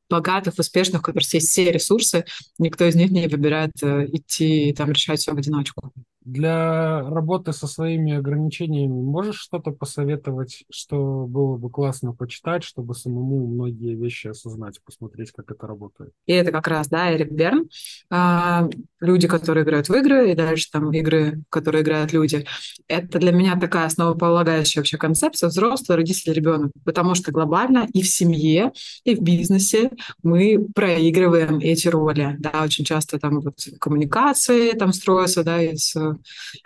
богатых, 0.09 0.53
успешных, 0.59 1.01
у 1.01 1.05
которых 1.05 1.33
есть 1.33 1.49
все 1.49 1.71
ресурсы, 1.71 2.25
никто 2.59 2.85
из 2.85 2.95
них 2.95 3.09
не 3.09 3.27
выбирает 3.27 3.71
идти 3.81 4.73
там 4.77 4.91
решать 4.91 5.19
все 5.19 5.33
в 5.33 5.37
одиночку. 5.37 5.91
Для 6.27 7.09
работы 7.09 7.53
со 7.53 7.67
своими 7.67 8.11
ограничениями 8.11 9.01
можешь 9.01 9.37
что-то 9.37 9.71
посоветовать, 9.71 10.65
что 10.69 11.25
было 11.25 11.55
бы 11.55 11.69
классно 11.69 12.11
почитать, 12.11 12.65
чтобы 12.65 12.95
самому 12.95 13.47
многие 13.47 13.95
вещи 13.95 14.27
осознать, 14.27 14.81
посмотреть, 14.83 15.31
как 15.31 15.49
это 15.49 15.65
работает? 15.65 16.11
И 16.25 16.33
это 16.33 16.51
как 16.51 16.67
раз, 16.67 16.89
да, 16.89 17.15
Эрик 17.15 17.31
Берн, 17.31 17.69
а, 18.09 18.67
люди, 18.99 19.25
которые 19.25 19.63
играют 19.63 19.87
в 19.87 19.93
игры, 19.93 20.29
и 20.29 20.35
дальше 20.35 20.69
там 20.69 20.91
игры, 20.91 21.43
в 21.47 21.49
которые 21.49 21.81
играют 21.81 22.11
люди. 22.11 22.45
Это 22.89 23.19
для 23.19 23.31
меня 23.31 23.57
такая 23.57 23.85
основополагающая 23.85 24.81
вообще 24.81 24.97
концепция 24.97 25.47
взрослый, 25.47 25.95
родитель, 25.95 26.33
ребенок, 26.33 26.73
потому 26.83 27.15
что 27.15 27.31
глобально 27.31 27.87
и 27.93 28.01
в 28.01 28.09
семье, 28.09 28.73
и 29.05 29.15
в 29.15 29.21
бизнесе 29.21 29.91
мы 30.23 30.67
проигрываем 30.75 31.59
эти 31.59 31.87
роли. 31.87 32.35
Да, 32.39 32.63
очень 32.65 32.83
часто 32.83 33.17
там 33.17 33.39
вот 33.39 33.59
коммуникации 33.79 34.71
там 34.71 34.91
строятся, 34.91 35.45
да, 35.45 35.61
из 35.61 35.95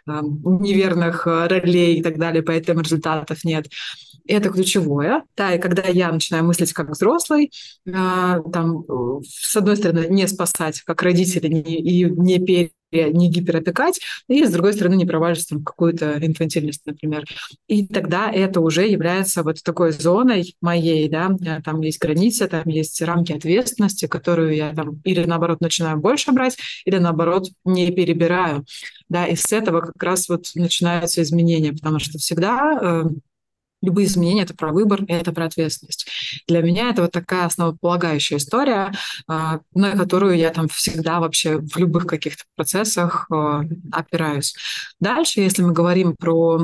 неверных 0.06 1.26
ролей 1.26 1.99
и 1.99 2.04
так 2.04 2.18
далее, 2.18 2.43
поэтому 2.43 2.82
результатов 2.82 3.43
нет 3.43 3.68
это 4.28 4.49
ключевое. 4.49 5.24
Да, 5.36 5.54
и 5.54 5.60
когда 5.60 5.84
я 5.84 6.12
начинаю 6.12 6.45
мыслить 6.45 6.74
как 6.74 6.89
взрослый, 6.89 7.52
а, 7.91 8.39
там, 8.52 8.86
с 9.24 9.56
одной 9.56 9.78
стороны, 9.78 10.08
не 10.10 10.28
спасать 10.28 10.82
как 10.82 11.02
родители 11.02 11.47
не, 11.47 11.80
и 11.80 12.06
не 12.06 12.39
пере 12.39 12.72
не 12.92 13.30
гиперопекать, 13.30 14.00
и, 14.28 14.46
с 14.46 14.52
другой 14.52 14.74
стороны, 14.74 14.96
не 14.96 15.06
проваливаться 15.06 15.56
в 15.56 15.64
какую-то 15.64 16.18
инфантильность, 16.26 16.82
например. 16.86 17.26
И 17.68 17.88
тогда 17.88 18.32
это 18.32 18.62
уже 18.62 18.88
является 18.88 19.44
вот 19.44 19.64
такой 19.64 19.92
зоной 19.92 20.56
моей, 20.62 21.10
да, 21.10 21.30
там 21.64 21.82
есть 21.82 22.00
границы, 22.00 22.48
там 22.48 22.68
есть 22.68 23.02
рамки 23.02 23.34
ответственности, 23.34 24.08
которую 24.08 24.56
я 24.56 24.74
там 24.74 25.02
или, 25.04 25.24
наоборот, 25.24 25.62
начинаю 25.62 25.98
больше 25.98 26.32
брать, 26.32 26.58
или, 26.86 26.98
наоборот, 26.98 27.50
не 27.66 27.92
перебираю, 27.92 28.66
да, 29.10 29.26
и 29.26 29.36
с 29.36 29.52
этого 29.52 29.82
как 29.82 30.02
раз 30.02 30.30
вот 30.30 30.46
начинаются 30.56 31.22
изменения, 31.22 31.74
потому 31.74 32.00
что 32.00 32.18
всегда 32.18 32.80
э, 32.82 33.04
любые 33.82 34.07
изменения— 34.07 34.41
это 34.43 34.53
про 34.53 34.71
выбор, 34.71 35.03
и 35.03 35.13
это 35.13 35.32
про 35.32 35.45
ответственность. 35.45 36.07
Для 36.47 36.61
меня 36.61 36.89
это 36.89 37.03
вот 37.03 37.11
такая 37.11 37.45
основополагающая 37.45 38.38
история, 38.38 38.91
а, 39.27 39.59
на 39.73 39.91
которую 39.91 40.38
я 40.38 40.51
там 40.51 40.67
всегда 40.67 41.19
вообще 41.19 41.57
в 41.57 41.77
любых 41.77 42.05
каких-то 42.05 42.43
процессах 42.55 43.27
а, 43.32 43.63
опираюсь. 43.91 44.55
Дальше, 44.99 45.41
если 45.41 45.63
мы 45.63 45.73
говорим 45.73 46.15
про 46.15 46.59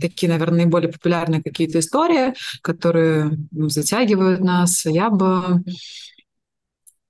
такие, 0.00 0.30
наверное, 0.30 0.64
наиболее 0.64 0.92
популярные 0.92 1.42
какие-то 1.42 1.78
истории, 1.78 2.34
которые 2.62 3.38
затягивают 3.52 4.40
нас, 4.40 4.84
я 4.84 5.10
бы 5.10 5.62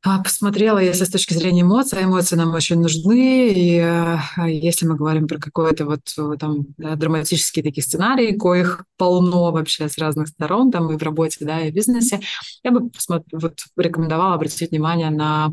посмотрела, 0.03 0.79
если 0.79 1.05
с 1.05 1.11
точки 1.11 1.35
зрения 1.35 1.61
эмоций, 1.61 2.03
эмоции 2.03 2.35
нам 2.35 2.55
очень 2.55 2.81
нужны, 2.81 3.53
и 3.53 3.79
а, 3.79 4.23
если 4.47 4.87
мы 4.87 4.97
говорим 4.97 5.29
про 5.29 5.39
какой-то 5.39 5.85
вот 5.85 6.01
э, 6.17 6.37
там 6.39 6.67
да, 6.79 6.97
драматические 6.97 7.63
такие 7.63 7.85
сценарии, 7.85 8.37
коих 8.37 8.85
полно 8.97 9.53
вообще 9.53 9.91
с 9.91 9.99
разных 9.99 10.29
сторон, 10.29 10.71
там 10.71 10.91
и 10.91 10.97
в 10.97 11.03
работе, 11.03 11.45
да, 11.45 11.61
и 11.61 11.71
в 11.71 11.75
бизнесе, 11.75 12.21
я 12.65 12.71
бы 12.71 12.91
вот 13.33 13.61
рекомендовала 13.77 14.35
обратить 14.35 14.71
внимание 14.71 15.11
на 15.11 15.53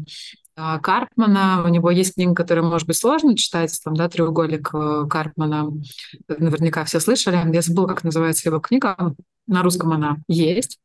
а, 0.55 0.79
Карпмана. 0.79 1.63
У 1.65 1.67
него 1.67 1.91
есть 1.91 2.15
книга, 2.15 2.33
которая, 2.33 2.63
может 2.63 2.87
быть, 2.87 2.97
сложно 2.97 3.35
читать, 3.35 3.77
там, 3.83 3.95
да, 3.95 4.07
«Треугольник 4.07 4.69
э, 4.73 5.07
Карпмана». 5.09 5.71
Наверняка 6.29 6.85
все 6.85 7.01
слышали. 7.01 7.53
Я 7.53 7.61
забыла, 7.61 7.87
как 7.87 8.05
называется 8.05 8.47
его 8.47 8.59
книга. 8.59 9.13
На 9.45 9.61
русском 9.61 9.91
она 9.91 10.17
есть 10.29 10.79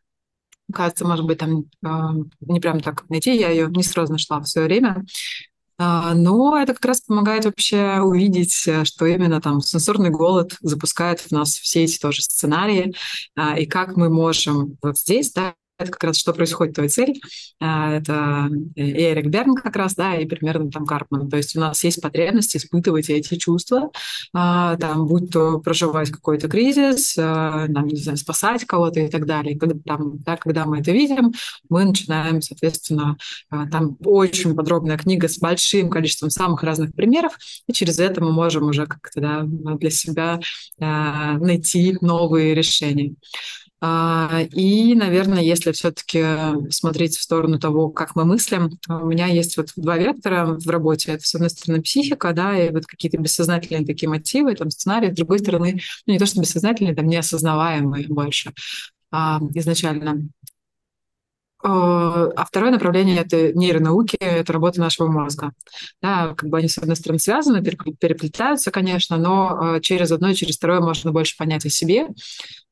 кажется, 0.73 1.07
может 1.07 1.25
быть, 1.27 1.39
там 1.39 1.65
а, 1.85 2.13
не 2.41 2.61
прям 2.61 2.81
так 2.81 3.09
найти, 3.09 3.37
я 3.37 3.51
ее 3.51 3.69
не 3.69 3.83
сразу 3.83 4.13
нашла 4.13 4.41
в 4.41 4.47
свое 4.47 4.67
время. 4.67 5.05
А, 5.79 6.15
но 6.15 6.57
это 6.61 6.75
как 6.75 6.85
раз 6.85 7.01
помогает 7.01 7.45
вообще 7.45 8.01
увидеть, 8.01 8.69
э, 8.69 8.85
что 8.85 9.07
именно 9.07 9.41
там 9.41 9.61
сенсорный 9.61 10.11
голод 10.11 10.57
запускает 10.61 11.21
в 11.21 11.33
нас 11.33 11.55
все 11.55 11.85
эти 11.85 11.99
тоже 11.99 12.23
сценарии, 12.23 12.95
а, 13.35 13.59
и 13.59 13.67
как 13.67 13.97
мы 13.97 14.09
можем 14.09 14.77
вот 14.83 14.99
здесь, 14.99 15.33
да, 15.33 15.55
это 15.79 15.91
как 15.91 16.05
раз 16.05 16.17
что 16.17 16.33
происходит 16.33 16.75
твоя 16.75 16.89
цель. 16.89 17.21
А, 17.61 17.93
это 17.95 18.49
Эрик 18.77 19.27
Берн 19.27 19.55
как 19.55 19.77
раз, 19.77 19.95
да, 19.95 20.15
и 20.17 20.27
примерно 20.27 20.71
там 20.71 20.87
Карпман. 20.87 21.29
То 21.29 21.37
есть 21.37 21.57
у 21.57 21.61
нас 21.61 21.83
есть 21.85 22.01
потребность 22.01 22.57
испытывать 22.57 23.11
эти 23.11 23.37
чувства, 23.37 23.91
а, 24.33 24.77
там, 24.77 25.07
будь 25.07 25.31
то 25.31 25.59
проживать 25.59 26.11
какой-то 26.11 26.49
кризис, 26.49 27.17
а, 27.19 27.67
там, 27.73 27.87
не 27.87 27.97
знаю, 27.97 28.17
спасать 28.19 28.65
кого-то 28.65 29.01
и 29.01 29.09
так 29.09 29.27
далее. 29.27 29.59
Когда, 29.59 29.77
там, 29.85 30.19
да, 30.19 30.37
когда 30.37 30.67
мы 30.67 30.81
это 30.81 30.93
видим, 30.93 31.33
мы 31.69 31.85
начинаем, 31.85 32.41
соответственно, 32.43 33.17
там 33.51 33.97
очень 34.05 34.55
подробная 34.55 34.99
книга 34.99 35.29
с 35.29 35.39
большим 35.39 35.91
количеством 35.91 36.31
самых 36.31 36.63
разных 36.63 36.95
примеров, 36.95 37.37
и 37.67 37.73
через 37.73 37.99
это 37.99 38.23
мы 38.23 38.33
можем 38.33 38.65
уже 38.65 38.87
как-то 38.87 39.21
да, 39.21 39.43
для 39.45 39.91
себя 39.91 40.41
найти 40.79 41.97
новые 42.01 42.55
решения. 42.55 43.15
А, 43.85 44.43
и, 44.53 44.95
наверное, 44.95 45.43
если 45.43 45.73
все-таки 45.73 46.25
смотреть 46.71 47.17
в 47.17 47.23
сторону 47.23 47.59
того, 47.59 47.91
как 47.91 48.15
мы 48.15 48.25
мыслим, 48.25 48.79
у 48.89 49.07
меня 49.07 49.27
есть 49.27 49.57
вот 49.57 49.73
два 49.75 49.99
вектора 49.99 50.57
в 50.57 50.69
работе. 50.69 51.13
Это, 51.13 51.27
с 51.27 51.35
одной 51.35 51.51
стороны, 51.51 51.83
психика, 51.83 52.33
да, 52.33 52.57
и 52.57 52.71
вот 52.71 52.87
какие-то 52.87 53.19
бессознательные 53.19 53.85
такие 53.85 54.09
мотивы, 54.09 54.55
там, 54.55 54.71
сценарии. 54.71 55.11
С 55.11 55.17
другой 55.17 55.41
стороны, 55.41 55.81
ну, 56.07 56.13
не 56.13 56.21
то, 56.21 56.27
что 56.27 56.41
бессознательные, 56.41 56.95
там, 56.95 57.09
неосознаваемые 57.09 58.07
больше 58.07 58.53
а, 59.11 59.41
изначально. 59.55 60.29
А 61.65 62.45
второе 62.45 62.73
направление— 62.73 63.17
это 63.19 63.53
нейронауки, 63.53 64.17
это 64.17 64.53
работа 64.53 64.81
нашего 64.81 65.07
мозга. 65.07 65.53
Да, 66.01 66.35
как 66.35 66.49
бы 66.51 66.59
они, 66.59 66.69
с 66.69 66.79
одной 66.79 66.97
стороны, 66.97 67.19
связаны, 67.21 67.63
переплетаются, 67.63 68.71
конечно, 68.71 69.17
но 69.17 69.79
через 69.81 70.11
одно 70.11 70.31
и 70.31 70.35
через 70.35 70.57
второе 70.57 70.81
можно 70.81 71.13
больше 71.13 71.37
понять 71.37 71.65
о 71.65 71.71
себе, 71.71 72.09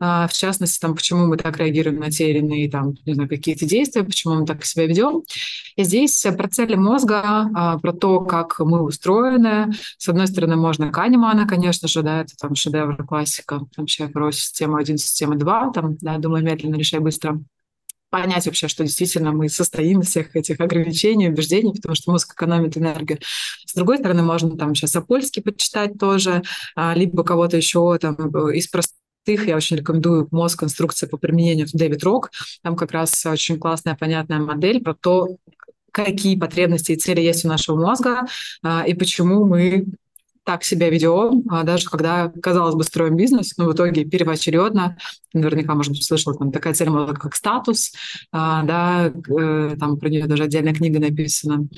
а, 0.00 0.26
в 0.26 0.32
частности, 0.32 0.80
там, 0.80 0.94
почему 0.94 1.26
мы 1.26 1.36
так 1.36 1.58
реагируем 1.58 2.00
на 2.00 2.10
те 2.10 2.30
или 2.30 2.38
иные 2.38 2.70
там, 2.70 2.94
не 3.04 3.14
знаю, 3.14 3.28
какие-то 3.28 3.66
действия, 3.66 4.02
почему 4.02 4.34
мы 4.34 4.46
так 4.46 4.64
себя 4.64 4.86
ведем. 4.86 5.22
И 5.76 5.84
здесь 5.84 6.26
про 6.36 6.48
цели 6.48 6.74
мозга, 6.74 7.78
про 7.80 7.92
то, 7.92 8.20
как 8.20 8.58
мы 8.60 8.82
устроены. 8.82 9.72
С 9.98 10.08
одной 10.08 10.26
стороны, 10.26 10.56
можно 10.56 10.90
Канемана, 10.90 11.46
конечно 11.46 11.86
же, 11.86 12.02
да, 12.02 12.22
это 12.22 12.34
там 12.36 12.54
шедевр 12.54 13.04
классика, 13.06 13.60
вообще 13.76 14.08
про 14.08 14.32
систему 14.32 14.76
1, 14.76 14.96
систему 14.96 15.36
2, 15.36 15.70
там, 15.72 15.96
да, 16.00 16.18
думаю, 16.18 16.42
медленно, 16.44 16.76
решай 16.76 17.00
быстро 17.00 17.40
понять 18.10 18.46
вообще, 18.46 18.68
что 18.68 18.84
действительно 18.84 19.32
мы 19.32 19.48
состоим 19.48 20.00
из 20.00 20.08
всех 20.08 20.34
этих 20.36 20.60
ограничений, 20.60 21.28
убеждений, 21.28 21.72
потому 21.72 21.94
что 21.94 22.10
мозг 22.10 22.34
экономит 22.34 22.76
энергию. 22.76 23.18
С 23.64 23.74
другой 23.74 23.98
стороны, 23.98 24.22
можно 24.22 24.56
там 24.56 24.74
сейчас 24.74 24.96
Апольский 24.96 25.42
почитать 25.42 25.98
тоже, 25.98 26.42
а, 26.76 26.94
либо 26.94 27.24
кого-то 27.24 27.56
еще 27.56 27.96
там 27.98 28.16
из 28.50 28.68
простых 28.68 28.96
я 29.26 29.56
очень 29.56 29.76
рекомендую 29.76 30.26
мозг 30.30 30.58
конструкция 30.58 31.08
по 31.08 31.16
применению 31.16 31.66
Дэвид 31.72 32.02
Рок. 32.02 32.30
Там 32.62 32.74
как 32.74 32.90
раз 32.92 33.24
очень 33.26 33.58
классная, 33.58 33.94
понятная 33.94 34.38
модель 34.38 34.82
про 34.82 34.94
то, 34.94 35.36
какие 35.92 36.38
потребности 36.38 36.92
и 36.92 36.96
цели 36.96 37.20
есть 37.20 37.44
у 37.44 37.48
нашего 37.48 37.76
мозга 37.76 38.26
а, 38.62 38.84
и 38.86 38.94
почему 38.94 39.44
мы 39.44 39.86
так 40.50 40.64
себя 40.64 40.90
ведем, 40.90 41.44
а 41.48 41.62
даже 41.62 41.88
когда, 41.88 42.32
казалось 42.42 42.74
бы, 42.74 42.82
строим 42.82 43.14
бизнес, 43.14 43.56
но 43.56 43.66
в 43.66 43.72
итоге 43.72 44.04
первоочередно, 44.04 44.96
наверняка, 45.32 45.76
может 45.76 45.92
быть, 45.92 46.04
слышал, 46.04 46.36
там 46.36 46.50
такая 46.50 46.74
цель 46.74 46.90
мозга, 46.90 47.14
как 47.14 47.36
статус, 47.36 47.92
а, 48.32 48.64
да, 48.64 49.06
э, 49.06 49.76
там 49.78 49.96
про 49.96 50.08
нее 50.08 50.26
даже 50.26 50.42
отдельная 50.42 50.74
книга 50.74 50.98
написана, 50.98 51.68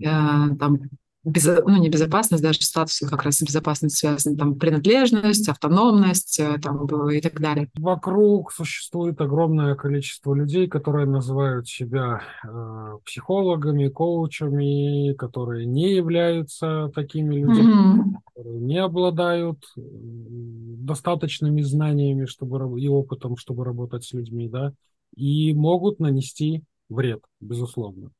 э, 0.00 0.04
там 0.04 0.80
без, 1.24 1.46
ну, 1.46 1.76
не 1.78 1.88
безопасность, 1.88 2.42
даже 2.42 2.60
статус 2.62 3.00
как 3.00 3.24
раз 3.24 3.36
с 3.36 3.42
безопасностью 3.42 4.10
связан, 4.10 4.36
там, 4.36 4.54
принадлежность, 4.58 5.48
автономность 5.48 6.38
э, 6.38 6.58
там, 6.62 6.86
и 7.10 7.20
так 7.20 7.40
далее. 7.40 7.68
Вокруг 7.76 8.52
существует 8.52 9.20
огромное 9.20 9.74
количество 9.74 10.34
людей, 10.34 10.68
которые 10.68 11.06
называют 11.06 11.68
себя 11.68 12.22
э, 12.44 12.98
психологами, 13.04 13.88
коучами, 13.88 15.12
которые 15.14 15.66
не 15.66 15.94
являются 15.94 16.90
такими 16.94 17.34
людьми, 17.34 17.62
mm-hmm. 17.62 18.20
которые 18.24 18.60
не 18.60 18.78
обладают 18.78 19.58
достаточными 19.76 21.62
знаниями 21.62 22.26
чтобы, 22.26 22.80
и 22.80 22.88
опытом, 22.88 23.36
чтобы 23.36 23.64
работать 23.64 24.04
с 24.04 24.12
людьми, 24.12 24.48
да, 24.48 24.72
и 25.16 25.52
могут 25.54 25.98
нанести 25.98 26.62
вред, 26.88 27.20
безусловно. 27.40 28.10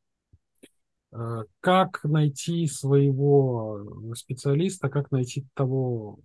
Э, 1.12 1.44
как 1.60 2.04
найти 2.04 2.66
своего 2.66 4.14
специалиста, 4.14 4.88
как 4.88 5.10
найти 5.10 5.46
того, 5.54 6.18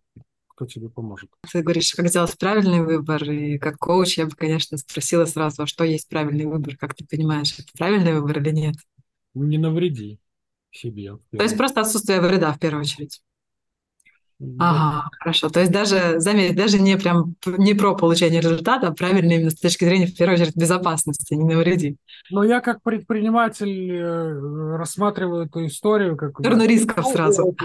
кто 0.47 0.65
тебе 0.65 0.89
поможет? 0.89 1.29
Ты 1.51 1.61
говоришь, 1.61 1.93
как 1.93 2.07
сделать 2.07 2.37
правильный 2.37 2.81
выбор, 2.81 3.23
и 3.23 3.57
как 3.57 3.77
коуч 3.77 4.17
я 4.17 4.25
бы, 4.25 4.35
конечно, 4.35 4.77
спросила 4.77 5.25
сразу, 5.25 5.63
а 5.63 5.67
что 5.67 5.83
есть 5.83 6.09
правильный 6.09 6.45
выбор, 6.45 6.77
как 6.77 6.95
ты 6.95 7.05
понимаешь, 7.05 7.57
это 7.57 7.69
правильный 7.77 8.13
выбор 8.13 8.39
или 8.39 8.51
нет? 8.51 8.75
Не 9.33 9.57
навреди 9.57 10.19
себе. 10.69 11.17
То 11.31 11.43
есть 11.43 11.57
просто 11.57 11.81
отсутствие 11.81 12.21
вреда 12.21 12.51
в 12.51 12.59
первую 12.59 12.81
очередь. 12.81 13.21
Ага, 14.59 15.09
хорошо. 15.19 15.49
То 15.49 15.59
есть 15.59 15.71
даже, 15.71 16.19
заметь, 16.19 16.55
даже 16.55 16.79
не 16.79 16.97
прям 16.97 17.35
не 17.45 17.73
про 17.73 17.95
получение 17.95 18.41
результата, 18.41 18.87
а 18.87 18.93
правильно 18.93 19.33
именно 19.33 19.49
с 19.49 19.55
точки 19.55 19.85
зрения, 19.85 20.07
в 20.07 20.15
первую 20.15 20.39
очередь, 20.39 20.55
безопасности, 20.55 21.33
не 21.33 21.43
навреди. 21.43 21.97
Но 22.31 22.43
я 22.43 22.61
как 22.61 22.81
предприниматель 22.81 23.91
э, 23.91 24.77
рассматриваю 24.77 25.45
эту 25.45 25.65
историю 25.65 26.17
как... 26.17 26.39
Сторону 26.39 26.65
рисков 26.65 27.05
сразу. 27.07 27.55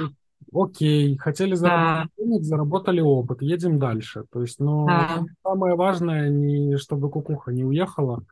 Окей, 0.52 1.16
хотели 1.18 1.54
заработать 1.54 2.10
да. 2.16 2.24
денег, 2.24 2.42
заработали 2.42 3.00
опыт, 3.00 3.42
едем 3.42 3.78
дальше. 3.78 4.24
То 4.32 4.40
есть, 4.40 4.60
ну, 4.60 4.86
да. 4.86 5.24
самое 5.42 5.74
важное, 5.74 6.30
не 6.30 6.76
чтобы 6.78 7.10
кукуха 7.10 7.52
не 7.52 7.64
уехала, 7.64 8.22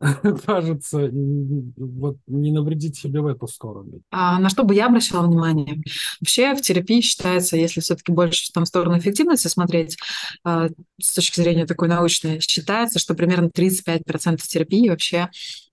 кажется, 0.46 1.10
вот 1.12 2.18
не 2.26 2.52
навредить 2.52 2.96
себе 2.96 3.20
в 3.20 3.26
эту 3.26 3.46
сторону. 3.48 4.00
А 4.10 4.38
на 4.38 4.48
что 4.48 4.62
бы 4.62 4.74
я 4.74 4.86
обращала 4.86 5.26
внимание? 5.26 5.82
Вообще 6.20 6.54
в 6.54 6.62
терапии 6.62 7.00
считается, 7.00 7.56
если 7.56 7.80
все-таки 7.80 8.12
больше 8.12 8.52
там 8.52 8.64
в 8.64 8.68
сторону 8.68 8.98
эффективности 8.98 9.48
смотреть, 9.48 9.96
а, 10.44 10.68
с 11.00 11.14
точки 11.14 11.40
зрения 11.40 11.66
такой 11.66 11.88
научной, 11.88 12.40
считается, 12.40 12.98
что 12.98 13.14
примерно 13.14 13.50
35% 13.50 14.46
терапии 14.46 14.88
вообще 14.88 15.30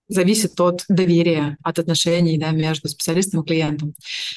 зависит 0.07 0.59
от 0.59 0.85
доверия, 0.87 1.57
от 1.63 1.79
отношений 1.79 2.37
да, 2.37 2.51
между 2.51 2.87
специалистом 2.87 3.41
и 3.41 3.45
клиентом, 3.45 3.93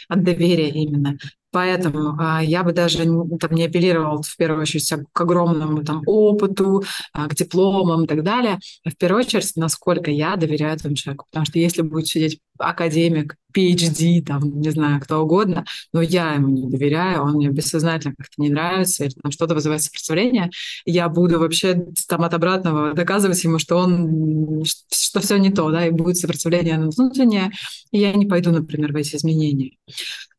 от 0.09 0.23
доверия 0.23 0.71
именно. 0.71 1.19
Поэтому 1.51 2.15
а, 2.19 2.43
я 2.43 2.63
бы 2.63 2.73
даже 2.73 2.99
там, 2.99 3.53
не 3.53 3.65
апеллировал 3.65 4.23
в 4.23 4.37
первую 4.37 4.63
очередь 4.63 4.93
к 5.13 5.21
огромному 5.21 5.83
там, 5.83 6.03
опыту, 6.07 6.85
а, 7.13 7.27
к 7.27 7.35
дипломам 7.35 8.05
и 8.05 8.07
так 8.07 8.23
далее. 8.23 8.59
А 8.85 8.91
в 8.91 8.97
первую 8.97 9.25
очередь, 9.25 9.53
насколько 9.57 10.11
я 10.11 10.37
доверяю 10.37 10.75
этому 10.75 10.95
человеку. 10.95 11.27
Потому 11.31 11.47
что 11.47 11.59
если 11.59 11.83
будет 11.83 12.07
сидеть 12.07 12.41
академик, 12.59 13.37
PhD, 13.57 14.23
там, 14.23 14.61
не 14.61 14.71
знаю, 14.71 15.01
кто 15.01 15.23
угодно, 15.23 15.65
но 15.93 16.03
я 16.03 16.35
ему 16.35 16.49
не 16.49 16.69
доверяю, 16.69 17.23
он 17.23 17.35
мне 17.35 17.49
бессознательно 17.49 18.15
как-то 18.17 18.43
не 18.43 18.51
нравится, 18.51 19.05
или 19.05 19.15
там 19.15 19.33
что-то 19.33 19.55
вызывает 19.55 19.83
сопротивление, 19.83 20.51
я 20.85 21.09
буду 21.09 21.39
вообще 21.39 21.87
там 22.09 22.23
от 22.23 22.35
обратного 22.35 22.93
доказывать 22.93 23.43
ему, 23.43 23.59
что 23.59 23.77
он, 23.77 24.65
что 24.65 25.21
все 25.21 25.39
не 25.39 25.51
то, 25.51 25.71
да, 25.71 25.87
и 25.87 25.91
будет 25.91 26.19
сопротивление 26.19 26.79
внутреннее, 26.79 27.51
и 27.91 27.99
я 28.01 28.13
не 28.13 28.27
пойду, 28.27 28.51
например, 28.51 28.93
в 28.93 28.97
эти 28.97 29.17
изменения. 29.17 29.73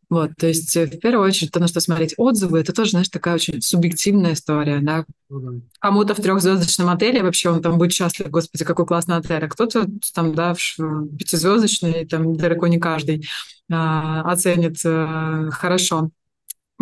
Вот, 0.10 0.32
то 0.38 0.48
есть 0.48 0.76
э, 0.76 0.88
в 0.88 1.00
первую 1.00 1.28
очередь 1.28 1.52
то, 1.52 1.60
на 1.60 1.68
что 1.68 1.80
смотреть 1.80 2.16
отзывы, 2.18 2.60
это 2.60 2.74
тоже, 2.74 2.92
знаешь, 2.92 3.10
такая 3.10 3.36
очень 3.36 3.62
субъективная 3.62 4.34
история, 4.34 4.80
да. 4.80 5.06
Mm-hmm. 5.32 5.62
Кому-то 5.80 6.16
в 6.16 6.22
трехзвездочном 6.22 6.90
отеле 6.90 7.22
вообще 7.22 7.52
он 7.52 7.62
там 7.62 7.78
будет 7.78 7.94
счастлив, 7.94 8.30
господи, 8.30 8.66
какой 8.66 8.88
классный 8.88 9.18
отель, 9.18 9.46
а 9.46 9.48
кто-то 9.48 9.86
там, 10.16 10.34
да, 10.34 10.56
в 10.56 10.58
пятизвездочный, 11.16 12.08
там 12.08 12.36
далеко 12.36 12.66
не 12.66 12.80
каждый 12.80 13.28
а, 13.72 14.22
оценит 14.22 14.78
а, 14.84 15.50
хорошо. 15.52 16.10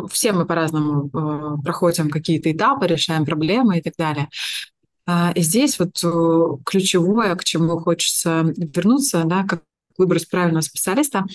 Все 0.10 0.32
мы 0.32 0.46
по-разному 0.46 1.10
а, 1.12 1.58
проходим 1.62 2.10
какие-то 2.10 2.50
этапы, 2.50 2.88
решаем 2.88 3.26
проблемы 3.26 3.80
и 3.80 3.82
так 3.82 3.94
далее. 3.98 4.30
И 5.36 5.42
здесь 5.42 5.80
вот 5.80 5.94
ключевое, 6.66 7.34
к 7.36 7.46
чему 7.46 7.80
хочется 7.80 8.54
вернуться, 8.58 9.24
да, 9.24 9.46
как 9.46 9.62
выбрать 9.98 10.30
правильного 10.30 10.62
специалиста. 10.62 11.26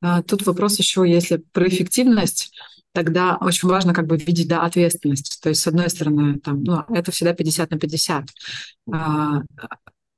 А, 0.00 0.22
тут 0.22 0.46
вопрос 0.46 0.78
еще, 0.78 1.04
если 1.06 1.42
про 1.52 1.68
эффективность, 1.68 2.52
тогда 2.92 3.36
очень 3.40 3.68
важно 3.68 3.92
как 3.92 4.06
бы 4.06 4.16
видеть 4.16 4.48
да, 4.48 4.62
ответственность. 4.62 5.40
То 5.42 5.50
есть, 5.50 5.60
с 5.60 5.66
одной 5.66 5.90
стороны, 5.90 6.38
там, 6.40 6.64
ну, 6.64 6.82
это 6.88 7.12
всегда 7.12 7.34
50 7.34 7.70
на 7.70 7.78
50 7.78 8.26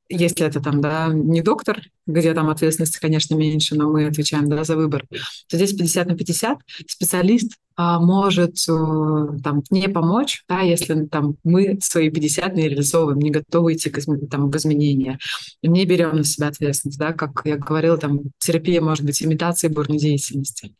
если 0.09 0.47
это 0.47 0.61
там, 0.61 0.81
да, 0.81 1.09
не 1.09 1.43
доктор, 1.43 1.83
где 2.07 2.33
там 2.33 2.49
ответственности, 2.49 2.99
конечно, 2.99 3.35
меньше, 3.35 3.75
но 3.75 3.91
мы 3.91 4.07
отвечаем, 4.07 4.49
да, 4.49 4.65
за 4.65 4.77
выбор, 4.77 5.05
то 5.49 5.57
здесь 5.57 5.75
50 5.75 6.07
на 6.09 6.17
50 6.17 6.59
специалист 6.87 7.53
а, 7.77 8.01
может 8.01 8.57
а, 8.69 9.37
там 9.45 9.63
не 9.71 9.89
помочь, 9.89 10.45
да, 10.49 10.61
если 10.61 11.07
там 11.07 11.37
мы 11.45 11.79
свои 11.83 12.11
50 12.11 12.55
не 12.57 12.69
реализовываем, 12.69 13.19
не 13.19 13.31
готовы 13.31 13.75
идти 13.75 13.91
к, 13.91 14.01
там, 14.31 14.51
в 14.51 14.57
изменения, 14.57 15.19
не 15.63 15.85
берем 15.85 16.17
на 16.17 16.25
себя 16.25 16.49
ответственность, 16.49 16.99
да, 16.99 17.13
как 17.13 17.43
я 17.45 17.57
говорила, 17.57 17.99
там 17.99 18.21
терапия 18.39 18.81
может 18.81 19.05
быть 19.05 19.23
имитацией 19.23 19.73
бурной 19.73 19.99
деятельности. 19.99 20.75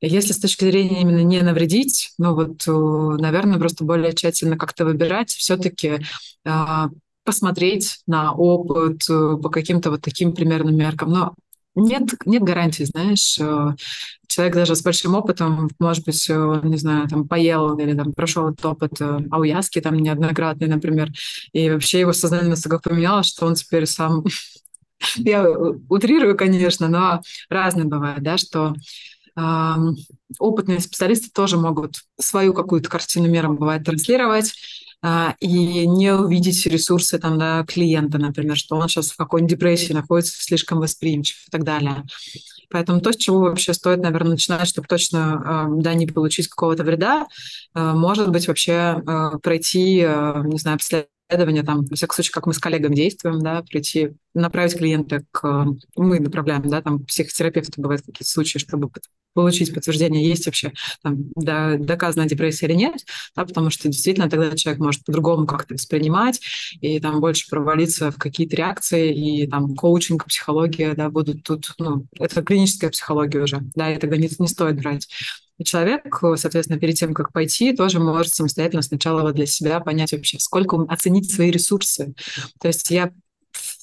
Если 0.00 0.32
с 0.32 0.38
точки 0.38 0.64
зрения 0.64 1.00
именно 1.00 1.24
не 1.24 1.40
навредить, 1.42 2.12
ну 2.18 2.34
вот, 2.34 2.66
наверное, 3.20 3.58
просто 3.58 3.84
более 3.84 4.12
тщательно 4.12 4.56
как-то 4.56 4.84
выбирать, 4.84 5.30
все-таки 5.30 6.00
а, 6.44 6.88
посмотреть 7.28 7.98
на 8.06 8.32
опыт 8.32 9.02
э, 9.10 9.36
по 9.36 9.50
каким-то 9.50 9.90
вот 9.90 10.00
таким 10.00 10.32
примерным 10.32 10.74
меркам. 10.74 11.12
Но 11.12 11.34
нет, 11.74 12.04
нет 12.24 12.42
гарантии, 12.42 12.84
знаешь. 12.84 13.38
Э, 13.38 13.74
человек 14.28 14.54
даже 14.54 14.74
с 14.74 14.80
большим 14.80 15.14
опытом, 15.14 15.68
может 15.78 16.06
быть, 16.06 16.26
э, 16.30 16.60
не 16.62 16.78
знаю, 16.78 17.06
там 17.06 17.28
поел 17.28 17.78
или 17.78 17.92
там 17.92 18.14
прошел 18.14 18.48
этот 18.48 18.64
опыт 18.64 18.92
ауяски 19.30 19.78
там 19.82 19.96
неоднократный, 19.96 20.68
например, 20.68 21.10
и 21.52 21.68
вообще 21.68 22.00
его 22.00 22.14
сознание 22.14 22.48
настолько 22.48 22.78
поменялось, 22.78 23.26
что 23.26 23.44
он 23.44 23.56
теперь 23.56 23.84
сам... 23.84 24.24
Я 25.16 25.46
утрирую, 25.90 26.34
конечно, 26.34 26.88
но 26.88 27.20
разные 27.50 27.84
бывает, 27.84 28.22
да, 28.22 28.38
что 28.38 28.74
опытные 30.40 30.80
специалисты 30.80 31.30
тоже 31.30 31.58
могут 31.58 32.00
свою 32.18 32.52
какую-то 32.52 32.88
картину 32.88 33.28
мира, 33.28 33.48
бывает, 33.48 33.84
транслировать, 33.84 34.52
и 35.40 35.86
не 35.86 36.12
увидеть 36.12 36.66
ресурсы 36.66 37.18
там, 37.18 37.38
да, 37.38 37.64
клиента, 37.64 38.18
например, 38.18 38.56
что 38.56 38.76
он 38.76 38.88
сейчас 38.88 39.12
в 39.12 39.16
какой-нибудь 39.16 39.52
депрессии 39.52 39.92
находится, 39.92 40.42
слишком 40.42 40.78
восприимчив 40.78 41.36
и 41.46 41.50
так 41.50 41.64
далее. 41.64 42.04
Поэтому 42.70 43.00
то, 43.00 43.12
с 43.12 43.16
чего 43.16 43.40
вообще 43.40 43.72
стоит, 43.72 44.00
наверное, 44.00 44.32
начинать, 44.32 44.68
чтобы 44.68 44.88
точно 44.88 45.42
а, 45.44 45.66
да, 45.70 45.94
не 45.94 46.06
получить 46.06 46.48
какого-то 46.48 46.84
вреда, 46.84 47.26
а, 47.74 47.94
может 47.94 48.30
быть, 48.30 48.46
вообще 48.48 49.02
пройти, 49.42 50.00
не 50.00 50.58
знаю, 50.58 50.76
обследование, 50.76 51.62
там, 51.62 51.84
во 51.84 51.96
всяком 51.96 52.14
случае, 52.14 52.32
как 52.32 52.46
мы 52.46 52.54
с 52.54 52.58
коллегами 52.58 52.94
действуем, 52.94 53.40
да, 53.40 53.62
прийти, 53.62 54.14
направить 54.34 54.76
клиента 54.76 55.22
к... 55.30 55.66
Мы 55.96 56.20
направляем, 56.20 56.68
да, 56.68 56.82
там, 56.82 57.04
психотерапевты 57.04 57.80
бывают 57.80 58.02
какие-то 58.02 58.30
случаи, 58.30 58.58
чтобы 58.58 58.90
получить 59.38 59.72
подтверждение, 59.72 60.28
есть 60.28 60.46
вообще 60.46 60.72
там, 61.00 61.30
да, 61.36 61.76
доказанная 61.76 62.26
депрессия 62.26 62.66
или 62.66 62.74
нет, 62.74 62.94
да, 63.36 63.44
потому 63.44 63.70
что 63.70 63.86
действительно 63.86 64.28
тогда 64.28 64.56
человек 64.56 64.80
может 64.80 65.04
по-другому 65.04 65.46
как-то 65.46 65.74
воспринимать 65.74 66.40
и 66.80 66.98
там 66.98 67.20
больше 67.20 67.48
провалиться 67.48 68.10
в 68.10 68.16
какие-то 68.16 68.56
реакции, 68.56 69.14
и 69.14 69.46
там 69.46 69.76
коучинг, 69.76 70.24
психология, 70.26 70.94
да, 70.94 71.08
будут 71.08 71.44
тут, 71.44 71.72
ну, 71.78 72.06
это 72.18 72.42
клиническая 72.42 72.90
психология 72.90 73.38
уже, 73.38 73.60
да, 73.76 73.94
и 73.94 73.98
тогда 74.00 74.16
не, 74.16 74.28
не 74.40 74.48
стоит 74.48 74.82
брать. 74.82 75.06
Человек, 75.62 76.20
соответственно, 76.34 76.80
перед 76.80 76.96
тем, 76.96 77.14
как 77.14 77.32
пойти, 77.32 77.76
тоже 77.76 78.00
может 78.00 78.34
самостоятельно 78.34 78.82
сначала 78.82 79.22
вот 79.22 79.36
для 79.36 79.46
себя 79.46 79.78
понять 79.78 80.10
вообще, 80.10 80.40
сколько 80.40 80.82
оценить 80.88 81.32
свои 81.32 81.52
ресурсы. 81.52 82.12
То 82.60 82.66
есть 82.66 82.90
я 82.90 83.12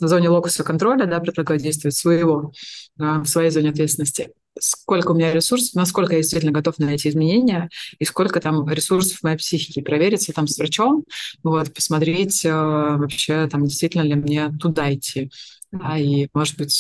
в 0.01 0.05
зоне 0.05 0.27
локуса 0.27 0.65
контроля, 0.65 1.05
да, 1.05 1.21
предлагаю 1.21 1.61
действовать 1.61 1.95
своего, 1.95 2.51
а, 2.99 3.19
в 3.19 3.27
своей 3.27 3.51
зоне 3.51 3.69
ответственности 3.69 4.31
сколько 4.59 5.11
у 5.11 5.15
меня 5.15 5.33
ресурсов, 5.33 5.75
насколько 5.75 6.13
я 6.13 6.21
действительно 6.21 6.51
готов 6.51 6.79
на 6.79 6.93
эти 6.93 7.07
изменения, 7.07 7.69
и 7.99 8.05
сколько 8.05 8.39
там 8.39 8.67
ресурсов 8.69 9.19
в 9.19 9.23
моей 9.23 9.37
психике. 9.37 9.81
Провериться 9.81 10.33
там 10.33 10.47
с 10.47 10.57
врачом, 10.57 11.03
вот, 11.43 11.73
посмотреть 11.73 12.45
э, 12.45 12.51
вообще, 12.51 13.47
там, 13.47 13.65
действительно 13.65 14.03
ли 14.03 14.15
мне 14.15 14.51
туда 14.59 14.93
идти. 14.93 15.29
Да, 15.71 15.97
и, 15.97 16.27
может 16.33 16.57
быть... 16.57 16.71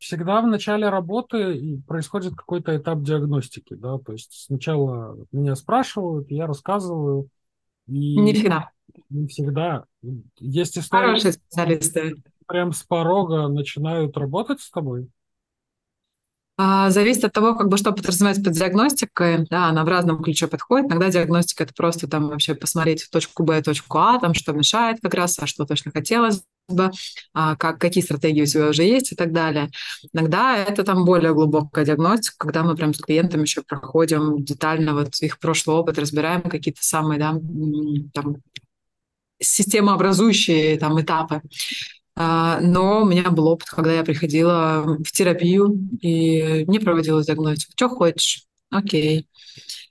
Всегда 0.00 0.42
в 0.42 0.46
начале 0.46 0.88
работы 0.88 1.82
происходит 1.86 2.34
какой-то 2.34 2.76
этап 2.76 3.02
диагностики, 3.02 3.74
да, 3.74 3.98
то 3.98 4.12
есть 4.12 4.44
сначала 4.46 5.16
меня 5.32 5.56
спрашивают, 5.56 6.30
я 6.30 6.46
рассказываю. 6.46 7.28
И 7.86 8.16
не 8.16 8.34
всегда. 8.34 8.70
Не 9.08 9.26
всегда. 9.26 9.84
Есть 10.38 10.78
истории... 10.78 11.06
Хорошие 11.06 11.32
специалисты. 11.32 12.16
Прям 12.46 12.72
с 12.72 12.82
порога 12.82 13.48
начинают 13.48 14.16
работать 14.18 14.60
с 14.60 14.70
тобой. 14.70 15.08
А, 16.64 16.90
зависит 16.90 17.24
от 17.24 17.32
того, 17.32 17.56
как 17.56 17.68
бы, 17.68 17.76
что 17.76 17.90
подразумевается 17.90 18.44
под 18.44 18.52
диагностикой. 18.52 19.46
Да, 19.50 19.66
она 19.66 19.84
в 19.84 19.88
разном 19.88 20.22
ключе 20.22 20.46
подходит. 20.46 20.86
Иногда 20.86 21.10
диагностика– 21.10 21.64
это 21.64 21.74
просто 21.74 22.06
там 22.06 22.28
вообще 22.28 22.54
посмотреть 22.54 23.08
точку 23.10 23.42
Б, 23.42 23.60
точку 23.62 23.98
А, 23.98 24.20
там 24.20 24.32
что 24.32 24.52
мешает 24.52 24.98
как 25.02 25.12
раз, 25.14 25.36
а 25.40 25.48
что 25.48 25.66
точно 25.66 25.90
хотелось 25.90 26.44
бы, 26.68 26.92
а, 27.34 27.56
как, 27.56 27.80
какие 27.80 28.04
стратегии 28.04 28.42
у 28.42 28.46
тебя 28.46 28.68
уже 28.68 28.84
есть 28.84 29.10
и 29.10 29.16
так 29.16 29.32
далее. 29.32 29.70
Иногда 30.12 30.56
это 30.56 30.84
там 30.84 31.04
более 31.04 31.34
глубокая 31.34 31.84
диагностика, 31.84 32.36
когда 32.38 32.62
мы 32.62 32.76
прям 32.76 32.94
с 32.94 32.98
клиентами 32.98 33.42
еще 33.42 33.62
проходим 33.62 34.44
детально 34.44 34.94
вот 34.94 35.20
их 35.20 35.40
прошлый 35.40 35.78
опыт, 35.78 35.98
разбираем 35.98 36.42
какие-то 36.42 36.84
самые 36.84 37.18
да, 37.18 37.34
там, 38.14 38.36
системообразующие 39.40 40.78
там 40.78 41.00
этапы. 41.00 41.42
А, 42.14 42.60
но 42.60 43.02
у 43.02 43.04
меня 43.06 43.30
был 43.30 43.48
опыт, 43.48 43.68
когда 43.68 43.92
я 43.92 44.04
приходила 44.04 44.82
в 44.82 45.12
терапию 45.12 45.88
и 46.00 46.64
не 46.66 46.78
проводила 46.78 47.24
диагностику. 47.24 47.72
Что 47.74 47.88
хочешь? 47.88 48.44
Окей. 48.70 49.28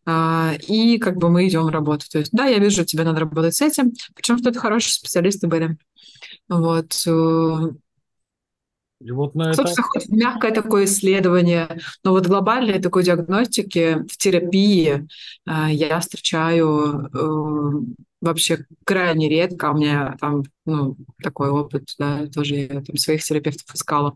А, 0.05 0.53
и 0.67 0.97
как 0.97 1.17
бы 1.17 1.29
мы 1.29 1.47
идем 1.47 1.67
работать. 1.67 2.09
То 2.11 2.19
есть, 2.19 2.31
да, 2.31 2.45
я 2.45 2.59
вижу, 2.59 2.85
тебе 2.85 3.03
надо 3.03 3.19
работать 3.19 3.55
с 3.55 3.61
этим. 3.61 3.91
Причем, 4.15 4.37
что 4.37 4.49
это 4.49 4.59
хорошие 4.59 4.93
специалисты 4.93 5.47
были. 5.47 5.77
Вот. 6.49 6.93
Э, 7.07 7.69
и 9.03 9.11
вот 9.11 9.35
на 9.35 9.53
Собственно, 9.53 9.85
это... 9.85 9.99
хоть 9.99 10.09
мягкое 10.09 10.51
такое 10.51 10.85
исследование, 10.85 11.79
но 12.03 12.11
вот 12.11 12.27
глобальной 12.27 12.79
такой 12.79 13.03
диагностики 13.03 14.05
в 14.07 14.17
терапии 14.17 15.07
э, 15.47 15.67
я 15.71 15.99
встречаю 15.99 17.09
э, 17.13 18.03
вообще 18.21 18.65
крайне 18.85 19.27
редко. 19.27 19.71
У 19.71 19.77
меня 19.77 20.15
там 20.19 20.43
ну, 20.65 20.95
такой 21.21 21.49
опыт, 21.49 21.89
да, 21.97 22.27
тоже 22.27 22.55
я 22.55 22.81
там 22.81 22.95
своих 22.97 23.23
терапевтов 23.23 23.73
искала. 23.73 24.15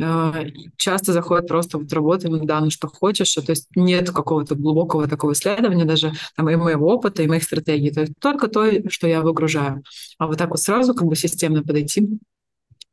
Э, 0.00 0.46
часто 0.76 1.12
заходят 1.12 1.46
просто 1.46 1.78
вот 1.78 1.92
работаем, 1.92 2.46
да, 2.46 2.60
ну 2.60 2.70
что 2.70 2.88
хочешь, 2.88 3.34
то 3.34 3.50
есть 3.50 3.68
нет 3.74 4.10
какого-то 4.10 4.54
глубокого 4.54 5.06
такого 5.06 5.32
исследования 5.32 5.84
даже 5.84 6.12
там 6.36 6.48
и 6.48 6.56
моего 6.56 6.86
опыта, 6.88 7.22
и 7.22 7.26
моих 7.26 7.42
стратегий, 7.42 7.90
то 7.90 8.00
есть 8.00 8.14
только 8.18 8.48
то, 8.48 8.66
что 8.88 9.06
я 9.06 9.20
выгружаю. 9.20 9.82
А 10.18 10.26
вот 10.26 10.38
так 10.38 10.50
вот 10.50 10.60
сразу 10.60 10.94
как 10.94 11.06
бы 11.06 11.16
системно 11.16 11.62
подойти 11.62 12.08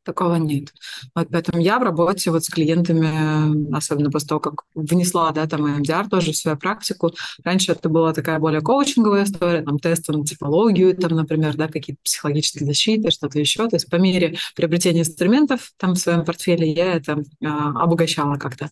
Такого 0.08 0.36
нет. 0.36 0.74
Вот 1.16 1.28
поэтому 1.30 1.62
я 1.62 1.80
в 1.80 1.84
работе 1.84 2.32
вот 2.32 2.46
с 2.46 2.48
клиентами, 2.48 3.76
особенно 3.76 4.10
после 4.10 4.30
того, 4.30 4.40
как 4.40 4.64
внесла, 4.74 5.32
да, 5.32 5.46
там 5.48 5.68
МДР 5.80 6.08
тоже 6.10 6.32
в 6.32 6.38
свою 6.38 6.56
практику. 6.56 7.14
Раньше 7.44 7.74
это 7.74 7.90
была 7.90 8.14
такая 8.14 8.40
более 8.40 8.62
коучинговая 8.62 9.26
история, 9.26 9.64
там 9.64 9.80
тесты 9.80 10.14
на 10.14 10.24
типологию, 10.24 10.96
там, 10.96 11.12
например, 11.12 11.58
да, 11.58 11.68
какие-то 11.68 12.02
психологические 12.06 12.66
защиты, 12.66 13.12
что-то 13.12 13.38
еще. 13.38 13.68
То 13.68 13.76
есть 13.76 13.90
по 13.90 13.98
мере 13.98 14.38
приобретения 14.56 15.02
инструментов 15.02 15.74
там 15.76 15.96
в 15.96 16.00
своем 16.00 16.24
портфеле 16.24 16.72
я 16.72 16.94
это 16.94 17.22
а, 17.44 17.84
обогащала 17.84 18.38
как-то. 18.38 18.72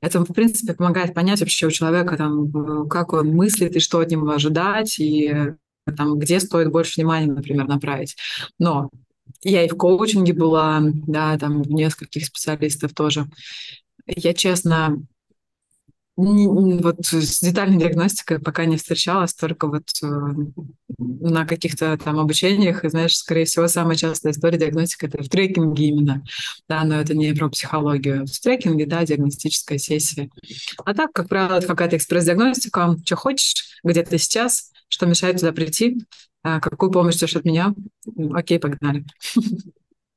Это, 0.00 0.24
в 0.24 0.32
принципе, 0.32 0.72
помогает 0.72 1.12
понять 1.12 1.40
вообще 1.40 1.66
у 1.66 1.70
человека, 1.70 2.16
там, 2.16 2.88
как 2.88 3.12
он 3.12 3.28
мыслит 3.34 3.76
и 3.76 3.80
что 3.80 3.98
от 3.98 4.10
него 4.10 4.30
ожидать, 4.30 4.98
и 4.98 5.52
там, 5.98 6.18
где 6.18 6.40
стоит 6.40 6.70
больше 6.70 6.98
внимания, 6.98 7.30
например, 7.30 7.68
направить. 7.68 8.16
Но 8.58 8.88
я 9.42 9.64
и 9.64 9.68
в 9.68 9.76
коучинге 9.76 10.32
была, 10.32 10.80
да, 10.82 11.38
там 11.38 11.62
в 11.62 11.70
нескольких 11.70 12.26
специалистов 12.26 12.94
тоже. 12.94 13.26
Я, 14.06 14.34
честно, 14.34 15.02
вот 16.14 17.06
с 17.06 17.40
детальной 17.40 17.78
диагностикой 17.78 18.38
пока 18.38 18.66
не 18.66 18.76
встречалась, 18.76 19.32
только 19.32 19.66
вот 19.66 19.84
э, 20.02 20.06
на 20.98 21.46
каких-то 21.46 21.96
там 21.96 22.18
обучениях, 22.18 22.84
и 22.84 22.88
знаешь, 22.88 23.16
скорее 23.16 23.46
всего, 23.46 23.66
самая 23.66 23.96
частая 23.96 24.32
история 24.32 24.58
диагностика 24.58 25.06
это 25.06 25.22
в 25.22 25.28
трекинге 25.28 25.86
именно, 25.86 26.22
да, 26.68 26.84
но 26.84 27.00
это 27.00 27.14
не 27.14 27.32
про 27.32 27.48
психологию. 27.48 28.26
В 28.26 28.40
трекинге, 28.40 28.84
да, 28.84 29.04
диагностическая 29.06 29.78
сессия. 29.78 30.28
А 30.84 30.92
так, 30.92 31.12
как 31.12 31.28
правило, 31.28 31.56
это 31.56 31.66
какая-то 31.66 31.96
экспресс-диагностика, 31.96 32.96
что 33.04 33.16
хочешь, 33.16 33.80
где 33.82 34.02
ты 34.02 34.18
сейчас, 34.18 34.70
что 34.88 35.06
мешает 35.06 35.38
туда 35.38 35.52
прийти, 35.52 36.04
какую 36.42 36.90
помощь 36.90 37.16
ждешь 37.16 37.36
от 37.36 37.44
меня? 37.44 37.74
Окей, 38.34 38.58
погнали. 38.58 39.04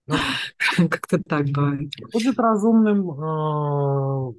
Ну, 0.07 0.15
Как-то 0.89 1.21
так 1.28 1.47
бывает. 1.49 1.91
Будет 2.13 2.39
разумным 2.39 3.11
э, 3.11 4.34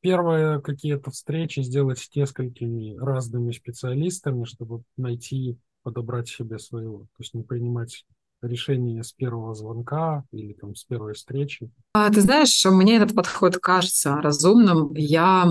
первые 0.00 0.60
какие-то 0.60 1.10
встречи 1.10 1.60
сделать 1.60 1.98
с 1.98 2.14
несколькими 2.14 2.96
разными 2.96 3.52
специалистами, 3.52 4.44
чтобы 4.44 4.82
найти, 4.96 5.58
подобрать 5.82 6.28
себе 6.28 6.58
своего. 6.58 7.00
То 7.00 7.20
есть 7.20 7.34
не 7.34 7.42
принимать 7.42 8.04
решение 8.42 9.02
с 9.02 9.12
первого 9.12 9.54
звонка 9.54 10.24
или 10.32 10.52
там 10.52 10.74
с 10.74 10.84
первой 10.84 11.14
встречи? 11.14 11.70
А, 11.92 12.10
ты 12.10 12.20
знаешь, 12.20 12.64
мне 12.64 12.96
этот 12.96 13.14
подход 13.14 13.56
кажется 13.58 14.16
разумным. 14.16 14.92
Я 14.94 15.46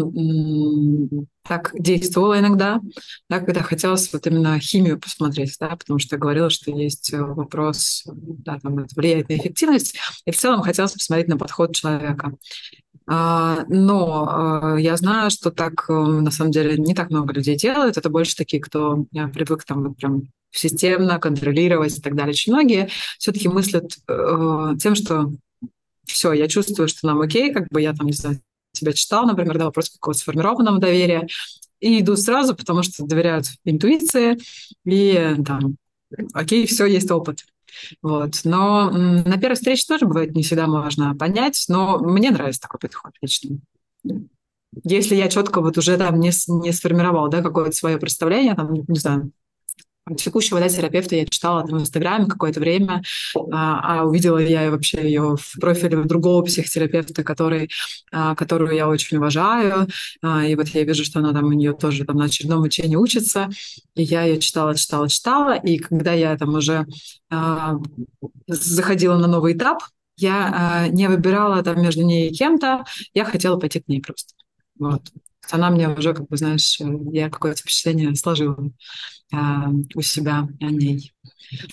так 1.48 1.72
действовала 1.78 2.40
иногда, 2.40 2.82
да, 3.30 3.40
когда 3.40 3.64
хотелось 3.64 4.12
вот 4.12 4.28
именно 4.28 4.60
химию 4.60 5.00
посмотреть, 5.00 5.56
да, 5.60 5.76
потому 5.76 6.00
что 6.00 6.18
говорила, 6.18 6.50
что 6.50 6.72
есть 6.72 7.14
э, 7.14 7.22
вопрос, 7.22 8.04
да, 8.06 8.60
там 8.60 8.80
это 8.80 8.90
влияет 8.96 9.30
на 9.30 9.38
эффективность, 9.38 9.98
и 10.26 10.32
в 10.32 10.38
целом 10.38 10.62
хотелось 10.62 10.94
посмотреть 10.94 11.30
на 11.30 11.38
подход 11.38 11.74
человека. 11.74 12.34
А, 13.10 13.64
но 13.70 14.28
а, 14.30 14.76
я 14.78 14.97
знаю, 14.97 15.30
что 15.32 15.49
так 15.49 15.86
э, 15.89 15.93
на 15.93 16.30
самом 16.30 16.51
деле 16.51 16.78
не 16.78 16.93
так 16.93 17.10
много 17.10 17.34
людей 17.34 17.55
делают. 17.55 17.97
Это 17.97 18.10
больше 18.10 18.36
такие, 18.36 18.62
кто 18.62 19.05
э, 19.16 19.28
привык 19.30 19.64
там 19.64 19.95
прям 19.95 20.24
системно 20.51 21.18
контролировать 21.18 21.97
и 21.97 22.01
так 22.01 22.16
далее. 22.16 22.32
Очень 22.32 22.53
многие 22.53 22.89
все-таки 23.18 23.47
мыслят 23.47 23.97
э, 24.10 24.76
тем, 24.82 24.95
что 24.95 25.32
все, 26.03 26.34
я 26.34 26.49
чувствую, 26.49 26.89
что 26.89 27.08
нам 27.08 27.22
окей, 27.22 27.53
как 27.53 27.70
бы 27.70 27.82
я 27.82 27.93
там, 27.93 28.08
не 28.08 28.14
знаю, 28.14 28.41
тебя 28.74 28.91
читал, 28.93 29.26
например, 29.26 29.58
да, 29.58 29.66
вопрос 29.66 29.89
какого-то 29.89 30.20
сформированного 30.20 30.80
доверия, 30.80 31.28
и 31.80 32.01
иду 32.01 32.16
сразу, 32.18 32.55
потому 32.55 32.84
что 32.84 33.05
доверяют 33.05 33.47
интуиции, 33.64 34.38
и 34.86 35.36
там, 35.45 35.78
окей, 36.34 36.66
все, 36.66 36.86
есть 36.86 37.12
опыт. 37.12 37.45
Вот. 38.01 38.41
Но 38.43 38.89
на 38.89 39.38
первой 39.38 39.55
встрече 39.55 39.86
тоже 39.88 40.05
бывает 40.05 40.36
не 40.36 40.43
всегда 40.43 40.68
можно 40.68 41.15
понять, 41.15 41.65
но 41.68 41.99
мне 41.99 42.32
нравится 42.32 42.61
такой 42.61 42.80
подход 42.80 43.13
лично. 43.22 43.57
Если 44.84 45.15
я 45.15 45.30
четко 45.30 45.61
вот 45.61 45.78
уже 45.78 45.97
там 45.97 46.20
не, 46.20 46.32
не 46.47 46.72
сформировал 46.72 47.30
да, 47.30 47.41
какое-то 47.41 47.72
свое 47.72 47.97
представление, 47.97 48.55
там, 48.55 48.74
не 48.74 48.99
знаю, 48.99 49.32
текущего 50.16 50.60
да, 50.60 50.70
терапевта 50.70 51.16
я 51.16 51.26
читала 51.26 51.66
там, 51.66 51.80
в 51.80 51.82
Инстаграме 51.82 52.26
какое-то 52.26 52.60
время, 52.60 53.01
а, 53.51 54.01
а 54.01 54.05
увидела 54.05 54.38
я 54.38 54.72
вообще 54.72 55.03
ее 55.03 55.36
в 55.38 55.60
профиле 55.60 56.03
другого 56.03 56.43
психотерапевта, 56.43 57.24
который, 57.24 57.70
а, 58.12 58.36
которую 58.36 58.74
я 58.76 58.88
очень 58.88 59.18
уважаю, 59.18 59.88
а, 60.22 60.45
и 60.45 60.55
вот 60.55 60.68
я 60.70 60.84
вижу, 60.84 61.03
что 61.03 61.20
она 61.20 61.34
там 61.34 61.45
у 61.45 61.53
нее 61.53 61.74
тоже 61.74 62.05
там 62.05 62.18
на 62.18 62.26
очередном 62.26 62.62
учении 62.62 62.95
учится, 62.95 63.49
и 63.95 64.03
я 64.03 64.24
ее 64.24 64.39
читала, 64.39 64.76
читала, 64.76 65.10
читала, 65.10 65.55
и 65.55 65.78
когда 65.78 66.14
я 66.14 66.38
там 66.38 66.53
уже 66.53 66.86
а, 67.30 67.76
заходила 68.47 69.18
на 69.18 69.28
новый 69.28 69.53
этап, 69.53 69.80
я 70.18 70.51
а, 70.53 70.88
не 70.88 71.08
выбирала 71.08 71.64
там 71.64 71.82
между 71.82 72.03
ней 72.03 72.30
и 72.30 72.34
кем-то, 72.34 72.86
я 73.14 73.26
хотела 73.26 73.58
пойти 73.58 73.80
к 73.80 73.88
ней 73.88 74.01
просто. 74.01 74.34
Вот. 74.80 75.01
Она 75.51 75.70
мне 75.70 75.89
уже, 75.89 76.14
как 76.14 76.28
бы, 76.28 76.38
знаешь, 76.38 76.80
я 77.12 77.30
какое-то 77.30 77.62
впечатление 77.62 78.16
сложила 78.16 78.58
у 79.32 80.02
себя 80.02 80.48
о 80.62 80.66
ней. 80.66 81.14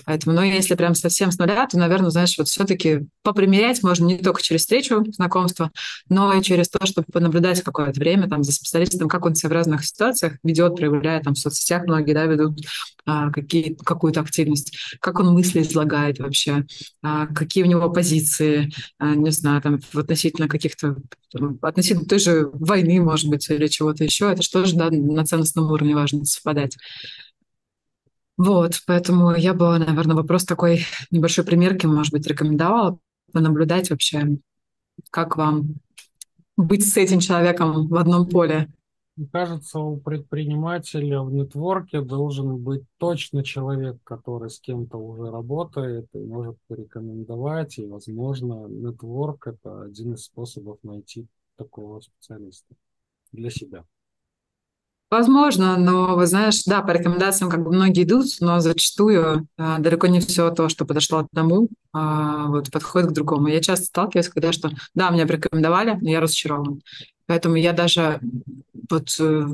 Поэтому, 0.05 0.37
ну, 0.37 0.43
если 0.43 0.75
прям 0.75 0.95
совсем 0.95 1.31
с 1.31 1.39
нуля, 1.39 1.67
то, 1.67 1.79
наверное, 1.79 2.11
знаешь, 2.11 2.37
вот 2.39 2.49
все-таки 2.49 3.07
попримерять 3.23 3.83
можно 3.83 4.07
не 4.07 4.19
только 4.19 4.43
через 4.43 4.63
встречу, 4.63 5.05
знакомство, 5.13 5.71
но 6.09 6.33
и 6.33 6.43
через 6.43 6.69
то, 6.69 6.85
чтобы 6.87 7.07
понаблюдать 7.13 7.63
какое-то 7.63 7.99
время 7.99 8.29
там 8.29 8.43
за 8.45 8.53
специалистом, 8.53 9.09
как 9.09 9.25
он 9.25 9.35
себя 9.35 9.51
в 9.51 9.53
разных 9.53 9.85
ситуациях 9.85 10.35
ведет, 10.43 10.77
проявляет, 10.77 11.25
там 11.25 11.35
в 11.35 11.39
соцсетях 11.39 11.85
многие, 11.85 12.13
да, 12.13 12.25
ведут 12.25 12.61
а, 13.07 13.31
какие, 13.31 13.75
какую-то 13.75 14.21
активность, 14.21 14.77
как 15.01 15.21
он 15.21 15.33
мысли 15.33 15.63
излагает 15.63 16.19
вообще, 16.19 16.65
а, 17.03 17.27
какие 17.27 17.65
у 17.65 17.69
него 17.69 17.91
позиции, 17.91 18.73
а, 18.99 19.15
не 19.15 19.31
знаю, 19.31 19.61
там, 19.63 19.81
относительно 19.93 20.49
каких-то, 20.49 20.97
относительно 21.63 22.07
той 22.07 22.19
же 22.19 22.49
войны, 22.53 23.01
может 23.01 23.29
быть, 23.29 23.49
или 23.51 23.67
чего-то 23.67 24.05
еще, 24.05 24.31
это 24.31 24.43
что 24.43 24.65
же, 24.65 24.77
да, 24.77 24.91
на 24.91 25.25
ценностном 25.25 25.71
уровне 25.71 25.95
важно 25.95 26.25
совпадать. 26.25 26.77
Вот, 28.37 28.83
поэтому 28.87 29.35
я 29.35 29.55
бы, 29.55 29.79
наверное, 29.79 30.17
вопрос 30.17 30.45
такой 30.45 30.81
небольшой 31.11 31.45
примерки, 31.45 31.87
может 31.87 32.13
быть, 32.13 32.27
рекомендовала 32.27 32.99
понаблюдать 33.33 33.91
вообще, 33.91 34.39
как 35.11 35.37
вам 35.37 35.77
быть 36.57 36.87
с 36.87 36.97
этим 36.97 37.21
человеком 37.21 37.89
в 37.89 37.95
одном 37.97 38.29
поле. 38.29 38.73
Мне 39.17 39.29
кажется, 39.29 39.79
у 39.79 39.97
предпринимателя 39.97 41.23
в 41.23 41.33
нетворке 41.33 42.01
должен 42.01 42.59
быть 42.59 42.83
точно 42.99 43.45
человек, 43.45 43.99
который 44.03 44.51
с 44.51 44.59
кем-то 44.59 44.99
уже 44.99 45.31
работает 45.31 46.09
и 46.15 46.19
может 46.19 46.57
порекомендовать. 46.67 47.79
И, 47.79 47.87
возможно, 47.87 48.67
нетворк– 48.67 49.47
это 49.49 49.83
один 49.83 50.15
из 50.15 50.25
способов 50.25 50.79
найти 50.83 51.29
такого 51.57 52.01
специалиста 52.01 52.75
для 53.31 53.51
себя. 53.51 53.85
Возможно, 55.15 55.77
но, 55.77 56.17
вы 56.17 56.27
знаешь, 56.27 56.65
да, 56.65 56.83
по 56.83 56.91
рекомендациям 56.91 57.49
как 57.49 57.63
бы 57.63 57.71
многие 57.71 58.03
идут, 58.03 58.27
но 58.41 58.59
зачастую 58.59 59.47
а, 59.57 59.79
далеко 59.79 60.09
не 60.09 60.19
все 60.19 60.51
то, 60.51 60.69
что 60.69 60.85
подошло 60.85 61.19
одному, 61.19 61.69
а, 61.93 62.49
вот, 62.49 62.73
подходит 62.73 63.11
к 63.11 63.13
другому. 63.13 63.47
Я 63.47 63.61
часто 63.61 63.87
сталкиваюсь, 63.87 64.29
когда 64.29 64.51
что, 64.51 64.73
да, 64.93 65.11
меня 65.11 65.25
порекомендовали, 65.25 65.97
но 66.01 66.11
я 66.11 66.19
разочарован. 66.21 66.81
Поэтому 67.27 67.55
я 67.55 67.73
даже 67.73 68.19
вот 68.91 69.09
э, 69.21 69.47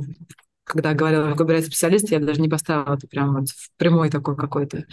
когда 0.64 0.94
говорила 0.94 1.34
выбирать 1.34 1.66
специалиста, 1.66 2.14
я 2.14 2.20
даже 2.20 2.40
не 2.40 2.48
поставила 2.48 2.94
это 2.94 3.06
прям 3.06 3.34
вот 3.34 3.50
в 3.50 3.70
прямой 3.76 4.08
такой 4.08 4.36
какой-то 4.36 4.84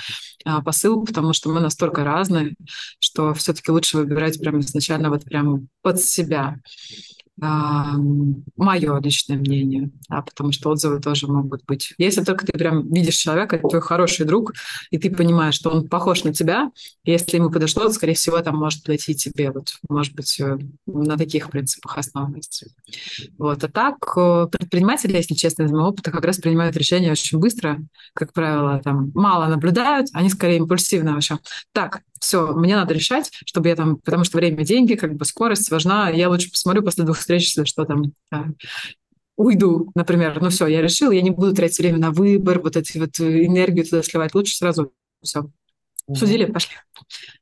а, 0.43 0.61
посыл, 0.61 1.05
потому 1.05 1.31
что 1.31 1.49
мы 1.49 1.61
настолько 1.61 2.03
разные, 2.03 2.55
что 2.99 3.33
все-таки 3.35 3.71
лучше 3.71 3.95
выбирать 3.97 4.37
прямо 4.37 4.59
изначально 4.59 5.11
вот 5.11 5.23
прямо 5.23 5.61
под 5.81 6.01
себя 6.01 6.57
мое 7.39 8.99
личное 8.99 9.37
мнение, 9.37 9.91
да, 10.09 10.21
потому 10.23 10.51
что 10.51 10.71
отзывы 10.71 10.99
тоже 10.99 11.27
могут 11.27 11.63
быть. 11.65 11.93
Если 11.99 12.23
только 12.23 12.45
ты 12.45 12.53
прям 12.53 12.91
видишь 12.91 13.15
человека, 13.15 13.57
это 13.57 13.67
твой 13.67 13.81
хороший 13.81 14.25
друг, 14.25 14.53
и 14.89 14.97
ты 14.97 15.11
понимаешь, 15.11 15.53
что 15.53 15.69
он 15.69 15.87
похож 15.87 16.23
на 16.23 16.33
тебя, 16.33 16.71
если 17.03 17.37
ему 17.37 17.51
подошло, 17.51 17.83
то, 17.83 17.91
скорее 17.91 18.15
всего, 18.15 18.41
там 18.41 18.57
может 18.57 18.83
подойти 18.83 19.13
тебе. 19.13 19.51
Вот, 19.51 19.69
может 19.87 20.15
быть, 20.15 20.39
э, 20.39 20.57
на 20.87 21.17
таких 21.17 21.51
принципах 21.51 21.97
основывается. 21.97 22.67
Вот. 23.37 23.63
А 23.63 23.67
так, 23.67 23.97
э, 24.17 24.47
предприниматели, 24.51 25.15
если 25.15 25.35
честно, 25.35 25.63
из 25.63 25.71
моего 25.71 25.89
опыта, 25.89 26.11
как 26.11 26.25
раз 26.25 26.37
принимают 26.37 26.75
решения 26.75 27.11
очень 27.11 27.37
быстро, 27.37 27.79
как 28.13 28.33
правило, 28.33 28.81
там 28.83 29.11
мало 29.13 29.45
наблюдают, 29.45 30.07
они 30.13 30.29
скорее 30.29 30.57
импульсивно 30.57 31.13
вообще. 31.13 31.37
Так, 31.71 32.01
все, 32.19 32.53
мне 32.53 32.75
надо 32.75 32.93
решать, 32.93 33.31
чтобы 33.45 33.69
я 33.69 33.75
там, 33.75 33.97
потому 33.97 34.23
что 34.23 34.37
время, 34.37 34.63
деньги, 34.63 34.95
как 34.95 35.15
бы 35.15 35.25
скорость 35.25 35.69
важна. 35.71 36.09
Я 36.09 36.29
лучше 36.29 36.51
посмотрю 36.51 36.83
после 36.83 37.03
двух 37.03 37.17
если 37.35 37.63
что 37.65 37.85
там 37.85 38.13
а, 38.31 38.47
уйду, 39.35 39.91
например. 39.95 40.41
Ну 40.41 40.49
все, 40.49 40.67
я 40.67 40.81
решил, 40.81 41.11
я 41.11 41.21
не 41.21 41.31
буду 41.31 41.53
тратить 41.53 41.79
время 41.79 41.99
на 41.99 42.11
выбор, 42.11 42.59
вот 42.59 42.75
эти 42.75 42.97
вот 42.97 43.19
э, 43.19 43.45
энергию 43.45 43.85
туда 43.85 44.03
сливать. 44.03 44.33
Лучше 44.35 44.55
сразу 44.55 44.93
все. 45.21 45.49
Судили, 46.13 46.45
пошли. 46.45 46.75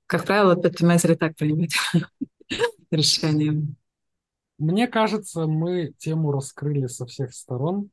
Как 0.08 0.26
правило, 0.26 0.56
предприниматели 0.56 1.16
так 1.16 1.36
принимают 1.36 1.72
решение. 2.92 3.68
Мне 4.58 4.88
кажется, 4.88 5.46
мы 5.48 5.94
тему 5.98 6.32
раскрыли 6.32 6.88
со 6.88 7.06
всех 7.06 7.34
сторон. 7.34 7.90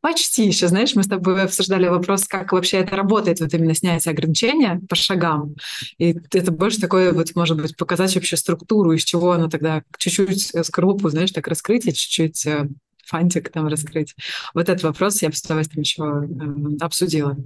Почти 0.00 0.46
еще, 0.46 0.68
знаешь, 0.68 0.94
мы 0.94 1.02
с 1.02 1.08
тобой 1.08 1.42
обсуждали 1.42 1.88
вопрос, 1.88 2.26
как 2.26 2.52
вообще 2.52 2.78
это 2.78 2.94
работает, 2.94 3.40
вот 3.40 3.52
именно 3.52 3.74
снятие 3.74 4.12
ограничения 4.12 4.80
по 4.88 4.94
шагам. 4.94 5.56
И 5.98 6.16
это 6.32 6.52
больше 6.52 6.80
такое, 6.80 7.12
вот, 7.12 7.34
может 7.34 7.60
быть, 7.60 7.76
показать 7.76 8.14
вообще 8.14 8.36
структуру, 8.36 8.92
из 8.92 9.02
чего 9.02 9.32
оно 9.32 9.48
тогда 9.48 9.82
чуть-чуть 9.98 10.52
скорлупу, 10.64 11.08
знаешь, 11.08 11.32
так 11.32 11.48
раскрыть 11.48 11.86
и 11.86 11.92
чуть-чуть 11.92 12.46
э, 12.46 12.68
фантик 13.04 13.50
там 13.50 13.66
раскрыть. 13.66 14.14
Вот 14.54 14.68
этот 14.68 14.84
вопрос 14.84 15.20
я 15.20 15.30
бы 15.30 15.34
с 15.34 15.42
удовольствием 15.42 15.82
еще 15.82 16.02
э, 16.04 16.84
обсудила. 16.84 17.36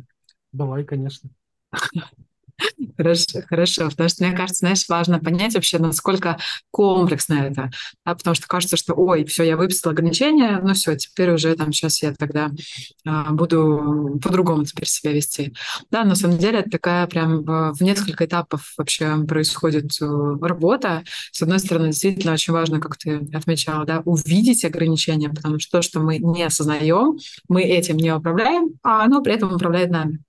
Давай, 0.52 0.84
конечно. 0.84 1.30
Хорошо, 2.96 3.40
хорошо, 3.48 3.88
потому 3.88 4.08
что 4.08 4.24
мне 4.24 4.36
кажется, 4.36 4.60
знаешь, 4.60 4.84
важно 4.88 5.18
понять 5.18 5.54
вообще, 5.54 5.78
насколько 5.78 6.38
комплексно 6.70 7.34
это, 7.34 7.70
да, 8.04 8.14
потому 8.14 8.34
что 8.34 8.46
кажется, 8.46 8.76
что, 8.76 8.94
ой, 8.94 9.24
все, 9.24 9.42
я 9.44 9.56
выписала 9.56 9.92
ограничения, 9.92 10.60
ну 10.62 10.74
все, 10.74 10.96
теперь 10.96 11.30
уже 11.32 11.54
там 11.54 11.72
сейчас 11.72 12.02
я 12.02 12.12
тогда 12.12 12.50
а, 13.06 13.32
буду 13.32 14.20
по-другому 14.22 14.64
теперь 14.64 14.86
себя 14.86 15.12
вести. 15.12 15.54
Да, 15.90 16.04
на 16.04 16.14
самом 16.14 16.38
деле 16.38 16.60
это 16.60 16.70
такая 16.70 17.06
прям 17.06 17.42
в, 17.42 17.72
в 17.74 17.80
несколько 17.80 18.26
этапов 18.26 18.72
вообще 18.76 19.24
происходит 19.24 19.90
э, 20.00 20.06
работа. 20.40 21.02
С 21.32 21.42
одной 21.42 21.58
стороны, 21.58 21.88
действительно 21.88 22.34
очень 22.34 22.52
важно, 22.52 22.80
как 22.80 22.96
ты 22.96 23.28
отмечала, 23.32 23.84
да, 23.84 24.02
увидеть 24.04 24.64
ограничения, 24.64 25.28
потому 25.28 25.58
что 25.58 25.78
то, 25.78 25.82
что 25.82 26.00
мы 26.00 26.18
не 26.18 26.42
осознаем, 26.44 27.18
мы 27.48 27.62
этим 27.62 27.96
не 27.96 28.14
управляем, 28.14 28.70
а 28.82 29.04
оно 29.04 29.22
при 29.22 29.34
этом 29.34 29.54
управляет 29.54 29.90
нами. 29.90 30.20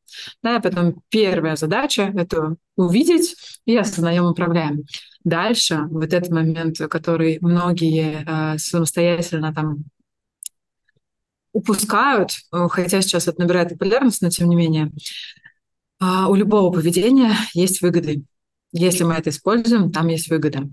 Да, 0.41 0.59
поэтому 0.59 1.01
первая 1.09 1.55
задача— 1.55 2.11
это 2.15 2.55
увидеть 2.75 3.35
и 3.65 3.75
осознаем, 3.75 4.25
управляем. 4.25 4.83
Дальше, 5.23 5.83
вот 5.89 6.13
этот 6.13 6.31
момент, 6.31 6.77
который 6.89 7.37
многие 7.41 8.25
э, 8.25 8.57
самостоятельно 8.57 9.53
там 9.53 9.85
упускают, 11.53 12.31
э, 12.51 12.67
хотя 12.69 13.01
сейчас 13.01 13.27
это 13.27 13.39
набирает 13.41 13.69
популярность, 13.69 14.21
но 14.21 14.29
тем 14.29 14.49
не 14.49 14.55
менее, 14.55 14.91
э, 16.01 16.25
у 16.27 16.35
любого 16.35 16.73
поведения 16.73 17.35
есть 17.53 17.81
выгоды. 17.81 18.23
Если 18.73 19.03
мы 19.03 19.13
это 19.13 19.29
используем, 19.29 19.91
там 19.91 20.07
есть 20.07 20.29
выгода. 20.29 20.67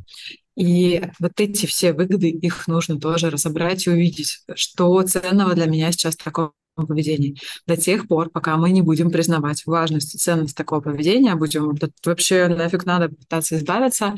И 0.57 1.03
вот 1.21 1.33
эти 1.37 1.67
все 1.67 1.93
выгоды, 1.93 2.29
их 2.29 2.67
нужно 2.67 2.99
тоже 2.99 3.31
разобрать 3.31 3.87
и 3.87 3.91
увидеть, 3.91 4.43
что 4.55 5.01
ценного 5.03 5.55
для 5.55 5.67
меня 5.67 5.93
сейчас 5.93 6.17
такого 6.17 6.53
поведении. 6.77 7.37
До 7.67 7.77
тех 7.77 8.09
пор, 8.09 8.31
пока 8.31 8.57
мы 8.57 8.71
не 8.71 8.83
будем 8.83 9.11
признавать 9.11 9.65
важность 9.67 10.15
и 10.15 10.19
ценность 10.19 10.57
такого 10.57 10.81
поведения, 10.81 11.35
будем 11.35 11.77
вообще 12.05 12.49
нафиг 12.49 12.85
надо 12.87 13.09
пытаться 13.09 13.57
избавиться, 13.57 14.15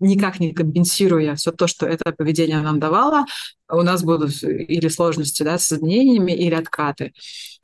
никак 0.00 0.40
не 0.40 0.52
компенсируя 0.52 1.34
все 1.34 1.52
то, 1.52 1.66
что 1.66 1.86
это 1.86 2.12
поведение 2.12 2.60
нам 2.60 2.80
давало, 2.80 3.24
у 3.70 3.82
нас 3.82 4.02
будут 4.02 4.42
или 4.42 4.88
сложности 4.88 5.42
да, 5.42 5.58
с 5.58 5.72
изменениями, 5.72 6.32
или 6.32 6.54
откаты. 6.54 7.12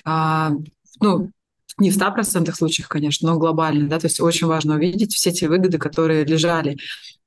А, 0.05 0.53
ну, 1.01 1.31
не 1.79 1.91
в 1.91 1.97
100% 1.97 2.53
случаях, 2.55 2.89
конечно, 2.89 3.31
но 3.31 3.39
глобально, 3.39 3.89
да, 3.89 3.99
то 3.99 4.07
есть 4.07 4.21
очень 4.21 4.47
важно 4.47 4.75
увидеть 4.75 5.15
все 5.15 5.31
те 5.31 5.49
выгоды, 5.49 5.79
которые 5.79 6.25
лежали 6.25 6.77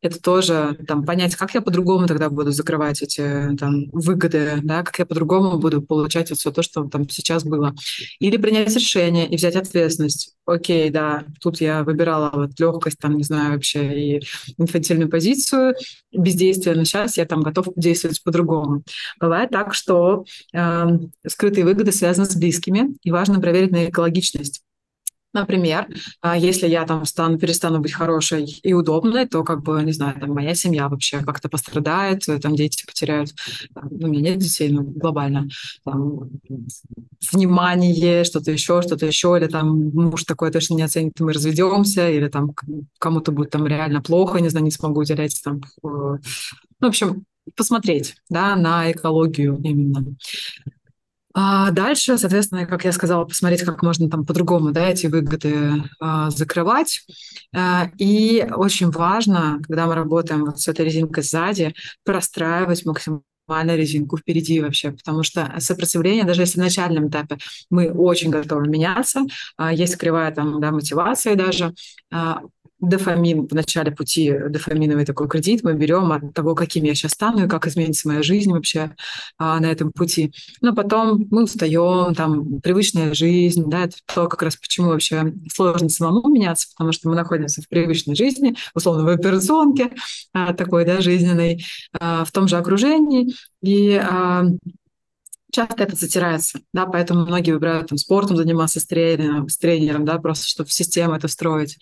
это 0.01 0.19
тоже 0.19 0.77
там, 0.87 1.05
понять, 1.05 1.35
как 1.35 1.53
я 1.53 1.61
по-другому 1.61 2.07
тогда 2.07 2.29
буду 2.29 2.51
закрывать 2.51 3.01
эти 3.01 3.55
там, 3.57 3.85
выгоды, 3.91 4.59
да, 4.63 4.83
как 4.83 4.97
я 4.99 5.05
по-другому 5.05 5.57
буду 5.59 5.81
получать 5.81 6.29
вот 6.31 6.39
все 6.39 6.51
то, 6.51 6.63
что 6.63 6.83
там 6.85 7.07
сейчас 7.09 7.43
было. 7.43 7.75
Или 8.19 8.37
принять 8.37 8.75
решение 8.75 9.27
и 9.27 9.35
взять 9.35 9.55
ответственность. 9.55 10.35
Окей, 10.45 10.89
да, 10.89 11.25
тут 11.39 11.61
я 11.61 11.83
выбирала 11.83 12.31
вот 12.33 12.59
легкость, 12.59 12.97
там, 12.97 13.15
не 13.15 13.23
знаю, 13.23 13.53
вообще 13.53 14.17
и 14.17 14.23
инфантильную 14.57 15.09
позицию, 15.09 15.75
бездействие, 16.11 16.75
но 16.75 16.83
сейчас 16.83 17.17
я 17.17 17.25
там 17.25 17.41
готов 17.41 17.67
действовать 17.75 18.23
по-другому. 18.23 18.83
Бывает 19.19 19.51
так, 19.51 19.73
что 19.73 20.25
э, 20.53 20.85
скрытые 21.27 21.63
выгоды 21.63 21.91
связаны 21.91 22.25
с 22.25 22.35
близкими, 22.35 22.95
и 23.03 23.11
важно 23.11 23.39
проверить 23.39 23.71
на 23.71 23.85
экологичность. 23.85 24.63
Например, 25.33 25.87
а, 26.21 26.37
если 26.37 26.67
я 26.67 26.85
там 26.85 27.05
стану, 27.05 27.37
перестану 27.37 27.79
быть 27.79 27.93
хорошей 27.93 28.59
и 28.63 28.73
удобной, 28.73 29.27
то 29.27 29.43
как 29.43 29.63
бы, 29.63 29.81
не 29.83 29.93
знаю, 29.93 30.19
там 30.19 30.31
моя 30.31 30.53
семья 30.55 30.89
вообще 30.89 31.23
как-то 31.23 31.47
пострадает, 31.47 32.25
там 32.41 32.55
дети 32.55 32.85
потеряют, 32.85 33.33
ну, 33.75 34.07
у 34.07 34.11
меня 34.11 34.31
нет 34.31 34.39
детей, 34.39 34.69
ну, 34.69 34.83
глобально, 34.83 35.47
там, 35.85 36.29
внимание, 37.31 38.23
что-то 38.25 38.51
еще, 38.51 38.81
что-то 38.81 39.05
еще, 39.05 39.37
или 39.37 39.47
там 39.47 39.91
муж 39.91 40.25
такой 40.25 40.51
точно 40.51 40.75
не 40.75 40.83
оценит, 40.83 41.19
мы 41.19 41.31
разведемся, 41.31 42.09
или 42.09 42.27
там 42.27 42.53
кому-то 42.99 43.31
будет 43.31 43.51
там 43.51 43.65
реально 43.67 44.01
плохо, 44.01 44.39
не 44.39 44.49
знаю, 44.49 44.65
не 44.65 44.71
смогу 44.71 45.01
уделять 45.01 45.39
там, 45.43 45.61
ну, 45.81 46.19
в 46.81 46.85
общем, 46.85 47.25
посмотреть, 47.55 48.15
да, 48.29 48.55
на 48.55 48.91
экологию 48.91 49.59
именно. 49.63 50.15
А 51.33 51.71
дальше, 51.71 52.17
соответственно, 52.17 52.65
как 52.65 52.83
я 52.83 52.91
сказала, 52.91 53.25
посмотреть, 53.25 53.63
как 53.63 53.81
можно 53.83 54.09
там 54.09 54.25
по-другому 54.25 54.71
да, 54.71 54.89
эти 54.89 55.07
выгоды 55.07 55.83
а, 55.99 56.29
закрывать. 56.29 57.01
А, 57.55 57.89
и 57.97 58.47
очень 58.55 58.89
важно, 58.89 59.59
когда 59.65 59.87
мы 59.87 59.95
работаем 59.95 60.45
вот 60.45 60.59
с 60.59 60.67
этой 60.67 60.85
резинкой 60.85 61.23
сзади, 61.23 61.73
простраивать 62.03 62.85
максимально 62.85 63.23
резинку 63.75 64.17
впереди 64.17 64.59
вообще, 64.61 64.91
потому 64.91 65.23
что 65.23 65.53
сопротивление, 65.59 66.23
даже 66.23 66.41
если 66.41 66.59
в 66.59 66.63
начальном 66.63 67.09
этапе 67.09 67.37
мы 67.69 67.91
очень 67.91 68.29
готовы 68.29 68.67
меняться, 68.67 69.21
а, 69.57 69.73
есть 69.73 69.97
кривая 69.97 70.31
там, 70.31 70.59
да, 70.59 70.71
мотивации 70.71 71.35
даже, 71.35 71.73
а, 72.11 72.41
дофамин 72.81 73.47
в 73.47 73.53
начале 73.53 73.91
пути, 73.91 74.33
дофаминовый 74.49 75.05
такой 75.05 75.27
кредит 75.27 75.63
мы 75.63 75.73
берем 75.73 76.11
от 76.11 76.33
того, 76.33 76.55
каким 76.55 76.83
я 76.83 76.95
сейчас 76.95 77.11
стану 77.11 77.45
и 77.45 77.47
как 77.47 77.67
изменится 77.67 78.07
моя 78.07 78.23
жизнь 78.23 78.51
вообще 78.51 78.95
а, 79.37 79.59
на 79.59 79.67
этом 79.67 79.91
пути. 79.91 80.33
Но 80.61 80.73
потом 80.73 81.27
мы 81.29 81.43
устаем, 81.43 82.13
там, 82.15 82.59
привычная 82.61 83.13
жизнь, 83.13 83.69
да, 83.69 83.85
это 83.85 83.97
то, 84.13 84.27
как 84.27 84.41
раз 84.41 84.55
почему 84.55 84.89
вообще 84.89 85.33
сложно 85.53 85.89
самому 85.89 86.27
меняться, 86.27 86.67
потому 86.75 86.91
что 86.91 87.09
мы 87.09 87.15
находимся 87.15 87.61
в 87.61 87.69
привычной 87.69 88.15
жизни, 88.15 88.55
условно, 88.73 89.03
в 89.03 89.07
операционке 89.09 89.91
а, 90.33 90.53
такой, 90.53 90.85
да, 90.85 91.01
жизненной, 91.01 91.63
а, 91.99 92.25
в 92.25 92.31
том 92.31 92.47
же 92.47 92.57
окружении, 92.57 93.33
и 93.61 93.93
а, 93.93 94.45
часто 95.51 95.83
это 95.83 95.95
затирается, 95.95 96.59
да, 96.73 96.85
поэтому 96.85 97.25
многие 97.25 97.51
выбирают 97.51 97.87
там 97.87 97.97
спортом 97.97 98.37
заниматься 98.37 98.79
с 98.79 98.85
тренером, 98.85 99.49
с 99.49 99.57
тренером, 99.57 100.05
да, 100.05 100.17
просто 100.17 100.47
чтобы 100.47 100.69
в 100.69 100.73
систему 100.73 101.13
это 101.13 101.27
встроить. 101.27 101.77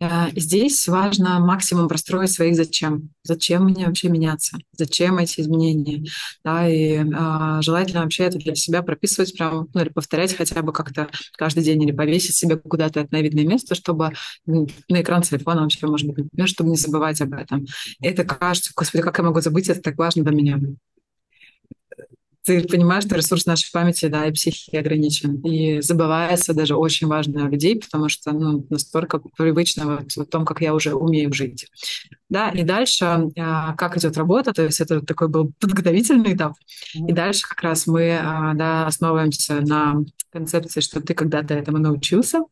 Э, 0.00 0.28
здесь 0.36 0.86
важно 0.86 1.40
максимум 1.40 1.88
простроить 1.88 2.30
своих 2.30 2.54
зачем. 2.54 3.10
Зачем 3.24 3.64
мне 3.64 3.86
вообще 3.86 4.08
меняться? 4.08 4.58
Зачем 4.72 5.18
эти 5.18 5.40
изменения? 5.40 6.04
Да, 6.44 6.68
и 6.68 6.98
а, 7.14 7.60
желательно 7.62 8.02
вообще 8.02 8.24
это 8.24 8.38
для 8.38 8.54
себя 8.54 8.82
прописывать 8.82 9.36
прям, 9.36 9.68
ну, 9.74 9.80
или 9.80 9.88
повторять 9.88 10.34
хотя 10.36 10.62
бы 10.62 10.72
как-то 10.72 11.08
каждый 11.36 11.64
день, 11.64 11.82
или 11.82 11.92
повесить 11.92 12.36
себе 12.36 12.56
куда-то 12.56 13.00
это 13.00 13.14
на 13.14 13.20
видное 13.20 13.44
место, 13.44 13.74
чтобы 13.74 14.12
на 14.46 14.66
экран 15.02 15.22
телефона 15.22 15.62
вообще, 15.62 15.86
может 15.86 16.06
быть, 16.06 16.18
например, 16.18 16.48
чтобы 16.48 16.70
не 16.70 16.76
забывать 16.76 17.20
об 17.20 17.32
этом. 17.32 17.66
Это 18.00 18.24
кажется, 18.24 18.72
господи, 18.74 19.02
как 19.02 19.18
я 19.18 19.24
могу 19.24 19.40
забыть, 19.40 19.68
это 19.68 19.80
так 19.80 19.98
важно 19.98 20.24
для 20.24 20.32
меня 20.32 20.58
ты 22.48 22.66
понимаешь, 22.66 23.04
что 23.04 23.14
ресурс 23.14 23.44
нашей 23.44 23.70
памяти, 23.70 24.06
да, 24.06 24.26
и 24.26 24.32
психики 24.32 24.76
ограничен. 24.76 25.36
И 25.42 25.82
забывается 25.82 26.54
даже 26.54 26.76
очень 26.76 27.06
важно 27.06 27.46
людей, 27.48 27.78
потому 27.78 28.08
что 28.08 28.32
ну, 28.32 28.66
настолько 28.70 29.18
привычно 29.36 29.98
вот 29.98 30.12
в 30.12 30.30
том, 30.30 30.46
как 30.46 30.62
я 30.62 30.74
уже 30.74 30.94
умею 30.94 31.30
жить. 31.34 31.66
Да, 32.30 32.48
и 32.48 32.62
дальше, 32.62 33.04
а, 33.36 33.74
как 33.74 33.98
идет 33.98 34.16
работа, 34.16 34.54
то 34.54 34.62
есть 34.62 34.80
это 34.80 35.02
такой 35.02 35.28
был 35.28 35.52
подготовительный 35.60 36.34
этап. 36.34 36.54
И 36.94 37.12
дальше 37.12 37.46
как 37.46 37.62
раз 37.62 37.86
мы 37.86 38.16
а, 38.16 38.54
да, 38.54 38.86
основываемся 38.86 39.60
на 39.60 40.02
концепции, 40.32 40.80
что 40.80 41.02
ты 41.02 41.12
когда-то 41.12 41.52
этому 41.52 41.78
научился, 41.78 42.44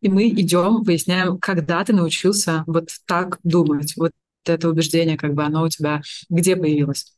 и 0.00 0.08
мы 0.08 0.28
идем, 0.28 0.82
выясняем, 0.82 1.38
когда 1.38 1.84
ты 1.84 1.92
научился 1.92 2.64
вот 2.66 2.88
так 3.06 3.38
думать, 3.42 3.94
вот 3.96 4.12
это 4.46 4.68
убеждение, 4.68 5.18
как 5.18 5.34
бы 5.34 5.44
оно 5.44 5.62
у 5.62 5.68
тебя 5.68 6.00
где 6.30 6.56
появилось. 6.56 7.14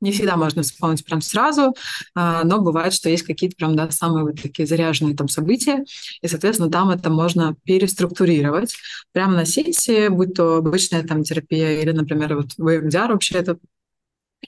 Не 0.00 0.12
всегда 0.12 0.36
можно 0.36 0.62
вспомнить 0.62 1.04
прям 1.04 1.20
сразу, 1.20 1.74
а, 2.14 2.44
но 2.44 2.60
бывает, 2.60 2.92
что 2.92 3.08
есть 3.08 3.24
какие-то 3.24 3.56
прям, 3.56 3.74
да, 3.74 3.90
самые 3.90 4.24
вот 4.24 4.40
такие 4.40 4.66
заряженные 4.66 5.16
там 5.16 5.28
события, 5.28 5.84
и, 6.22 6.28
соответственно, 6.28 6.70
там 6.70 6.90
это 6.90 7.10
можно 7.10 7.56
переструктурировать. 7.64 8.74
Прямо 9.12 9.34
на 9.34 9.44
сессии, 9.44 10.08
будь 10.08 10.34
то 10.34 10.56
обычная 10.56 11.02
там 11.02 11.24
терапия 11.24 11.80
или, 11.80 11.90
например, 11.90 12.36
вот 12.36 12.52
VMDR 12.58 13.08
вообще 13.08 13.38
это 13.38 13.58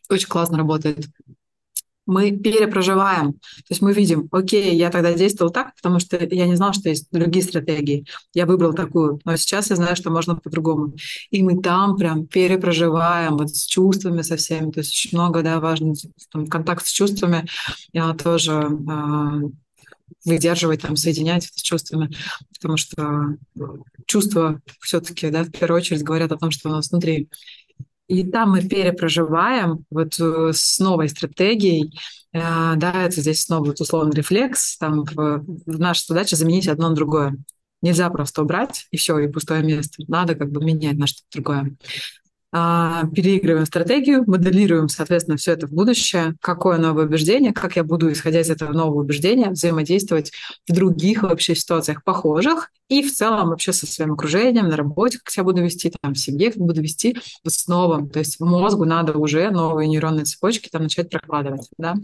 очень 0.09 0.28
классно 0.28 0.59
работает 0.59 1.07
мы 2.11 2.33
перепроживаем. 2.33 3.33
То 3.33 3.71
есть 3.71 3.83
мы 3.83 3.93
видим, 3.93 4.29
окей, 4.33 4.77
я 4.77 4.91
тогда 4.91 5.13
действовал 5.13 5.53
так, 5.53 5.75
потому 5.77 6.01
что 6.01 6.17
я 6.19 6.47
не 6.47 6.57
знал, 6.57 6.73
что 6.73 6.89
есть 6.89 7.07
другие 7.13 7.45
стратегии. 7.45 8.05
Я 8.35 8.47
выбрал 8.47 8.75
такую, 8.75 9.21
но 9.25 9.37
сейчас 9.37 9.71
я 9.71 9.77
знаю, 9.77 9.97
что 9.97 10.11
можно 10.11 10.35
по-другому. 10.35 10.95
И 11.31 11.43
мы 11.43 11.63
там 11.63 11.97
прям 11.97 12.27
перепроживаем 12.27 13.37
вот 13.37 13.51
с 13.51 13.65
чувствами 13.65 14.23
со 14.23 14.37
всеми. 14.37 14.73
То 14.73 14.81
есть 14.81 14.91
очень 14.91 15.17
много, 15.17 15.43
да, 15.43 15.61
важно 15.61 15.95
там, 16.33 16.47
контакт 16.47 16.85
с 16.85 16.91
чувствами 16.91 17.47
я 17.93 18.13
тоже 18.15 18.53
э, 18.53 19.41
выдерживать, 20.25 20.83
там, 20.83 20.97
соединять 20.97 21.47
это 21.47 21.59
с 21.59 21.63
чувствами, 21.63 22.11
потому 22.55 22.77
что 22.77 23.37
чувства 24.07 24.61
все-таки, 24.81 25.31
да, 25.31 25.45
в 25.45 25.51
первую 25.51 25.79
очередь 25.79 26.03
говорят 26.03 26.33
о 26.33 26.39
том, 26.39 26.51
что 26.51 26.69
у 26.69 26.73
нас 26.73 26.91
внутри. 26.91 27.29
И 28.11 28.25
там 28.25 28.51
мы 28.51 28.63
перепроживаем 28.63 29.85
вот 29.91 30.19
э, 30.19 30.51
с 30.53 30.79
новой 30.79 31.09
стратегией, 31.09 31.93
Э, 32.33 32.75
да, 32.77 33.05
это 33.05 33.21
здесь 33.21 33.43
снова 33.43 33.67
вот 33.67 33.81
условный 33.81 34.15
рефлекс. 34.15 34.77
Там 34.79 35.05
в, 35.05 35.45
наша 35.67 36.05
задача 36.09 36.37
заменить 36.37 36.69
одно 36.69 36.89
на 36.89 36.95
другое. 36.95 37.37
Нельзя 37.83 38.11
просто 38.11 38.43
убрать 38.43 38.87
и 38.91 38.97
все, 38.97 39.19
и 39.19 39.29
пустое 39.29 39.63
место. 39.63 40.03
Надо 40.07 40.35
как 40.35 40.51
бы 40.51 40.63
менять 40.63 40.99
на 40.99 41.07
что-то 41.07 41.27
другое. 41.33 41.77
А, 42.53 43.07
переигрываем 43.14 43.64
стратегию, 43.64 44.24
моделируем, 44.26 44.88
соответственно, 44.88 45.36
все 45.36 45.53
это 45.53 45.68
в 45.68 45.72
будущее, 45.72 46.34
какое 46.40 46.78
новое 46.78 47.05
убеждение, 47.05 47.53
как 47.53 47.76
я 47.76 47.84
буду, 47.84 48.11
исходя 48.11 48.40
из 48.40 48.51
этого 48.51 48.72
нового 48.72 49.03
убеждения, 49.03 49.51
взаимодействовать 49.51 50.32
в 50.68 50.72
других 50.72 51.22
вообще 51.22 51.55
ситуациях 51.55 52.03
похожих 52.03 52.72
и 52.88 53.03
в 53.03 53.12
целом 53.14 53.51
вообще 53.51 53.72
со 53.72 53.86
своим 53.86 54.14
окружением, 54.14 54.68
на 54.68 54.76
работе, 54.76 55.18
как 55.18 55.30
себя 55.30 55.44
буду 55.44 55.62
вести, 55.62 55.92
там, 56.01 56.14
в 56.14 56.18
семье, 56.18 56.51
как 56.51 56.61
буду 56.61 56.82
вести, 56.82 57.16
вот 57.44 57.53
с 57.53 57.68
новым. 57.68 58.11
То 58.11 58.18
есть 58.18 58.40
мозгу 58.40 58.84
надо 58.84 59.16
уже 59.16 59.48
новые 59.51 59.86
нейронные 59.86 60.24
цепочки 60.24 60.68
там 60.72 60.82
начать 60.82 61.09
прокладывать, 61.09 61.68
да. 61.78 61.94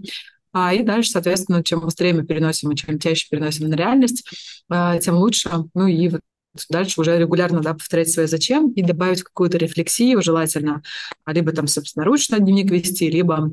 А, 0.52 0.72
и 0.72 0.84
дальше, 0.84 1.10
соответственно, 1.10 1.64
чем 1.64 1.80
быстрее 1.80 2.14
мы 2.14 2.24
переносим, 2.24 2.70
и 2.70 2.76
чем 2.76 3.00
чаще 3.00 3.26
переносим 3.28 3.68
на 3.68 3.74
реальность, 3.74 4.24
а, 4.68 4.96
тем 4.98 5.16
лучше. 5.16 5.50
Ну 5.74 5.88
и 5.88 6.08
вот 6.08 6.20
дальше 6.68 7.00
уже 7.00 7.18
регулярно 7.18 7.60
да, 7.60 7.74
повторять 7.74 8.10
свое 8.10 8.28
«зачем» 8.28 8.70
и 8.72 8.82
добавить 8.82 9.22
какую-то 9.22 9.58
рефлексию 9.58 10.22
желательно, 10.22 10.82
либо 11.26 11.52
там 11.52 11.66
собственноручно 11.66 12.38
дневник 12.38 12.70
вести, 12.70 13.10
либо 13.10 13.50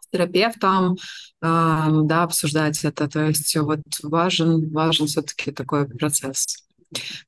с 0.00 0.08
терапевтом, 0.08 0.94
э, 0.94 0.96
да, 1.40 2.22
обсуждать 2.22 2.84
это. 2.84 3.08
То 3.08 3.26
есть 3.26 3.56
вот 3.56 3.80
важен, 4.02 4.70
важен 4.70 5.06
все-таки 5.06 5.50
такой 5.50 5.88
процесс. 5.88 6.64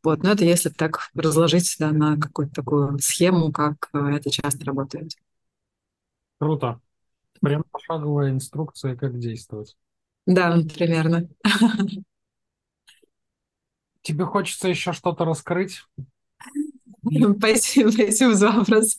Вот, 0.03 0.23
но 0.23 0.33
это 0.33 0.45
если 0.45 0.69
так 0.69 1.11
разложить 1.15 1.75
да, 1.79 1.91
на 1.91 2.17
какую-то 2.17 2.55
такую 2.55 2.99
схему, 3.01 3.53
как 3.53 3.89
э, 3.93 3.99
это 4.17 4.31
часто 4.31 4.65
работает. 4.65 5.13
Круто. 6.39 6.81
Прям 7.41 7.65
пошаговая 7.71 8.31
инструкция, 8.31 8.97
как 8.97 9.19
действовать. 9.19 9.77
Да, 10.27 10.59
примерно. 10.75 11.29
Тебе 14.07 14.25
хочется 14.25 14.69
еще 14.69 14.93
что-то 14.93 15.25
раскрыть? 15.25 15.83
Спасибо, 17.39 17.91
спасибо 17.91 18.35
за 18.35 18.53
вопрос. 18.53 18.97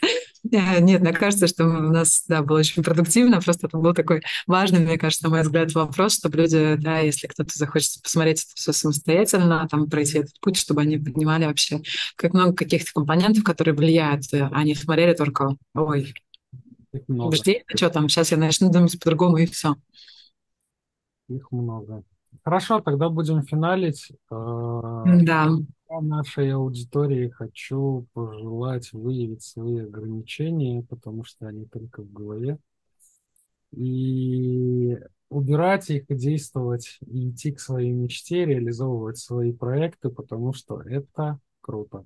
Э, 0.52 0.82
нет, 0.82 1.00
мне 1.00 1.14
кажется, 1.14 1.48
что 1.48 1.64
у 1.64 1.92
нас 1.92 2.26
да, 2.28 2.42
было 2.42 2.60
очень 2.60 2.84
продуктивно, 2.84 3.40
просто 3.40 3.68
это 3.68 3.78
был 3.78 3.94
такой 3.94 4.22
важный, 4.48 4.80
мне 4.80 4.98
кажется, 4.98 5.24
на 5.24 5.30
мой 5.30 5.44
взгляд, 5.44 5.74
вопрос, 5.74 6.16
чтобы 6.16 6.40
люди, 6.40 6.76
да, 6.76 7.00
если 7.00 7.28
кто-то 7.28 7.58
захочет 7.58 8.02
посмотреть 8.04 8.44
это 8.44 8.52
все 8.56 8.74
самостоятельно, 8.74 9.66
там 9.72 9.90
пройти 9.90 10.18
этот 10.18 10.38
путь, 10.42 10.58
чтобы 10.58 10.82
они 10.82 10.98
понимали 10.98 11.46
вообще, 11.46 11.82
как 12.18 12.34
много 12.34 12.54
каких-то 12.54 12.92
компонентов, 12.94 13.46
которые 13.46 13.76
влияют, 13.76 14.26
они 14.34 14.76
смотрели 14.76 15.14
только, 15.14 15.56
ой, 15.74 16.14
убеждение, 17.08 17.64
что 17.76 17.90
там, 17.90 18.10
сейчас 18.10 18.32
я 18.32 18.38
начну 18.38 18.70
думать 18.70 19.00
по-другому, 19.00 19.38
и 19.38 19.46
все. 19.46 19.76
Их 21.30 21.50
много. 21.52 22.04
Хорошо, 22.48 22.80
тогда 22.80 23.10
будем 23.10 23.44
финалить. 23.44 24.10
А, 24.32 25.04
да. 25.06 25.50
Нашей 25.90 26.54
аудитории 26.54 27.28
хочу 27.28 28.08
пожелать 28.14 28.94
выявить 28.94 29.44
свои 29.44 29.80
ограничения, 29.80 30.82
потому 30.82 31.26
что 31.26 31.46
они 31.46 31.66
только 31.66 32.04
в 32.04 32.14
голове, 32.14 32.58
и 33.76 34.98
убирать 35.28 35.90
их, 35.90 36.10
и 36.10 36.16
действовать, 36.16 37.00
и 37.06 37.32
идти 37.32 37.52
к 37.52 37.60
своей 37.60 37.92
мечте, 37.92 38.46
реализовывать 38.46 39.18
свои 39.18 39.52
проекты, 39.52 40.08
потому 40.08 40.54
что 40.54 40.82
это 40.82 41.40
круто. 41.60 42.06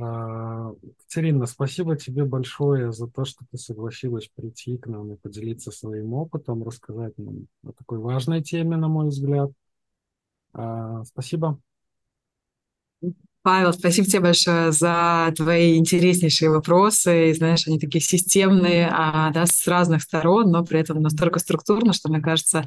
А, 0.00 0.72
Катерина, 0.98 1.46
спасибо 1.46 1.96
тебе 1.96 2.24
большое 2.24 2.92
за 2.92 3.08
то, 3.08 3.24
что 3.24 3.44
ты 3.50 3.58
согласилась 3.58 4.28
прийти 4.28 4.76
к 4.76 4.86
нам 4.86 5.12
и 5.12 5.16
поделиться 5.16 5.70
своим 5.70 6.14
опытом, 6.14 6.62
рассказать 6.62 7.16
нам 7.18 7.48
о 7.64 7.72
такой 7.72 7.98
важной 7.98 8.42
теме, 8.42 8.76
на 8.76 8.88
мой 8.88 9.08
взгляд. 9.08 9.50
А, 10.52 11.04
спасибо. 11.04 11.58
Павел, 13.42 13.72
спасибо 13.72 14.06
тебе 14.06 14.20
большое 14.20 14.72
за 14.72 15.32
твои 15.36 15.78
интереснейшие 15.78 16.50
вопросы. 16.50 17.30
И, 17.30 17.34
знаешь, 17.34 17.66
они 17.66 17.78
такие 17.78 18.02
системные, 18.02 18.88
а, 18.92 19.30
да, 19.32 19.46
с 19.46 19.66
разных 19.66 20.02
сторон, 20.02 20.50
но 20.50 20.64
при 20.64 20.80
этом 20.80 21.00
настолько 21.00 21.38
структурно, 21.38 21.92
что, 21.92 22.10
мне 22.10 22.20
кажется, 22.20 22.66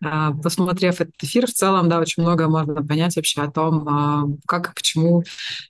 посмотрев 0.00 1.00
этот 1.00 1.14
эфир, 1.22 1.46
в 1.46 1.52
целом, 1.52 1.88
да, 1.88 1.98
очень 1.98 2.22
много 2.22 2.48
можно 2.48 2.84
понять 2.84 3.16
вообще 3.16 3.42
о 3.42 3.50
том, 3.50 3.88
а, 3.88 4.24
как 4.46 4.70
и 4.70 4.74
почему 4.74 5.24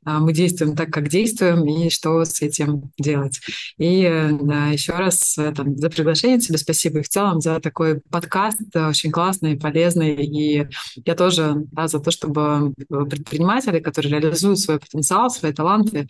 а, 0.05 0.19
мы 0.19 0.33
действуем 0.33 0.77
так, 0.77 0.91
как 0.91 1.09
действуем, 1.09 1.65
и 1.67 1.89
что 1.91 2.25
с 2.25 2.43
этим 2.43 2.91
делать. 2.99 3.41
И 3.79 4.03
да, 4.43 4.67
еще 4.69 4.93
раз 4.93 5.37
там, 5.57 5.77
за 5.77 5.91
приглашение 5.91 6.39
тебе 6.39 6.59
спасибо 6.59 6.99
и 7.01 7.03
в 7.03 7.09
целом 7.09 7.41
за 7.41 7.61
такой 7.61 8.01
подкаст 8.11 8.61
очень 8.75 9.11
классный, 9.11 9.57
полезный. 9.57 10.15
И 10.15 10.69
я 11.05 11.15
тоже 11.15 11.55
да, 11.73 11.89
за 11.89 12.01
то, 12.01 12.11
чтобы 12.11 12.75
предприниматели, 12.89 13.81
которые 13.81 14.21
реализуют 14.21 14.59
свой 14.59 14.79
потенциал, 14.79 15.31
свои 15.31 15.53
таланты, 15.53 16.07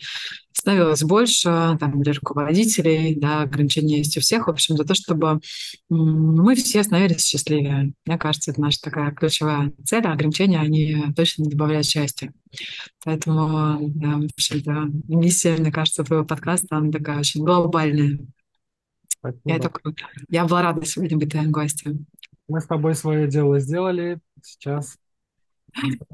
становилось 0.59 1.03
больше, 1.03 1.77
там, 1.79 2.01
для 2.01 2.13
руководителей, 2.13 3.15
да, 3.15 3.41
ограничения 3.43 3.99
есть 3.99 4.17
у 4.17 4.21
всех, 4.21 4.47
в 4.47 4.49
общем, 4.49 4.75
за 4.77 4.83
то, 4.83 4.93
чтобы 4.93 5.39
мы 5.89 6.55
все 6.55 6.83
становились 6.83 7.25
счастливее. 7.25 7.93
Мне 8.09 8.17
кажется, 8.17 8.49
это 8.49 8.59
наша 8.59 8.81
такая 8.81 9.11
ключевая 9.11 9.71
цель, 9.85 10.03
а 10.07 10.13
ограничения, 10.13 10.59
они 10.59 11.13
точно 11.15 11.43
не 11.43 11.51
добавляют 11.51 11.85
счастья. 11.85 12.33
Поэтому, 13.05 13.77
да, 13.81 14.17
в 14.17 14.23
общем-то, 14.23 14.89
миссия, 15.07 15.55
мне 15.57 15.71
кажется, 15.71 16.03
твоего 16.03 16.25
подкаста, 16.25 16.77
она 16.77 16.91
такая 16.91 17.19
очень 17.19 17.43
глобальная. 17.43 18.17
Спасибо. 19.07 19.41
И 19.45 19.51
это 19.51 19.69
круто. 19.69 20.05
Я 20.27 20.45
была 20.45 20.63
рада 20.63 20.83
сегодня 20.87 21.19
быть 21.19 21.29
твоим 21.29 21.51
гостем. 21.51 22.07
Мы 22.47 22.61
с 22.61 22.65
тобой 22.65 22.95
свое 22.95 23.27
дело 23.27 23.59
сделали. 23.59 24.19
Сейчас 24.41 24.97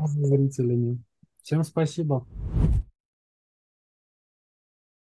зрителями. 0.05 1.01
Всем 1.43 1.63
спасибо. 1.63 2.27